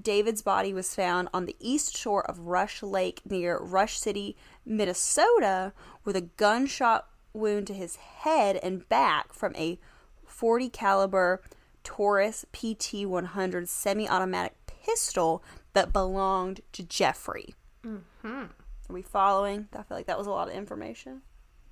David's 0.00 0.42
body 0.42 0.72
was 0.72 0.94
found 0.94 1.28
on 1.32 1.46
the 1.46 1.56
east 1.58 1.96
shore 1.96 2.24
of 2.28 2.38
Rush 2.40 2.82
Lake 2.82 3.22
near 3.28 3.58
Rush 3.58 3.98
City, 3.98 4.36
Minnesota, 4.64 5.72
with 6.04 6.16
a 6.16 6.22
gunshot 6.22 7.08
wound 7.32 7.66
to 7.68 7.74
his 7.74 7.96
head 7.96 8.56
and 8.62 8.88
back 8.88 9.32
from 9.32 9.54
a 9.56 9.78
40 10.26 10.68
caliber 10.68 11.42
Taurus 11.84 12.44
PT 12.52 13.06
100 13.06 13.68
semi-automatic 13.68 14.54
pistol 14.66 15.42
that 15.72 15.92
belonged 15.92 16.60
to 16.72 16.82
Jeffrey. 16.82 17.54
Mm-hmm. 17.84 18.28
Are 18.28 18.92
we 18.92 19.02
following? 19.02 19.68
I 19.72 19.82
feel 19.82 19.96
like 19.96 20.06
that 20.06 20.18
was 20.18 20.26
a 20.26 20.30
lot 20.30 20.48
of 20.48 20.54
information. 20.54 21.22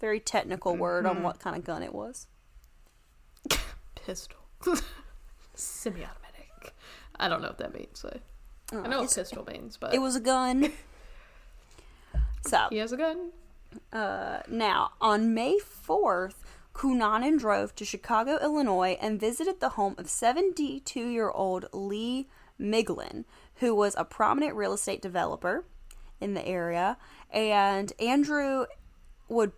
Very 0.00 0.20
technical 0.20 0.76
word 0.76 1.06
on 1.06 1.22
what 1.22 1.38
kind 1.38 1.56
of 1.56 1.64
gun 1.64 1.82
it 1.82 1.94
was. 1.94 2.26
pistol, 3.94 4.38
semi-automatic. 5.54 6.74
I 7.18 7.28
don't 7.28 7.42
know 7.42 7.48
what 7.48 7.58
that 7.58 7.74
means. 7.74 8.00
So. 8.00 8.18
I 8.72 8.76
know 8.76 8.98
what 8.98 9.04
it's- 9.04 9.14
pistol 9.14 9.44
means, 9.44 9.76
but 9.76 9.94
It 9.94 9.98
was 10.00 10.16
a 10.16 10.20
gun. 10.20 10.72
so, 12.46 12.66
he 12.70 12.78
has 12.78 12.92
a 12.92 12.96
gun. 12.96 13.30
Uh, 13.92 14.40
now, 14.48 14.90
on 15.00 15.34
May 15.34 15.58
4th, 15.58 16.34
Cunanan 16.74 17.38
drove 17.38 17.74
to 17.76 17.84
Chicago, 17.84 18.38
Illinois, 18.42 18.98
and 19.00 19.20
visited 19.20 19.60
the 19.60 19.70
home 19.70 19.94
of 19.98 20.08
72 20.10 21.08
year 21.08 21.30
old 21.30 21.66
Lee 21.72 22.28
Miglin, 22.60 23.24
who 23.56 23.74
was 23.74 23.94
a 23.96 24.04
prominent 24.04 24.54
real 24.54 24.72
estate 24.72 25.00
developer 25.00 25.64
in 26.20 26.34
the 26.34 26.46
area. 26.46 26.96
And 27.30 27.92
Andrew 27.98 28.66
would 29.28 29.52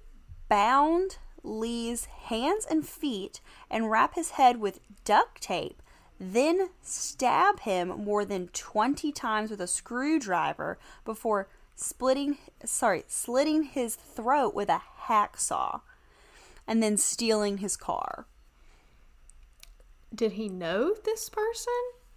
bound 0.49 1.19
Lee's 1.43 2.05
hands 2.05 2.67
and 2.69 2.87
feet 2.87 3.41
and 3.71 3.91
wrap 3.91 4.15
his 4.15 4.31
head 4.31 4.59
with 4.61 4.81
duct 5.05 5.41
tape, 5.43 5.83
then 6.21 6.71
stab 6.83 7.61
him 7.61 7.89
more 7.89 8.25
than 8.25 8.49
20 8.49 9.13
times 9.13 9.51
with 9.51 9.61
a 9.61 9.67
screwdriver 9.67 10.79
before 11.05 11.49
splitting 11.77 12.39
sorry, 12.65 13.05
slitting 13.07 13.63
his 13.65 13.95
throat 13.95 14.55
with 14.55 14.69
a 14.69 14.83
hacksaw 15.07 15.81
and 16.67 16.83
then 16.83 16.97
stealing 16.97 17.59
his 17.59 17.77
car. 17.77 18.27
Did 20.15 20.33
he 20.33 20.49
know 20.49 20.95
this 21.05 21.29
person? 21.29 21.73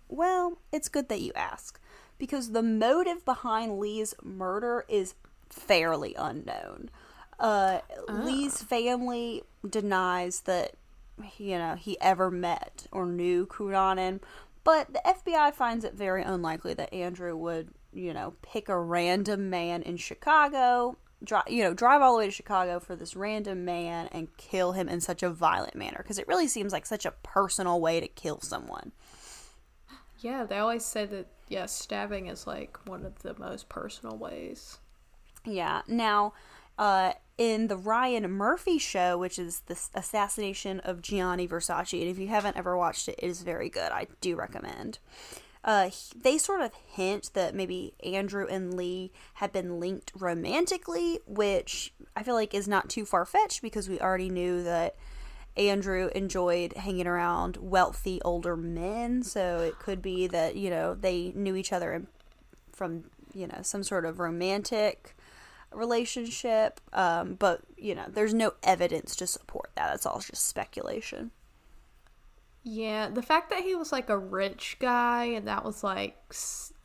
Well, 0.09 0.57
it's 0.71 0.89
good 0.89 1.07
that 1.09 1.21
you 1.21 1.31
ask 1.35 1.79
because 2.17 2.51
the 2.51 2.63
motive 2.63 3.23
behind 3.23 3.79
Lee's 3.79 4.13
murder 4.23 4.85
is 4.87 5.15
fairly 5.49 6.15
unknown. 6.17 6.89
Uh, 7.39 7.79
Lee's 8.07 8.61
family 8.61 9.43
denies 9.67 10.41
that 10.41 10.75
you 11.37 11.57
know 11.57 11.75
he 11.75 11.99
ever 12.01 12.31
met 12.31 12.87
or 12.91 13.05
knew 13.05 13.45
Cunanan, 13.45 14.19
but 14.63 14.93
the 14.93 15.01
FBI 15.05 15.53
finds 15.53 15.85
it 15.85 15.93
very 15.93 16.23
unlikely 16.23 16.73
that 16.75 16.93
Andrew 16.93 17.35
would 17.35 17.73
you 17.93 18.13
know, 18.13 18.33
pick 18.41 18.69
a 18.69 18.79
random 18.79 19.49
man 19.49 19.81
in 19.83 19.97
Chicago, 19.97 20.97
drive, 21.23 21.43
you 21.47 21.63
know, 21.63 21.73
drive 21.73 22.01
all 22.01 22.13
the 22.13 22.19
way 22.19 22.25
to 22.25 22.31
Chicago 22.31 22.79
for 22.79 22.95
this 22.95 23.15
random 23.15 23.65
man 23.65 24.07
and 24.11 24.35
kill 24.37 24.71
him 24.73 24.87
in 24.87 25.01
such 25.01 25.23
a 25.23 25.29
violent 25.29 25.75
manner 25.75 25.97
because 25.97 26.17
it 26.17 26.27
really 26.27 26.47
seems 26.47 26.71
like 26.71 26.85
such 26.85 27.05
a 27.05 27.11
personal 27.23 27.79
way 27.79 27.99
to 27.99 28.07
kill 28.07 28.39
someone. 28.41 28.91
Yeah, 30.19 30.45
they 30.45 30.57
always 30.57 30.85
say 30.85 31.05
that 31.07 31.27
yeah, 31.49 31.65
stabbing 31.65 32.27
is 32.27 32.47
like 32.47 32.77
one 32.85 33.05
of 33.05 33.19
the 33.23 33.37
most 33.37 33.67
personal 33.69 34.17
ways. 34.17 34.77
Yeah. 35.45 35.81
Now, 35.87 36.33
uh, 36.77 37.13
in 37.37 37.67
the 37.67 37.77
Ryan 37.77 38.29
Murphy 38.29 38.77
show, 38.77 39.17
which 39.17 39.39
is 39.39 39.61
the 39.61 39.79
assassination 39.95 40.79
of 40.81 41.01
Gianni 41.01 41.47
Versace, 41.47 41.99
and 41.99 42.09
if 42.09 42.19
you 42.19 42.27
haven't 42.27 42.57
ever 42.57 42.77
watched 42.77 43.07
it, 43.07 43.15
it 43.17 43.27
is 43.27 43.41
very 43.41 43.69
good. 43.69 43.91
I 43.91 44.07
do 44.19 44.35
recommend. 44.35 44.99
Uh, 45.63 45.91
they 46.15 46.37
sort 46.37 46.61
of 46.61 46.71
hint 46.73 47.31
that 47.33 47.53
maybe 47.53 47.93
Andrew 48.03 48.47
and 48.47 48.73
Lee 48.73 49.11
have 49.35 49.53
been 49.53 49.79
linked 49.79 50.11
romantically, 50.15 51.19
which 51.27 51.93
I 52.15 52.23
feel 52.23 52.33
like 52.33 52.53
is 52.53 52.67
not 52.67 52.89
too 52.89 53.05
far 53.05 53.25
fetched 53.25 53.61
because 53.61 53.87
we 53.87 53.99
already 53.99 54.29
knew 54.29 54.63
that 54.63 54.95
Andrew 55.55 56.09
enjoyed 56.15 56.73
hanging 56.73 57.05
around 57.05 57.57
wealthy 57.57 58.21
older 58.23 58.55
men, 58.55 59.21
so 59.21 59.59
it 59.59 59.77
could 59.77 60.01
be 60.01 60.25
that 60.27 60.55
you 60.55 60.69
know 60.69 60.95
they 60.95 61.31
knew 61.35 61.55
each 61.55 61.73
other 61.73 62.03
from 62.71 63.03
you 63.33 63.45
know 63.45 63.59
some 63.61 63.83
sort 63.83 64.05
of 64.05 64.19
romantic 64.19 65.15
relationship. 65.73 66.79
Um, 66.93 67.35
but 67.35 67.61
you 67.77 67.95
know, 67.95 68.05
there's 68.07 68.33
no 68.33 68.53
evidence 68.63 69.15
to 69.17 69.27
support 69.27 69.71
that. 69.75 69.89
That's 69.89 70.05
all 70.05 70.19
just 70.19 70.47
speculation. 70.47 71.31
Yeah, 72.63 73.09
the 73.09 73.23
fact 73.23 73.49
that 73.49 73.63
he 73.63 73.73
was 73.73 73.91
like 73.91 74.09
a 74.09 74.17
rich 74.17 74.77
guy 74.79 75.25
and 75.25 75.47
that 75.47 75.65
was 75.65 75.83
like 75.83 76.15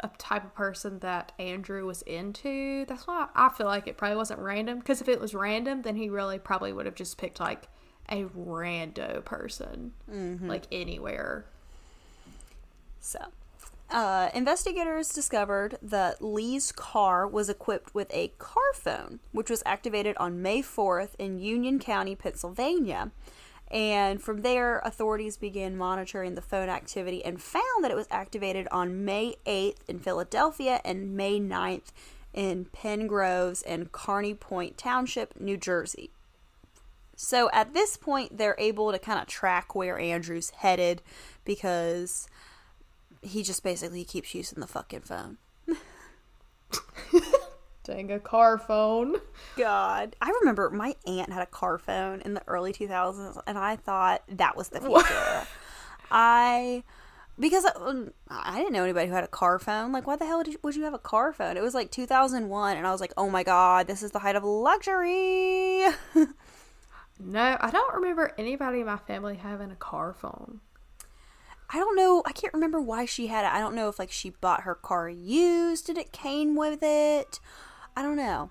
a 0.01 0.09
type 0.17 0.45
of 0.45 0.55
person 0.55 1.01
that 1.01 1.33
Andrew 1.39 1.85
was 1.85 2.01
into, 2.03 2.87
that's 2.87 3.07
why 3.07 3.29
I 3.35 3.51
feel 3.51 3.67
like 3.67 3.87
it 3.87 3.99
probably 3.99 4.17
wasn't 4.17 4.41
random. 4.41 4.79
Because 4.79 5.03
if 5.03 5.09
it 5.09 5.21
was 5.21 5.35
random, 5.35 5.83
then 5.83 5.97
he 5.97 6.09
really 6.09 6.39
probably 6.39 6.73
would 6.73 6.87
have 6.87 6.95
just 6.95 7.19
picked 7.19 7.41
like 7.41 7.69
a 8.09 8.25
rando 8.25 9.23
person, 9.25 9.93
mm-hmm. 10.11 10.49
like 10.49 10.65
anywhere. 10.73 11.45
So, 13.01 13.19
uh, 13.91 14.31
investigators 14.35 15.09
discovered 15.09 15.79
that 15.81 16.23
Lee's 16.23 16.73
car 16.73 17.27
was 17.27 17.49
equipped 17.49 17.95
with 17.95 18.09
a 18.13 18.33
car 18.39 18.73
phone, 18.75 19.21
which 19.33 19.49
was 19.49 19.63
activated 19.65 20.17
on 20.19 20.43
May 20.43 20.63
4th 20.63 21.11
in 21.19 21.39
Union 21.39 21.79
County, 21.79 22.17
Pennsylvania. 22.17 23.13
And 23.71 24.23
from 24.23 24.43
there, 24.43 24.79
authorities 24.81 25.37
began 25.37 25.77
monitoring 25.77 26.35
the 26.35 26.43
phone 26.43 26.69
activity 26.69 27.25
and 27.25 27.41
found 27.41 27.83
that 27.83 27.91
it 27.91 27.97
was 27.97 28.07
activated 28.11 28.69
on 28.71 29.05
May 29.05 29.37
8th 29.45 29.79
in 29.89 29.99
Philadelphia 29.99 30.81
and 30.85 31.17
May 31.17 31.41
9th 31.41 31.93
in 32.33 32.67
Penns 32.67 33.09
Grove 33.09 33.63
and 33.67 33.91
Carney 33.91 34.35
Point 34.35 34.77
Township, 34.77 35.41
New 35.41 35.57
Jersey. 35.57 36.11
So 37.17 37.49
at 37.53 37.73
this 37.73 37.97
point, 37.97 38.37
they're 38.37 38.57
able 38.59 38.93
to 38.93 38.99
kind 38.99 39.19
of 39.19 39.27
track 39.27 39.75
where 39.75 39.99
Andrew's 39.99 40.51
headed 40.51 41.03
because 41.45 42.29
he 43.27 43.43
just 43.43 43.63
basically 43.63 44.05
keeps 44.05 44.35
using 44.35 44.61
the 44.61 44.67
fucking 44.67 45.01
phone. 45.01 45.39
Dang, 47.85 48.11
a 48.11 48.19
car 48.19 48.59
phone. 48.59 49.17
God. 49.57 50.17
I 50.21 50.31
remember 50.41 50.71
my 50.71 50.97
aunt 51.07 51.33
had 51.33 51.43
a 51.43 51.47
car 51.47 51.79
phone 51.79 52.21
in 52.23 52.35
the 52.35 52.43
early 52.47 52.73
2000s, 52.73 53.41
and 53.47 53.57
I 53.57 53.77
thought 53.77 54.23
that 54.29 54.57
was 54.57 54.69
the 54.69 54.81
future. 54.81 55.47
I. 56.11 56.83
Because 57.39 57.67
I, 57.67 57.73
um, 57.79 58.13
I, 58.31 58.57
didn't 58.57 58.73
know 58.73 58.83
anybody 58.83 59.09
who 59.09 59.15
had 59.15 59.23
a 59.23 59.29
car 59.29 59.59
phone. 59.59 59.93
Like, 59.93 60.07
why 60.07 60.17
the 60.17 60.25
hell 60.25 60.43
you, 60.43 60.59
would 60.63 60.75
you 60.75 60.85
have 60.85 60.95
a 60.95 60.99
car 60.99 61.35
phone? 61.35 61.59
It 61.59 61.63
was 61.63 61.75
like 61.75 61.91
2001, 61.91 62.77
and 62.79 62.87
I 62.87 62.91
was 62.91 63.01
like, 63.01 63.13
oh 63.19 63.29
my 63.29 63.43
god, 63.43 63.87
this 63.87 64.03
is 64.03 64.11
the 64.11 64.21
height 64.21 64.37
of 64.37 64.43
luxury. 64.43 65.87
no, 67.21 67.57
I 67.61 67.71
don't 67.71 67.95
remember 67.95 68.33
anybody 68.39 68.81
in 68.81 68.87
my 68.87 68.97
family 68.97 69.37
having 69.37 69.71
a 69.71 69.77
car 69.77 70.15
phone. 70.15 70.61
I 71.71 71.79
don't 71.79 71.97
know. 71.97 72.23
I 72.25 72.33
can't 72.33 72.55
remember 72.55 72.81
why 72.81 73.05
she 73.07 73.27
had 73.27 73.45
it. 73.45 73.53
I 73.53 73.59
don't 73.59 73.75
know 73.75 73.89
if 73.89 73.99
like 73.99 74.13
she 74.13 74.31
bought 74.31 74.63
her 74.63 74.75
car 74.75 75.09
used 75.09 75.89
and 75.89 75.99
it 75.99 76.13
came 76.13 76.55
with 76.55 76.83
it. 76.83 77.41
I 77.97 78.03
don't 78.03 78.17
know. 78.17 78.51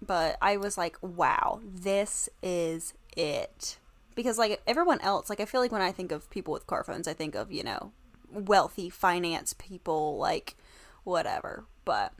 But 0.00 0.36
I 0.40 0.56
was 0.56 0.78
like, 0.78 0.96
wow, 1.00 1.60
this 1.64 2.28
is 2.42 2.94
it. 3.16 3.78
Because 4.14 4.38
like 4.38 4.60
everyone 4.66 5.00
else, 5.00 5.30
like 5.30 5.40
I 5.40 5.44
feel 5.44 5.60
like 5.60 5.72
when 5.72 5.82
I 5.82 5.92
think 5.92 6.12
of 6.12 6.28
people 6.30 6.52
with 6.52 6.66
car 6.66 6.84
phones, 6.84 7.08
I 7.08 7.14
think 7.14 7.34
of, 7.34 7.50
you 7.50 7.62
know, 7.62 7.92
wealthy 8.30 8.90
finance 8.90 9.54
people, 9.54 10.18
like 10.18 10.56
whatever. 11.04 11.64
But 11.84 12.12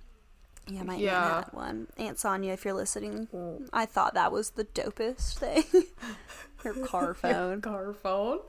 yeah, 0.66 0.82
my 0.82 0.96
yeah. 0.96 1.36
aunt 1.36 1.44
had 1.46 1.54
one. 1.54 1.86
Aunt 1.96 2.18
Sonia, 2.18 2.52
if 2.52 2.64
you're 2.64 2.74
listening, 2.74 3.28
I 3.72 3.86
thought 3.86 4.14
that 4.14 4.32
was 4.32 4.50
the 4.50 4.64
dopest 4.64 5.38
thing. 5.38 5.84
her 6.64 6.74
car 6.74 7.14
phone. 7.14 7.60
car 7.60 7.92
phone. 7.92 8.40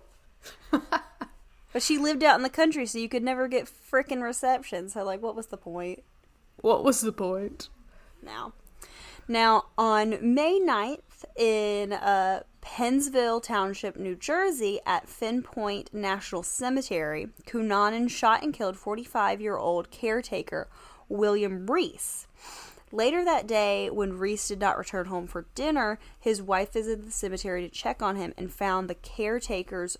but 0.72 1.82
she 1.82 1.98
lived 1.98 2.24
out 2.24 2.38
in 2.38 2.44
the 2.44 2.50
country, 2.50 2.86
so 2.86 2.98
you 2.98 3.10
could 3.10 3.24
never 3.24 3.48
get 3.48 3.70
freaking 3.70 4.22
reception. 4.22 4.90
So, 4.90 5.04
like, 5.04 5.22
what 5.22 5.36
was 5.36 5.48
the 5.48 5.58
point? 5.58 6.04
What 6.62 6.84
was 6.84 7.02
the 7.02 7.12
point? 7.12 7.70
Now, 8.22 8.54
now 9.28 9.66
on 9.78 10.34
May 10.34 10.60
9th 10.60 11.26
in 11.38 11.94
uh, 11.94 12.44
Pennsville 12.62 13.40
Township, 13.40 13.96
New 13.98 14.16
Jersey, 14.16 14.80
at 14.86 15.08
Finn 15.08 15.42
Point 15.42 15.94
National 15.94 16.44
Cemetery, 16.44 17.30
Cunanan 17.48 18.10
shot 18.10 18.44
and 18.44 18.54
killed 18.54 18.76
45-year-old 18.76 19.92
caretaker 19.92 20.68
William 21.08 21.68
Reese. 21.68 22.28
Later 22.92 23.24
that 23.24 23.48
day, 23.48 23.90
when 23.90 24.18
Reese 24.18 24.48
did 24.48 24.60
not 24.60 24.78
return 24.78 25.06
home 25.06 25.28
for 25.28 25.46
dinner, 25.54 26.00
his 26.20 26.42
wife 26.42 26.74
visited 26.74 27.06
the 27.06 27.12
cemetery 27.12 27.62
to 27.62 27.70
check 27.70 28.02
on 28.02 28.16
him 28.16 28.34
and 28.36 28.52
found 28.52 28.90
the 28.90 28.96
caretaker's 28.96 29.98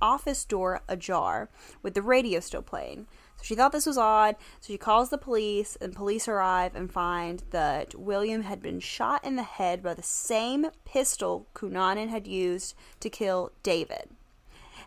office 0.00 0.44
door 0.44 0.80
ajar 0.88 1.48
with 1.82 1.94
the 1.94 2.02
radio 2.02 2.40
still 2.40 2.62
playing. 2.62 3.06
So 3.36 3.44
she 3.44 3.54
thought 3.54 3.72
this 3.72 3.86
was 3.86 3.98
odd, 3.98 4.36
so 4.60 4.72
she 4.72 4.78
calls 4.78 5.10
the 5.10 5.18
police, 5.18 5.76
and 5.76 5.94
police 5.94 6.26
arrive 6.26 6.74
and 6.74 6.92
find 6.92 7.44
that 7.50 7.94
William 7.94 8.42
had 8.42 8.60
been 8.60 8.80
shot 8.80 9.24
in 9.24 9.36
the 9.36 9.44
head 9.44 9.82
by 9.82 9.94
the 9.94 10.02
same 10.02 10.66
pistol 10.84 11.46
Cunanan 11.54 12.08
had 12.08 12.26
used 12.26 12.74
to 13.00 13.08
kill 13.08 13.52
David. 13.62 14.10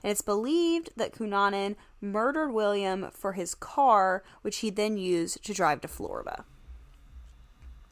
And 0.03 0.12
it's 0.12 0.22
believed 0.22 0.89
that 0.97 1.14
Cunanan 1.14 1.76
murdered 2.01 2.51
William 2.51 3.09
for 3.12 3.34
his 3.34 3.53
car, 3.55 4.24
which 4.41 4.57
he 4.57 4.70
then 4.70 4.97
used 4.97 5.43
to 5.45 5.53
drive 5.53 5.82
to 5.82 5.88
Florida. 5.88 6.43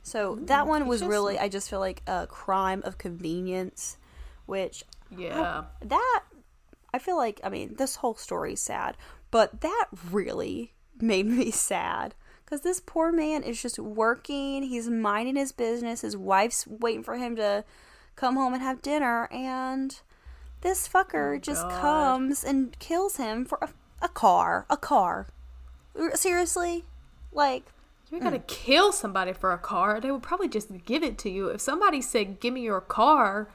So 0.02 0.36
hmm, 0.36 0.46
that 0.46 0.68
one 0.68 0.88
was 0.88 1.04
really, 1.04 1.38
I 1.38 1.50
just 1.50 1.70
feel 1.70 1.80
like 1.80 2.02
a 2.08 2.28
crime 2.28 2.82
of 2.84 2.98
convenience, 2.98 3.98
which 4.46 4.84
yeah, 5.16 5.66
that 5.82 6.22
I 6.94 7.00
feel 7.00 7.18
like, 7.18 7.40
I 7.44 7.50
mean, 7.50 7.76
this 7.78 7.98
whole 7.98 8.16
story 8.16 8.54
is 8.54 8.62
sad, 8.62 8.98
but 9.32 9.62
that 9.62 9.86
really 10.12 10.74
made 11.00 11.26
me 11.26 11.52
sad 11.52 12.16
because 12.50 12.62
this 12.62 12.80
poor 12.80 13.12
man 13.12 13.44
is 13.44 13.62
just 13.62 13.78
working. 13.78 14.64
He's 14.64 14.90
minding 14.90 15.36
his 15.36 15.52
business. 15.52 16.02
His 16.02 16.18
wife's 16.18 16.66
waiting 16.68 17.04
for 17.04 17.16
him 17.16 17.36
to 17.36 17.64
come 18.16 18.36
home 18.36 18.54
and 18.54 18.64
have 18.64 18.82
dinner, 18.82 19.30
and 19.32 20.00
this 20.62 20.88
fucker 20.88 21.38
oh, 21.38 21.40
just 21.40 21.62
God. 21.64 21.82
comes 21.82 22.44
and 22.44 22.78
kills 22.80 23.18
him 23.18 23.46
for 23.46 23.60
a, 23.62 23.70
a 24.02 24.10
car. 24.10 24.66
A 24.70 24.78
car. 24.78 25.28
Seriously? 26.16 26.86
Like. 27.32 27.66
You're 28.12 28.22
gonna 28.22 28.40
mm. 28.40 28.48
kill 28.48 28.92
somebody 28.92 29.34
for 29.34 29.54
a 29.54 29.60
car. 29.60 30.02
They 30.02 30.10
would 30.10 30.24
probably 30.24 30.48
just 30.48 30.70
give 30.84 31.04
it 31.04 31.20
to 31.20 31.30
you. 31.30 31.50
If 31.50 31.62
somebody 31.62 32.02
said, 32.02 32.40
"Give 32.40 32.52
me 32.52 32.62
your 32.62 32.82
car," 32.82 33.52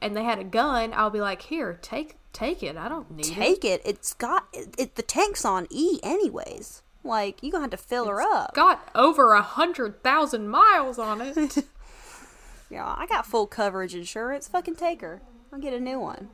and 0.00 0.16
they 0.16 0.24
had 0.24 0.38
a 0.38 0.44
gun, 0.44 0.94
I'll 0.94 1.10
be 1.10 1.20
like, 1.20 1.42
"Here, 1.42 1.78
take 1.82 2.16
Take 2.36 2.62
it. 2.62 2.76
I 2.76 2.90
don't 2.90 3.10
need 3.10 3.24
Take 3.24 3.64
it. 3.64 3.80
it. 3.80 3.82
It's 3.86 4.12
got 4.12 4.46
it, 4.52 4.74
it, 4.76 4.94
The 4.96 5.02
tank's 5.02 5.42
on 5.42 5.66
E, 5.70 6.00
anyways. 6.02 6.82
Like 7.02 7.42
you 7.42 7.50
gonna 7.50 7.62
have 7.62 7.70
to 7.70 7.78
fill 7.78 8.02
it's 8.02 8.10
her 8.10 8.20
up. 8.20 8.52
Got 8.52 8.86
over 8.94 9.32
a 9.32 9.40
hundred 9.40 10.02
thousand 10.02 10.50
miles 10.50 10.98
on 10.98 11.22
it. 11.22 11.36
yeah, 12.70 12.84
I 12.84 13.06
got 13.06 13.24
full 13.24 13.46
coverage 13.46 13.94
insurance. 13.94 14.48
Fucking 14.48 14.74
take 14.74 15.00
her. 15.00 15.22
I'll 15.50 15.58
get 15.58 15.72
a 15.72 15.80
new 15.80 15.98
one. 15.98 16.28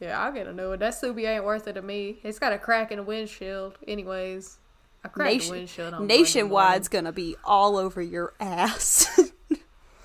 Yeah, 0.00 0.18
I'll 0.18 0.32
get 0.32 0.46
a 0.46 0.54
new 0.54 0.70
one. 0.70 0.78
That 0.78 0.94
Subi 0.94 1.28
ain't 1.28 1.44
worth 1.44 1.68
it 1.68 1.74
to 1.74 1.82
me. 1.82 2.20
It's 2.22 2.38
got 2.38 2.54
a 2.54 2.58
crack 2.58 2.90
in 2.90 2.96
the 2.96 3.02
windshield. 3.02 3.76
Anyways, 3.86 4.56
I 5.04 5.08
cracked 5.08 5.34
Nation, 5.34 5.50
the 5.50 5.58
windshield. 5.58 5.94
On 5.94 6.06
Nationwide's 6.06 6.88
gonna 6.88 7.12
be 7.12 7.36
all 7.44 7.76
over 7.76 8.00
your 8.00 8.32
ass 8.40 9.30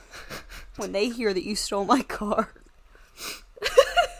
when 0.75 0.91
they 0.91 1.07
hear 1.07 1.33
that 1.33 1.45
you 1.45 1.55
stole 1.55 1.85
my 1.85 2.01
car. 2.01 2.49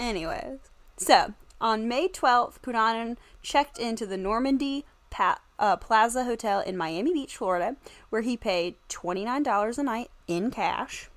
Anyways, 0.00 0.60
so 0.96 1.34
on 1.60 1.86
May 1.86 2.08
12th, 2.08 2.62
Cunanan 2.62 3.18
checked 3.42 3.78
into 3.78 4.06
the 4.06 4.16
Normandy 4.16 4.86
pa- 5.10 5.40
uh, 5.58 5.76
Plaza 5.76 6.24
Hotel 6.24 6.60
in 6.60 6.74
Miami 6.74 7.12
Beach, 7.12 7.36
Florida, 7.36 7.76
where 8.08 8.22
he 8.22 8.34
paid 8.34 8.76
$29 8.88 9.76
a 9.76 9.82
night 9.82 10.10
in 10.26 10.50
cash. 10.50 11.10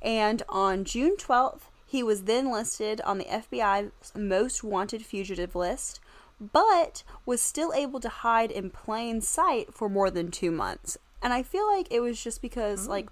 And 0.00 0.44
on 0.48 0.84
June 0.84 1.16
12th, 1.16 1.62
he 1.84 2.04
was 2.04 2.22
then 2.22 2.52
listed 2.52 3.00
on 3.00 3.18
the 3.18 3.24
FBI's 3.24 4.12
most 4.14 4.62
wanted 4.62 5.04
fugitive 5.04 5.56
list, 5.56 5.98
but 6.40 7.02
was 7.26 7.42
still 7.42 7.72
able 7.74 7.98
to 7.98 8.08
hide 8.08 8.52
in 8.52 8.70
plain 8.70 9.20
sight 9.20 9.74
for 9.74 9.88
more 9.88 10.12
than 10.12 10.30
two 10.30 10.52
months. 10.52 10.96
And 11.20 11.32
I 11.32 11.42
feel 11.42 11.66
like 11.66 11.88
it 11.90 11.98
was 11.98 12.22
just 12.22 12.40
because, 12.40 12.86
like, 12.86 13.08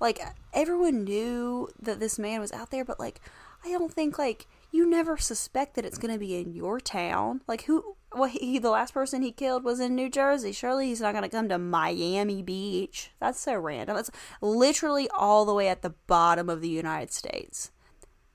like 0.00 0.20
everyone 0.52 1.04
knew 1.04 1.70
that 1.80 1.98
this 1.98 2.18
man 2.18 2.42
was 2.42 2.52
out 2.52 2.70
there, 2.70 2.84
but 2.84 3.00
like, 3.00 3.22
I 3.64 3.70
don't 3.70 3.92
think 3.92 4.18
like 4.18 4.46
you 4.70 4.90
never 4.90 5.16
suspect 5.16 5.76
that 5.76 5.84
it's 5.84 5.98
going 5.98 6.12
to 6.12 6.18
be 6.18 6.36
in 6.36 6.52
your 6.52 6.80
town. 6.80 7.42
Like, 7.46 7.62
who? 7.62 7.96
Well, 8.12 8.28
he 8.28 8.58
the 8.58 8.70
last 8.70 8.92
person 8.92 9.22
he 9.22 9.30
killed 9.30 9.64
was 9.64 9.80
in 9.80 9.94
New 9.94 10.10
Jersey. 10.10 10.52
Surely 10.52 10.88
he's 10.88 11.00
not 11.00 11.12
going 11.12 11.22
to 11.22 11.28
come 11.28 11.48
to 11.48 11.58
Miami 11.58 12.42
Beach. 12.42 13.12
That's 13.20 13.40
so 13.40 13.54
random. 13.54 13.96
It's 13.96 14.10
literally 14.40 15.08
all 15.10 15.44
the 15.44 15.54
way 15.54 15.68
at 15.68 15.82
the 15.82 15.94
bottom 16.06 16.48
of 16.48 16.60
the 16.60 16.68
United 16.68 17.12
States. 17.12 17.70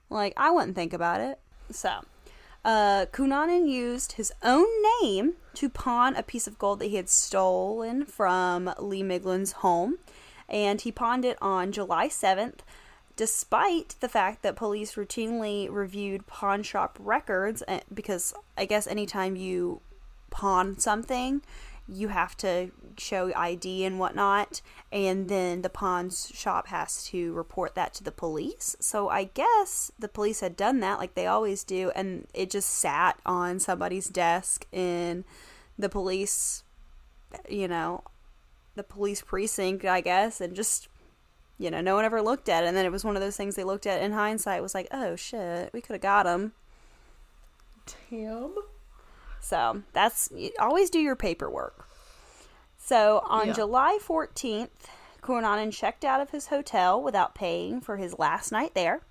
Like, 0.09 0.33
I 0.37 0.49
wouldn't 0.49 0.75
think 0.75 0.93
about 0.93 1.21
it. 1.21 1.39
So, 1.71 1.99
uh, 2.65 3.05
used 3.17 4.13
his 4.13 4.31
own 4.41 4.67
name 5.01 5.33
to 5.55 5.69
pawn 5.69 6.15
a 6.15 6.23
piece 6.23 6.47
of 6.47 6.57
gold 6.57 6.79
that 6.79 6.87
he 6.87 6.95
had 6.95 7.09
stolen 7.09 8.05
from 8.05 8.73
Lee 8.79 9.03
Miglin's 9.03 9.53
home, 9.53 9.97
and 10.47 10.81
he 10.81 10.91
pawned 10.91 11.25
it 11.25 11.37
on 11.41 11.71
July 11.71 12.07
7th, 12.07 12.59
despite 13.19 13.95
the 13.99 14.07
fact 14.07 14.43
that 14.43 14.55
police 14.55 14.95
routinely 14.95 15.67
reviewed 15.69 16.25
pawn 16.25 16.63
shop 16.63 16.97
records, 16.97 17.61
eh, 17.67 17.81
because 17.93 18.33
I 18.57 18.63
guess 18.63 18.87
anytime 18.87 19.35
you 19.35 19.81
pawn 20.29 20.79
something, 20.79 21.41
you 21.85 22.07
have 22.07 22.37
to 22.37 22.71
show 22.97 23.29
ID 23.35 23.83
and 23.83 23.99
whatnot, 23.99 24.61
and 24.89 25.27
then 25.27 25.63
the 25.63 25.69
pawn 25.69 26.09
shop 26.11 26.67
has 26.67 27.03
to 27.07 27.33
report 27.33 27.75
that 27.75 27.93
to 27.95 28.05
the 28.05 28.11
police. 28.13 28.77
So 28.79 29.09
I 29.09 29.25
guess 29.25 29.91
the 29.99 30.07
police 30.07 30.39
had 30.39 30.55
done 30.55 30.79
that 30.79 30.97
like 30.97 31.15
they 31.15 31.27
always 31.27 31.65
do, 31.65 31.91
and 31.95 32.25
it 32.33 32.49
just 32.49 32.69
sat 32.69 33.19
on 33.25 33.59
somebody's 33.59 34.07
desk 34.07 34.65
in 34.71 35.25
the 35.77 35.89
police, 35.89 36.63
you 37.49 37.67
know, 37.67 38.01
the 38.75 38.83
police 38.83 39.21
precinct, 39.21 39.83
I 39.83 39.99
guess, 39.99 40.39
and 40.39 40.55
just, 40.55 40.87
you 41.59 41.69
know, 41.69 41.81
no 41.81 41.93
one 41.95 42.05
ever 42.05 42.21
looked 42.21 42.49
at 42.49 42.63
it. 42.63 42.67
And 42.67 42.75
then 42.75 42.85
it 42.85 42.91
was 42.91 43.03
one 43.03 43.15
of 43.15 43.21
those 43.21 43.37
things 43.37 43.55
they 43.55 43.63
looked 43.63 43.85
at 43.85 44.01
in 44.01 44.13
hindsight, 44.13 44.63
was 44.63 44.73
like, 44.73 44.87
oh 44.91 45.15
shit, 45.15 45.71
we 45.73 45.81
could 45.81 45.93
have 45.93 46.01
got 46.01 46.25
him. 46.25 46.53
Damn. 48.09 48.55
So 49.41 49.83
that's 49.93 50.29
always 50.59 50.89
do 50.89 50.99
your 50.99 51.15
paperwork. 51.15 51.85
So 52.77 53.21
on 53.27 53.47
Yeah. 53.47 53.53
July 53.53 53.99
14th, 54.01 54.69
Cunanan 55.21 55.71
checked 55.71 56.05
out 56.05 56.21
of 56.21 56.29
his 56.31 56.47
hotel 56.47 57.01
without 57.01 57.35
paying 57.35 57.81
for 57.81 57.97
his 57.97 58.17
last 58.17 58.51
night 58.51 58.73
there. 58.73 59.01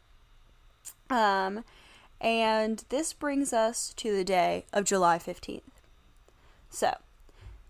Um, 1.10 1.64
and 2.20 2.84
this 2.88 3.12
brings 3.12 3.52
us 3.52 3.92
to 3.96 4.14
the 4.16 4.24
day 4.24 4.64
of 4.72 4.84
July 4.84 5.18
15th. 5.18 5.62
So, 6.70 6.96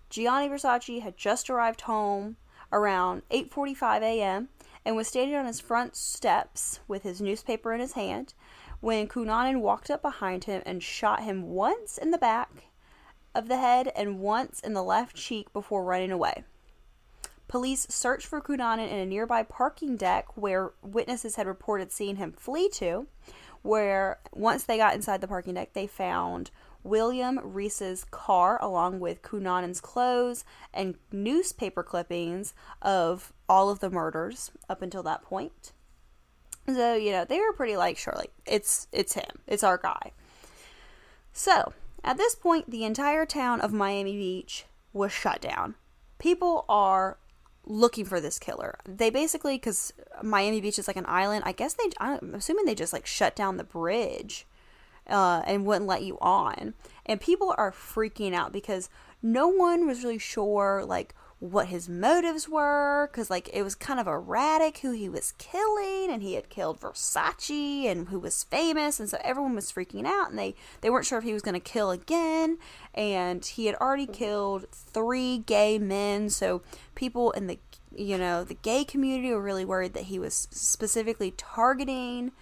Gianni 0.09 0.49
Versace 0.49 1.03
had 1.03 1.17
just 1.17 1.51
arrived 1.51 1.83
home 1.83 2.37
around 2.73 3.23
8:45 3.31 4.03
a.m. 4.03 4.49
and 4.85 4.97
was 4.97 5.09
standing 5.09 5.37
on 5.37 5.47
his 5.47 5.61
front 5.61 5.97
steps 5.97 6.81
with 6.89 7.03
his 7.03 7.21
newspaper 7.21 7.73
in 7.73 7.81
his 7.81 7.93
hand 7.93 8.35
when 8.81 9.09
Cunanan 9.09 9.61
walked 9.61 9.91
up 9.91 10.03
behind 10.03 10.45
him 10.45 10.63
and 10.65 10.83
shot 10.83 11.23
him 11.23 11.51
once 11.51 11.99
in 11.99 12.11
the 12.11 12.19
back 12.19 12.69
of 13.35 13.49
the 13.49 13.59
head 13.59 13.93
and 13.97 14.21
once 14.21 14.61
in 14.61 14.75
the 14.75 14.83
left 14.83 15.17
cheek 15.17 15.53
before 15.53 15.85
running 15.85 16.13
away. 16.13 16.45
Police 17.49 17.87
searched 17.89 18.27
for 18.27 18.41
Cunanan 18.41 18.91
in 18.91 18.99
a 18.99 19.07
nearby 19.07 19.43
parking 19.43 19.97
deck 19.97 20.37
where 20.37 20.73
witnesses 20.83 21.37
had 21.37 21.47
reported 21.47 21.91
seeing 21.91 22.17
him 22.17 22.33
flee 22.33 22.69
to, 22.71 23.07
where 23.63 24.19
once 24.33 24.65
they 24.65 24.77
got 24.77 24.95
inside 24.95 25.21
the 25.21 25.29
parking 25.29 25.55
deck, 25.55 25.73
they 25.73 25.87
found 25.87 26.51
William 26.89 27.41
Reese's 27.43 28.05
car 28.05 28.59
along 28.63 29.01
with 29.01 29.23
Cunanan's 29.23 29.81
clothes 29.81 30.45
and 30.73 30.97
newspaper 31.13 31.83
clippings 31.83 32.55
of 32.83 33.33
all 33.49 33.71
of 33.71 33.81
the 33.81 33.91
murders 33.91 34.51
up 34.69 34.83
until 34.83 35.03
that 35.05 35.23
point. 35.23 35.73
So, 36.67 36.95
you 36.95 37.13
know, 37.13 37.25
they 37.25 37.39
were 37.39 37.53
pretty 37.53 37.77
like, 37.77 37.99
like, 38.07 38.33
it's, 38.47 38.89
it's 38.93 39.15
him. 39.15 39.39
It's 39.47 39.65
our 39.65 39.79
guy. 39.79 40.13
So, 41.33 41.73
at 42.05 42.19
this 42.19 42.35
point, 42.35 42.71
the 42.71 42.85
entire 42.85 43.25
town 43.25 43.61
of 43.61 43.73
Miami 43.73 44.17
Beach 44.17 44.65
was 44.93 45.13
shut 45.13 45.41
down. 45.41 45.77
People 46.19 46.65
are 46.69 47.19
looking 47.65 48.05
for 48.05 48.21
this 48.21 48.39
killer. 48.39 48.79
They 48.85 49.11
basically, 49.11 49.57
because 49.57 49.93
Miami 50.23 50.61
Beach 50.61 50.79
is 50.79 50.89
like 50.89 50.97
an 50.97 51.07
island, 51.07 51.45
I 51.47 51.53
guess 51.53 51.75
they, 51.75 51.91
I'm 52.01 52.35
assuming 52.35 52.65
they 52.65 52.75
just 52.75 52.93
like 52.93 53.07
shut 53.07 53.37
down 53.37 53.57
the 53.57 53.65
bridge 53.65 54.47
uh, 55.09 55.43
and 55.47 55.65
wouldn't 55.67 55.87
let 55.87 56.03
you 56.03 56.19
on. 56.21 56.75
And 57.07 57.21
people 57.21 57.55
are 57.57 57.73
freaking 57.73 58.35
out 58.35 58.53
because 58.53 58.91
no 59.23 59.49
one 59.49 59.87
was 59.87 60.05
really 60.05 60.19
sure, 60.19 60.85
like, 60.87 61.15
what 61.41 61.69
his 61.69 61.89
motives 61.89 62.49
were 62.49 63.09
because 63.11 63.31
like 63.31 63.49
it 63.53 63.63
was 63.63 63.77
kind 63.77 64.01
of 64.01 64.09
erratic 64.09 64.79
who 64.79 64.91
he 64.91 65.09
was 65.09 65.35
killing 65.39 66.09
and 66.11 66.21
he 66.21 66.35
had 66.35 66.49
killed 66.49 66.81
versace 66.81 67.87
and 67.87 68.09
who 68.09 68.19
was 68.19 68.43
famous 68.45 68.99
and 68.99 69.09
so 69.09 69.19
everyone 69.23 69.55
was 69.55 69.71
freaking 69.71 70.05
out 70.05 70.31
and 70.31 70.39
they 70.39 70.53
they 70.81 70.91
weren't 70.91 71.07
sure 71.07 71.19
if 71.19 71.25
he 71.25 71.33
was 71.33 71.43
going 71.43 71.55
to 71.55 71.61
kill 71.61 71.93
again 71.93 72.59
and 72.93 73.45
he 73.45 73.67
had 73.67 73.77
already 73.77 74.07
killed 74.07 74.67
three 74.73 75.39
gay 75.39 75.79
men 75.79 76.29
so 76.29 76.61
people 76.97 77.31
in 77.33 77.47
the 77.47 77.59
you 77.95 78.19
know 78.19 78.43
the 78.43 78.55
gay 78.55 78.85
community 78.85 79.31
were 79.31 79.41
really 79.41 79.65
worried 79.65 79.95
that 79.95 80.05
he 80.05 80.19
was 80.19 80.49
specifically 80.51 81.33
targeting 81.37 82.33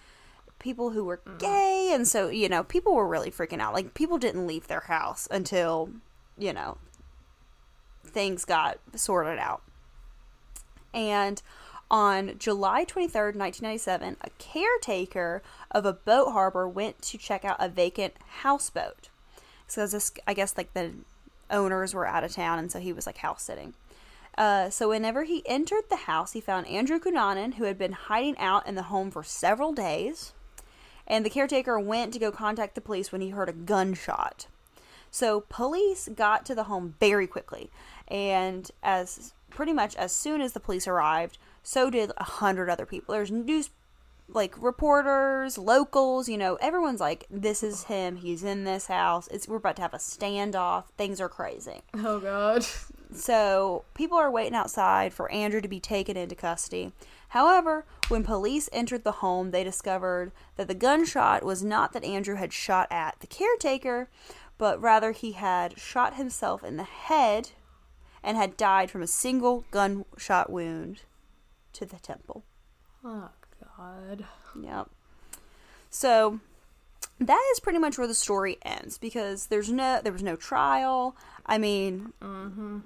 people 0.67 0.89
who 0.89 1.05
were 1.05 1.21
gay 1.37 1.91
and 1.93 2.05
so 2.05 2.27
you 2.27 2.49
know 2.49 2.61
people 2.61 2.93
were 2.93 3.07
really 3.07 3.31
freaking 3.31 3.61
out 3.61 3.73
like 3.73 3.93
people 3.93 4.17
didn't 4.17 4.45
leave 4.45 4.67
their 4.67 4.81
house 4.81 5.27
until 5.31 5.89
you 6.37 6.51
know 6.51 6.77
things 8.07 8.45
got 8.45 8.79
sorted 8.95 9.37
out. 9.37 9.61
And 10.93 11.41
on 11.91 12.37
July 12.39 12.83
23rd, 12.83 13.35
1997, 13.35 14.17
a 14.21 14.29
caretaker 14.39 15.43
of 15.71 15.85
a 15.85 15.93
boat 15.93 16.31
harbor 16.31 16.67
went 16.67 17.01
to 17.03 17.17
check 17.17 17.45
out 17.45 17.57
a 17.59 17.69
vacant 17.69 18.15
houseboat. 18.41 19.09
So 19.67 19.85
this, 19.85 20.11
I 20.25 20.33
guess, 20.33 20.57
like 20.57 20.73
the 20.73 20.93
owners 21.51 21.93
were 21.93 22.07
out 22.07 22.23
of 22.23 22.33
town, 22.33 22.59
and 22.59 22.71
so 22.71 22.79
he 22.79 22.93
was 22.93 23.05
like 23.05 23.17
house 23.17 23.43
sitting. 23.43 23.73
Uh, 24.37 24.69
so 24.69 24.89
whenever 24.89 25.23
he 25.23 25.43
entered 25.45 25.83
the 25.89 25.95
house, 25.95 26.33
he 26.33 26.41
found 26.41 26.67
Andrew 26.67 26.99
Cunanan, 26.99 27.55
who 27.55 27.63
had 27.65 27.77
been 27.77 27.93
hiding 27.93 28.37
out 28.37 28.67
in 28.67 28.75
the 28.75 28.83
home 28.83 29.11
for 29.11 29.23
several 29.23 29.73
days. 29.73 30.33
And 31.07 31.25
the 31.25 31.29
caretaker 31.29 31.79
went 31.79 32.13
to 32.13 32.19
go 32.19 32.31
contact 32.31 32.75
the 32.75 32.81
police 32.81 33.11
when 33.11 33.21
he 33.21 33.29
heard 33.29 33.49
a 33.49 33.53
gunshot. 33.53 34.47
So 35.09 35.41
police 35.49 36.09
got 36.13 36.45
to 36.45 36.55
the 36.55 36.65
home 36.65 36.95
very 36.99 37.27
quickly, 37.27 37.71
and 38.07 38.69
as 38.83 39.33
pretty 39.49 39.73
much 39.73 39.95
as 39.95 40.11
soon 40.11 40.41
as 40.41 40.53
the 40.53 40.59
police 40.59 40.87
arrived, 40.87 41.37
so 41.63 41.89
did 41.89 42.11
a 42.17 42.23
hundred 42.23 42.69
other 42.69 42.85
people. 42.85 43.13
There's 43.13 43.31
news, 43.31 43.69
like 44.27 44.61
reporters, 44.61 45.57
locals. 45.57 46.27
You 46.27 46.37
know, 46.37 46.55
everyone's 46.55 46.99
like, 46.99 47.25
"This 47.31 47.63
is 47.63 47.85
him. 47.85 48.17
He's 48.17 48.43
in 48.43 48.65
this 48.65 48.87
house. 48.87 49.27
It's 49.29 49.47
we're 49.47 49.57
about 49.57 49.77
to 49.77 49.81
have 49.81 49.93
a 49.93 49.97
standoff. 49.97 50.85
Things 50.97 51.21
are 51.21 51.29
crazy." 51.29 51.83
Oh 51.93 52.19
god. 52.19 52.65
So 53.13 53.85
people 53.93 54.17
are 54.17 54.29
waiting 54.29 54.55
outside 54.55 55.13
for 55.13 55.31
Andrew 55.31 55.61
to 55.61 55.67
be 55.69 55.79
taken 55.79 56.17
into 56.17 56.35
custody. 56.35 56.91
However, 57.29 57.85
when 58.07 58.23
police 58.23 58.69
entered 58.71 59.03
the 59.03 59.13
home, 59.13 59.51
they 59.51 59.63
discovered 59.63 60.31
that 60.55 60.67
the 60.67 60.73
gunshot 60.73 61.43
was 61.43 61.63
not 61.63 61.93
that 61.93 62.03
Andrew 62.03 62.35
had 62.35 62.53
shot 62.53 62.87
at 62.89 63.19
the 63.19 63.27
caretaker, 63.27 64.09
but 64.57 64.81
rather 64.81 65.11
he 65.11 65.33
had 65.33 65.77
shot 65.77 66.15
himself 66.15 66.63
in 66.63 66.77
the 66.77 66.83
head 66.83 67.49
and 68.23 68.37
had 68.37 68.57
died 68.57 68.89
from 68.89 69.01
a 69.01 69.07
single 69.07 69.65
gunshot 69.71 70.49
wound 70.49 71.01
to 71.73 71.85
the 71.85 71.97
temple. 71.97 72.43
Oh 73.03 73.29
god. 73.77 74.25
Yep. 74.59 74.89
So 75.89 76.39
that 77.19 77.49
is 77.51 77.59
pretty 77.59 77.79
much 77.79 77.97
where 77.97 78.07
the 78.07 78.13
story 78.13 78.57
ends 78.63 78.97
because 78.97 79.47
there's 79.47 79.71
no 79.71 80.01
there 80.03 80.13
was 80.13 80.23
no 80.23 80.35
trial. 80.35 81.15
I 81.45 81.57
mean, 81.57 82.13
mm-hmm. 82.21 82.79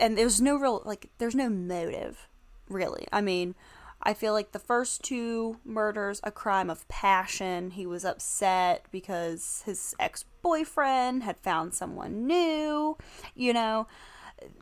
and 0.00 0.16
there's 0.16 0.40
no 0.40 0.56
real 0.56 0.82
like 0.84 1.10
there's 1.18 1.34
no 1.34 1.48
motive 1.48 2.28
really. 2.68 3.06
I 3.12 3.20
mean, 3.20 3.54
I 4.02 4.14
feel 4.14 4.32
like 4.32 4.52
the 4.52 4.58
first 4.58 5.02
two 5.02 5.58
murders 5.64 6.20
a 6.24 6.32
crime 6.32 6.68
of 6.70 6.86
passion. 6.88 7.70
He 7.70 7.86
was 7.86 8.04
upset 8.04 8.86
because 8.90 9.62
his 9.64 9.94
ex-boyfriend 10.00 11.22
had 11.22 11.38
found 11.38 11.74
someone 11.74 12.26
new, 12.26 12.96
you 13.34 13.52
know. 13.52 13.86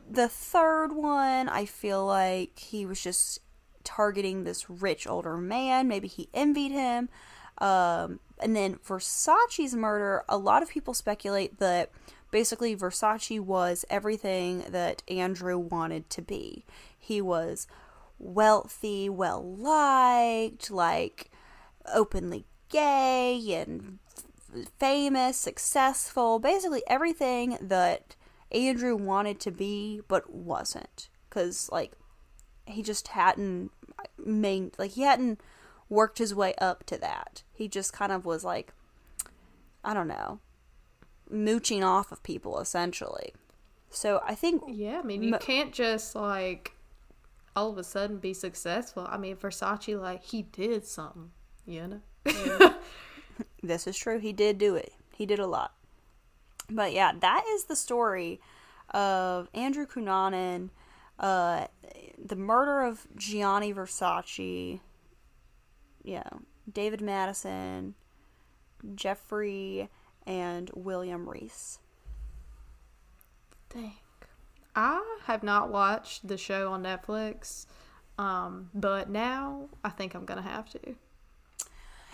The 0.09 0.27
third 0.27 0.91
one, 0.91 1.49
I 1.49 1.65
feel 1.65 2.05
like 2.05 2.59
he 2.59 2.85
was 2.85 3.01
just 3.01 3.39
targeting 3.83 4.43
this 4.43 4.69
rich 4.69 5.07
older 5.07 5.37
man. 5.37 5.87
Maybe 5.87 6.07
he 6.07 6.29
envied 6.33 6.71
him. 6.71 7.09
Um, 7.57 8.19
and 8.39 8.55
then 8.55 8.75
Versace's 8.85 9.75
murder, 9.75 10.23
a 10.29 10.37
lot 10.37 10.61
of 10.61 10.69
people 10.69 10.93
speculate 10.93 11.59
that 11.59 11.91
basically 12.29 12.75
Versace 12.75 13.39
was 13.39 13.85
everything 13.89 14.65
that 14.69 15.03
Andrew 15.07 15.57
wanted 15.57 16.09
to 16.11 16.21
be. 16.21 16.65
He 16.97 17.21
was 17.21 17.67
wealthy, 18.21 19.09
well 19.09 19.43
liked, 19.43 20.69
like 20.71 21.31
openly 21.93 22.45
gay 22.69 23.53
and 23.53 23.99
famous, 24.79 25.37
successful, 25.37 26.39
basically 26.39 26.83
everything 26.87 27.57
that 27.61 28.15
Andrew 28.51 28.95
wanted 28.95 29.39
to 29.41 29.51
be 29.51 30.01
but 30.07 30.31
wasn't 30.33 31.09
cuz 31.29 31.69
like 31.71 31.93
he 32.65 32.81
just 32.83 33.09
hadn't 33.09 33.71
main 34.17 34.71
like 34.77 34.91
he 34.91 35.03
hadn't 35.03 35.39
worked 35.89 36.17
his 36.17 36.35
way 36.35 36.53
up 36.59 36.83
to 36.85 36.97
that. 36.97 37.43
He 37.53 37.67
just 37.67 37.93
kind 37.93 38.11
of 38.11 38.25
was 38.25 38.43
like 38.43 38.73
I 39.83 39.93
don't 39.93 40.07
know, 40.07 40.39
mooching 41.29 41.83
off 41.83 42.11
of 42.11 42.21
people 42.23 42.59
essentially. 42.59 43.33
So 43.89 44.21
I 44.25 44.35
think 44.35 44.63
Yeah, 44.67 44.99
I 44.99 45.03
mean, 45.03 45.23
you 45.23 45.31
Mo- 45.31 45.37
can't 45.39 45.73
just 45.73 46.13
like 46.15 46.73
all 47.55 47.71
of 47.71 47.77
a 47.77 47.83
sudden 47.83 48.17
be 48.17 48.33
successful. 48.33 49.07
I 49.09 49.17
mean, 49.17 49.35
Versace, 49.35 49.99
like, 49.99 50.23
he 50.23 50.41
did 50.41 50.85
something, 50.85 51.31
you 51.65 52.01
know? 52.25 52.75
This 53.63 53.85
is 53.85 53.97
true. 53.97 54.19
He 54.19 54.33
did 54.33 54.57
do 54.57 54.75
it. 54.75 54.93
He 55.13 55.25
did 55.25 55.39
a 55.39 55.47
lot. 55.47 55.73
But 56.69 56.93
yeah, 56.93 57.11
that 57.19 57.43
is 57.53 57.65
the 57.65 57.75
story 57.75 58.39
of 58.89 59.49
Andrew 59.53 59.85
Cunanan, 59.85 60.69
uh, 61.19 61.67
the 62.23 62.35
murder 62.35 62.81
of 62.81 63.07
Gianni 63.15 63.73
Versace, 63.73 64.79
yeah, 66.03 66.29
David 66.71 67.01
Madison, 67.01 67.93
Jeffrey, 68.95 69.89
and 70.25 70.71
William 70.73 71.29
Reese. 71.29 71.79
Dang. 73.73 73.93
I 74.75 75.17
have 75.25 75.43
not 75.43 75.69
watched 75.69 76.27
the 76.27 76.37
show 76.37 76.71
on 76.71 76.83
Netflix, 76.83 77.65
um, 78.17 78.69
but 78.73 79.09
now 79.09 79.69
I 79.83 79.89
think 79.89 80.15
I'm 80.15 80.25
going 80.25 80.41
to 80.41 80.47
have 80.47 80.69
to. 80.71 80.95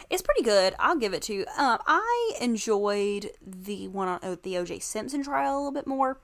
It's 0.10 0.22
pretty 0.22 0.43
good. 0.43 0.74
I'll 0.80 0.97
give 0.97 1.14
it 1.14 1.22
to 1.24 1.34
you. 1.34 1.45
Um, 1.58 1.80
I 1.86 2.34
enjoyed 2.39 3.32
the 3.45 3.88
one 3.89 4.08
on 4.08 4.20
oh, 4.24 4.36
the 4.36 4.58
O.J. 4.58 4.80
Simpson 4.80 5.24
trial 5.24 5.55
a 5.55 5.58
little 5.58 5.72
bit 5.72 5.88
more, 5.88 6.20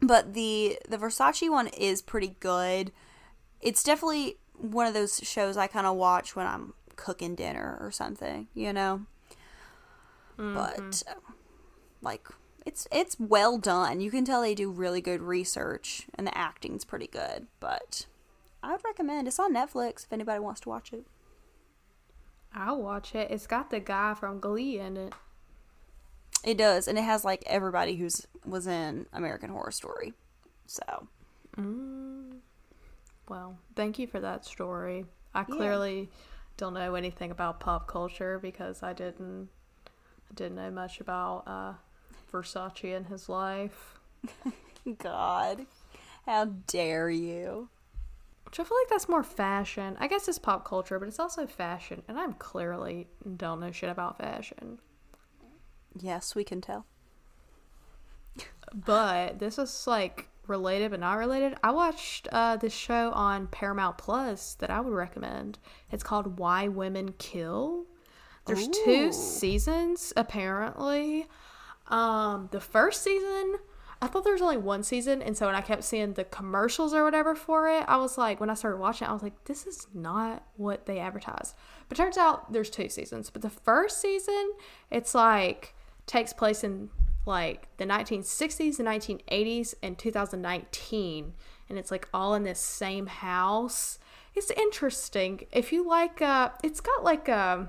but 0.00 0.34
the 0.34 0.78
the 0.88 0.98
Versace 0.98 1.48
one 1.48 1.68
is 1.68 2.02
pretty 2.02 2.36
good. 2.40 2.90
It's 3.60 3.84
definitely 3.84 4.38
one 4.54 4.86
of 4.86 4.94
those 4.94 5.20
shows 5.22 5.56
I 5.56 5.68
kind 5.68 5.86
of 5.86 5.96
watch 5.96 6.34
when 6.34 6.46
I'm 6.46 6.74
cooking 6.96 7.36
dinner 7.36 7.78
or 7.80 7.90
something, 7.92 8.48
you 8.54 8.72
know. 8.72 9.02
But 10.36 11.02
uh, 11.08 11.14
like 12.02 12.28
it's 12.66 12.86
it's 12.90 13.16
well 13.18 13.56
done. 13.56 14.00
You 14.00 14.10
can 14.10 14.24
tell 14.24 14.42
they 14.42 14.54
do 14.54 14.70
really 14.70 15.00
good 15.00 15.22
research 15.22 16.06
and 16.14 16.26
the 16.26 16.36
acting's 16.36 16.84
pretty 16.84 17.06
good. 17.06 17.46
But 17.60 18.06
I 18.62 18.72
would 18.72 18.82
recommend. 18.84 19.28
It's 19.28 19.38
on 19.38 19.54
Netflix 19.54 20.04
if 20.04 20.12
anybody 20.12 20.40
wants 20.40 20.60
to 20.62 20.68
watch 20.68 20.92
it. 20.92 21.06
I'll 22.52 22.82
watch 22.82 23.14
it. 23.14 23.30
It's 23.30 23.46
got 23.46 23.70
the 23.70 23.80
guy 23.80 24.14
from 24.14 24.40
Glee 24.40 24.78
in 24.78 24.96
it. 24.96 25.14
It 26.44 26.58
does, 26.58 26.88
and 26.88 26.98
it 26.98 27.02
has 27.02 27.24
like 27.24 27.42
everybody 27.46 27.96
who's 27.96 28.26
was 28.44 28.66
in 28.66 29.06
American 29.12 29.50
Horror 29.50 29.70
Story. 29.70 30.12
So 30.66 31.08
Well, 33.28 33.58
thank 33.74 33.98
you 33.98 34.06
for 34.06 34.20
that 34.20 34.44
story. 34.44 35.06
I 35.34 35.44
clearly 35.44 36.08
don't 36.56 36.74
know 36.74 36.94
anything 36.94 37.30
about 37.30 37.60
pop 37.60 37.86
culture 37.86 38.38
because 38.38 38.82
I 38.82 38.92
didn't 38.92 39.48
I 39.86 40.34
didn't 40.34 40.56
know 40.56 40.70
much 40.70 41.00
about 41.00 41.44
uh, 41.46 41.72
Versace 42.42 42.96
in 42.96 43.04
his 43.04 43.28
life. 43.28 43.98
God, 44.98 45.66
how 46.26 46.46
dare 46.66 47.10
you? 47.10 47.68
Which 48.44 48.60
I 48.60 48.64
feel 48.64 48.78
like 48.80 48.88
that's 48.88 49.08
more 49.08 49.24
fashion. 49.24 49.96
I 49.98 50.06
guess 50.06 50.28
it's 50.28 50.38
pop 50.38 50.64
culture, 50.64 50.98
but 50.98 51.08
it's 51.08 51.18
also 51.18 51.46
fashion, 51.46 52.02
and 52.08 52.18
I'm 52.18 52.34
clearly 52.34 53.08
don't 53.36 53.60
know 53.60 53.72
shit 53.72 53.90
about 53.90 54.18
fashion. 54.18 54.78
Yes, 55.98 56.34
we 56.34 56.44
can 56.44 56.60
tell. 56.60 56.86
But 58.74 59.38
this 59.38 59.58
is 59.58 59.86
like 59.86 60.28
related 60.46 60.90
but 60.90 61.00
not 61.00 61.14
related. 61.14 61.56
I 61.62 61.70
watched 61.72 62.28
uh, 62.30 62.56
this 62.56 62.72
show 62.72 63.10
on 63.12 63.48
Paramount 63.48 63.98
Plus 63.98 64.54
that 64.54 64.70
I 64.70 64.80
would 64.80 64.92
recommend. 64.92 65.58
It's 65.90 66.02
called 66.02 66.38
Why 66.38 66.68
Women 66.68 67.14
Kill. 67.18 67.84
There's 68.46 68.68
two 68.68 69.12
seasons 69.12 70.12
apparently. 70.16 71.26
Um, 71.88 72.48
the 72.52 72.60
first 72.60 73.02
season, 73.02 73.56
I 74.00 74.08
thought 74.08 74.24
there 74.24 74.32
was 74.32 74.42
only 74.42 74.58
one 74.58 74.82
season, 74.82 75.22
and 75.22 75.36
so 75.36 75.46
when 75.46 75.54
I 75.54 75.62
kept 75.62 75.84
seeing 75.84 76.12
the 76.12 76.24
commercials 76.24 76.92
or 76.92 77.02
whatever 77.02 77.34
for 77.34 77.68
it, 77.68 77.84
I 77.88 77.96
was 77.96 78.18
like, 78.18 78.40
when 78.40 78.50
I 78.50 78.54
started 78.54 78.78
watching, 78.78 79.06
it, 79.06 79.10
I 79.10 79.14
was 79.14 79.22
like, 79.22 79.44
this 79.44 79.66
is 79.66 79.86
not 79.94 80.44
what 80.56 80.86
they 80.86 80.98
advertised. 80.98 81.54
But 81.88 81.96
turns 81.96 82.18
out 82.18 82.52
there's 82.52 82.68
two 82.68 82.88
seasons. 82.88 83.30
But 83.30 83.42
the 83.42 83.50
first 83.50 84.00
season, 84.00 84.52
it's 84.90 85.14
like 85.14 85.74
takes 86.06 86.32
place 86.32 86.62
in 86.62 86.90
like 87.24 87.68
the 87.78 87.84
1960s, 87.84 88.76
the 88.76 88.84
1980s, 88.84 89.74
and 89.82 89.98
2019, 89.98 91.32
and 91.68 91.78
it's 91.78 91.90
like 91.90 92.08
all 92.12 92.34
in 92.34 92.44
this 92.44 92.60
same 92.60 93.06
house. 93.06 93.98
It's 94.34 94.50
interesting. 94.50 95.46
If 95.50 95.72
you 95.72 95.86
like, 95.86 96.20
uh, 96.20 96.50
it's 96.62 96.80
got 96.80 97.02
like 97.02 97.28
a, 97.28 97.68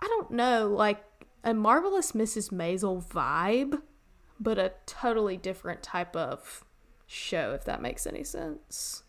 I 0.00 0.06
don't 0.06 0.30
know, 0.30 0.68
like 0.68 1.04
a 1.44 1.54
marvelous 1.54 2.12
Mrs. 2.12 2.50
Maisel 2.50 3.04
vibe, 3.04 3.82
but 4.38 4.58
a 4.58 4.72
totally 4.86 5.36
different 5.36 5.82
type 5.82 6.14
of 6.16 6.64
show. 7.06 7.52
If 7.52 7.64
that 7.64 7.82
makes 7.82 8.06
any 8.06 8.24
sense. 8.24 9.02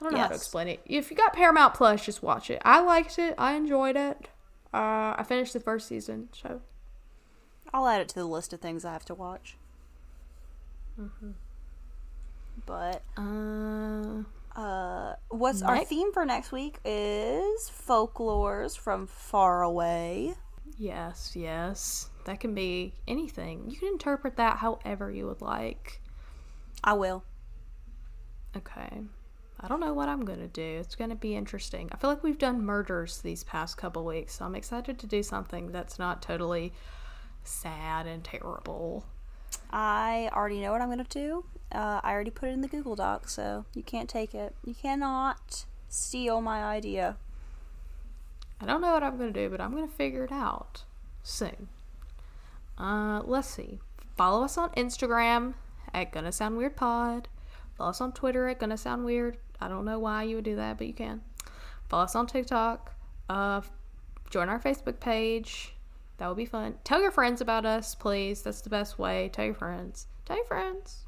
I 0.00 0.04
don't 0.04 0.14
know 0.14 0.20
how 0.20 0.28
to 0.28 0.34
explain 0.34 0.68
it. 0.68 0.80
If 0.86 1.10
you 1.10 1.16
got 1.16 1.34
Paramount 1.34 1.74
Plus, 1.74 2.04
just 2.04 2.22
watch 2.22 2.48
it. 2.48 2.62
I 2.64 2.80
liked 2.80 3.18
it. 3.18 3.34
I 3.36 3.52
enjoyed 3.54 3.96
it. 3.96 4.28
Uh, 4.72 5.14
I 5.18 5.24
finished 5.26 5.52
the 5.52 5.60
first 5.60 5.86
season, 5.88 6.30
so 6.32 6.62
I'll 7.74 7.86
add 7.86 8.00
it 8.00 8.08
to 8.10 8.14
the 8.14 8.24
list 8.24 8.52
of 8.52 8.60
things 8.60 8.84
I 8.84 8.92
have 8.92 9.04
to 9.06 9.14
watch. 9.14 9.58
But 12.66 13.02
uh, 13.16 14.22
uh, 14.58 15.14
what's 15.28 15.62
our 15.62 15.84
theme 15.84 16.12
for 16.12 16.24
next 16.24 16.52
week 16.52 16.78
is 16.84 17.70
folklores 17.70 18.78
from 18.78 19.06
far 19.06 19.62
away. 19.62 20.34
Yes, 20.78 21.32
yes, 21.34 22.08
that 22.24 22.40
can 22.40 22.54
be 22.54 22.94
anything. 23.08 23.64
You 23.68 23.76
can 23.76 23.88
interpret 23.88 24.36
that 24.36 24.58
however 24.58 25.10
you 25.10 25.26
would 25.26 25.40
like. 25.40 26.00
I 26.82 26.94
will. 26.94 27.24
Okay. 28.56 29.02
I 29.62 29.68
don't 29.68 29.80
know 29.80 29.92
what 29.92 30.08
I'm 30.08 30.24
going 30.24 30.38
to 30.38 30.48
do. 30.48 30.62
It's 30.62 30.94
going 30.94 31.10
to 31.10 31.16
be 31.16 31.36
interesting. 31.36 31.90
I 31.92 31.96
feel 31.98 32.08
like 32.08 32.22
we've 32.22 32.38
done 32.38 32.64
murders 32.64 33.18
these 33.18 33.44
past 33.44 33.76
couple 33.76 34.04
weeks, 34.04 34.34
so 34.38 34.46
I'm 34.46 34.54
excited 34.54 34.98
to 34.98 35.06
do 35.06 35.22
something 35.22 35.70
that's 35.70 35.98
not 35.98 36.22
totally 36.22 36.72
sad 37.44 38.06
and 38.06 38.24
terrible. 38.24 39.04
I 39.70 40.30
already 40.32 40.60
know 40.60 40.72
what 40.72 40.80
I'm 40.80 40.88
gonna 40.88 41.04
do. 41.08 41.44
Uh, 41.72 42.00
I 42.02 42.12
already 42.12 42.30
put 42.30 42.48
it 42.48 42.52
in 42.52 42.60
the 42.60 42.68
Google 42.68 42.96
Doc, 42.96 43.28
so 43.28 43.64
you 43.74 43.82
can't 43.82 44.08
take 44.08 44.34
it. 44.34 44.54
You 44.64 44.74
cannot 44.74 45.64
steal 45.88 46.40
my 46.40 46.62
idea. 46.64 47.16
I 48.60 48.66
don't 48.66 48.80
know 48.80 48.92
what 48.92 49.02
I'm 49.02 49.16
going 49.16 49.32
to 49.32 49.40
do, 49.44 49.48
but 49.48 49.60
I'm 49.60 49.70
going 49.72 49.88
to 49.88 49.94
figure 49.94 50.24
it 50.24 50.32
out 50.32 50.82
soon. 51.22 51.68
Uh, 52.78 53.22
let's 53.24 53.48
see. 53.48 53.78
Follow 54.16 54.44
us 54.44 54.58
on 54.58 54.70
Instagram 54.70 55.54
at 55.94 56.12
Gonna 56.12 56.32
Sound 56.32 56.56
Weird 56.56 56.76
Pod. 56.76 57.28
Follow 57.76 57.90
us 57.90 58.00
on 58.00 58.12
Twitter 58.12 58.48
at 58.48 58.58
Gonna 58.58 58.76
Sound 58.76 59.04
Weird. 59.04 59.38
I 59.60 59.68
don't 59.68 59.84
know 59.84 59.98
why 59.98 60.22
you 60.24 60.36
would 60.36 60.44
do 60.44 60.56
that, 60.56 60.78
but 60.78 60.86
you 60.86 60.92
can. 60.92 61.22
Follow 61.88 62.04
us 62.04 62.14
on 62.14 62.26
TikTok. 62.26 62.94
Uh, 63.28 63.60
join 64.30 64.48
our 64.48 64.58
Facebook 64.58 65.00
page. 65.00 65.74
That 66.18 66.28
would 66.28 66.36
be 66.36 66.44
fun. 66.46 66.74
Tell 66.84 67.00
your 67.00 67.10
friends 67.10 67.40
about 67.40 67.64
us, 67.66 67.94
please. 67.94 68.42
That's 68.42 68.60
the 68.60 68.70
best 68.70 68.98
way. 68.98 69.30
Tell 69.32 69.44
your 69.46 69.54
friends. 69.54 70.06
Tell 70.26 70.36
your 70.36 70.44
friends. 70.46 71.04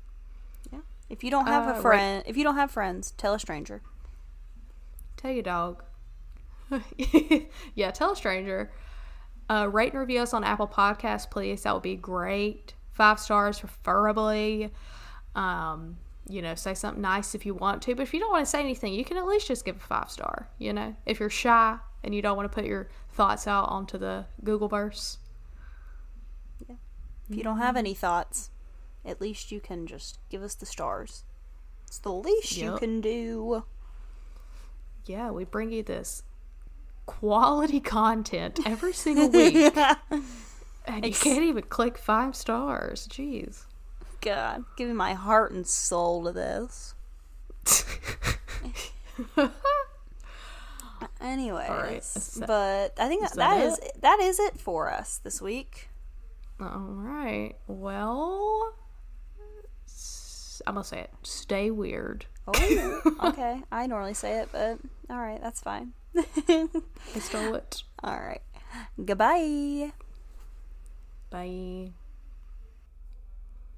Yeah. 0.73 0.81
If 1.11 1.23
you 1.23 1.31
don't 1.31 1.47
have 1.47 1.67
Uh, 1.67 1.71
a 1.71 1.73
right. 1.75 1.83
friend, 1.83 2.23
if 2.27 2.37
you 2.37 2.45
don't 2.45 2.57
have 2.57 2.71
friends, 2.71 3.13
tell 3.13 3.35
a 3.35 3.39
stranger. 3.39 3.83
Tell 5.19 5.31
your 5.31 5.43
dog. 5.43 5.85
yeah, 7.75 7.91
tell 7.91 8.13
a 8.13 8.17
stranger. 8.17 8.71
Uh, 9.49 9.69
rate 9.71 9.93
and 9.93 10.01
review 10.01 10.21
us 10.21 10.33
on 10.33 10.45
Apple 10.45 10.69
Podcasts, 10.69 11.29
please. 11.31 11.63
That 11.63 11.75
would 11.75 11.83
be 11.83 11.97
great. 11.97 12.75
Five 12.93 13.19
stars, 13.19 13.61
preferably. 13.61 14.73
Um, 15.35 15.99
you 16.29 16.41
know, 16.41 16.55
say 16.55 16.75
something 16.75 17.03
nice 17.03 17.35
if 17.35 17.45
you 17.45 17.55
want 17.55 17.83
to, 17.83 17.95
but 17.95 18.03
if 18.03 18.15
you 18.15 18.21
don't 18.21 18.31
want 18.31 18.45
to 18.45 18.51
say 18.51 18.61
anything, 18.61 18.95
you 18.95 19.05
can 19.05 19.17
at 19.17 19.27
least 19.27 19.49
just 19.49 19.65
give 19.65 19.77
a 19.77 19.81
five 19.81 20.11
star. 20.11 20.49
You 20.59 20.73
know, 20.73 20.95
if 21.05 21.21
you're 21.21 21.31
shy 21.31 21.79
and 22.05 22.15
you 22.15 22.23
don't 22.23 22.37
want 22.37 22.51
to 22.51 22.55
put 22.55 22.65
your 22.65 22.89
thoughts 23.11 23.47
out 23.47 23.69
onto 23.69 23.99
the 23.99 24.27
Google 24.43 24.69
verse. 24.69 25.19
If 26.69 27.37
you 27.37 27.43
don't 27.43 27.59
have 27.59 27.77
any 27.77 27.95
thoughts, 27.95 28.51
at 29.05 29.21
least 29.21 29.53
you 29.53 29.61
can 29.61 29.87
just 29.87 30.19
give 30.29 30.43
us 30.43 30.55
the 30.55 30.67
stars. 30.67 31.25
It's 31.87 31.99
the 31.99 32.13
least 32.13 32.57
you 32.57 32.77
can 32.77 33.01
do. 33.01 33.65
Yeah, 35.07 35.31
we 35.31 35.45
bring 35.45 35.73
you 35.73 35.83
this 35.83 36.23
quality 37.07 37.81
content 37.81 38.61
every 38.67 38.93
single 38.95 39.29
week. 39.29 39.77
and 40.87 41.05
you 41.07 41.13
can't 41.13 41.45
even 41.45 41.63
click 41.65 41.99
five 41.99 42.35
stars. 42.37 43.07
Jeez. 43.09 43.65
God, 44.21 44.65
giving 44.77 44.95
my 44.97 45.15
heart 45.15 45.53
and 45.53 45.67
soul 45.67 46.25
to 46.25 46.33
this. 46.33 46.95
Anyways, 51.21 52.17
is 52.17 52.35
that- 52.35 52.47
but 52.47 52.95
I 53.03 53.09
think 53.09 53.25
is 53.25 53.31
that, 53.33 53.37
that 53.37 53.59
that 53.59 53.65
is 53.67 53.79
that 54.01 54.21
is 54.21 54.39
it 54.39 54.59
for 54.59 54.91
us 54.93 55.19
this 55.19 55.41
week. 55.43 55.89
All 56.61 56.79
right. 56.91 57.55
Well, 57.67 58.75
I'm 60.67 60.75
gonna 60.75 60.85
say 60.85 61.01
it. 61.01 61.11
Stay 61.23 61.71
weird. 61.71 62.27
Oh, 62.47 63.15
okay. 63.25 63.63
I 63.73 63.87
normally 63.87 64.15
say 64.15 64.41
it, 64.41 64.49
but 64.53 64.79
all 65.09 65.19
right, 65.19 65.41
that's 65.41 65.61
fine. 65.61 65.93
I 66.17 67.19
stole 67.19 67.55
it. 67.55 67.83
All 68.03 68.19
right. 68.19 68.43
Goodbye. 69.05 69.93
Bye. 71.31 71.93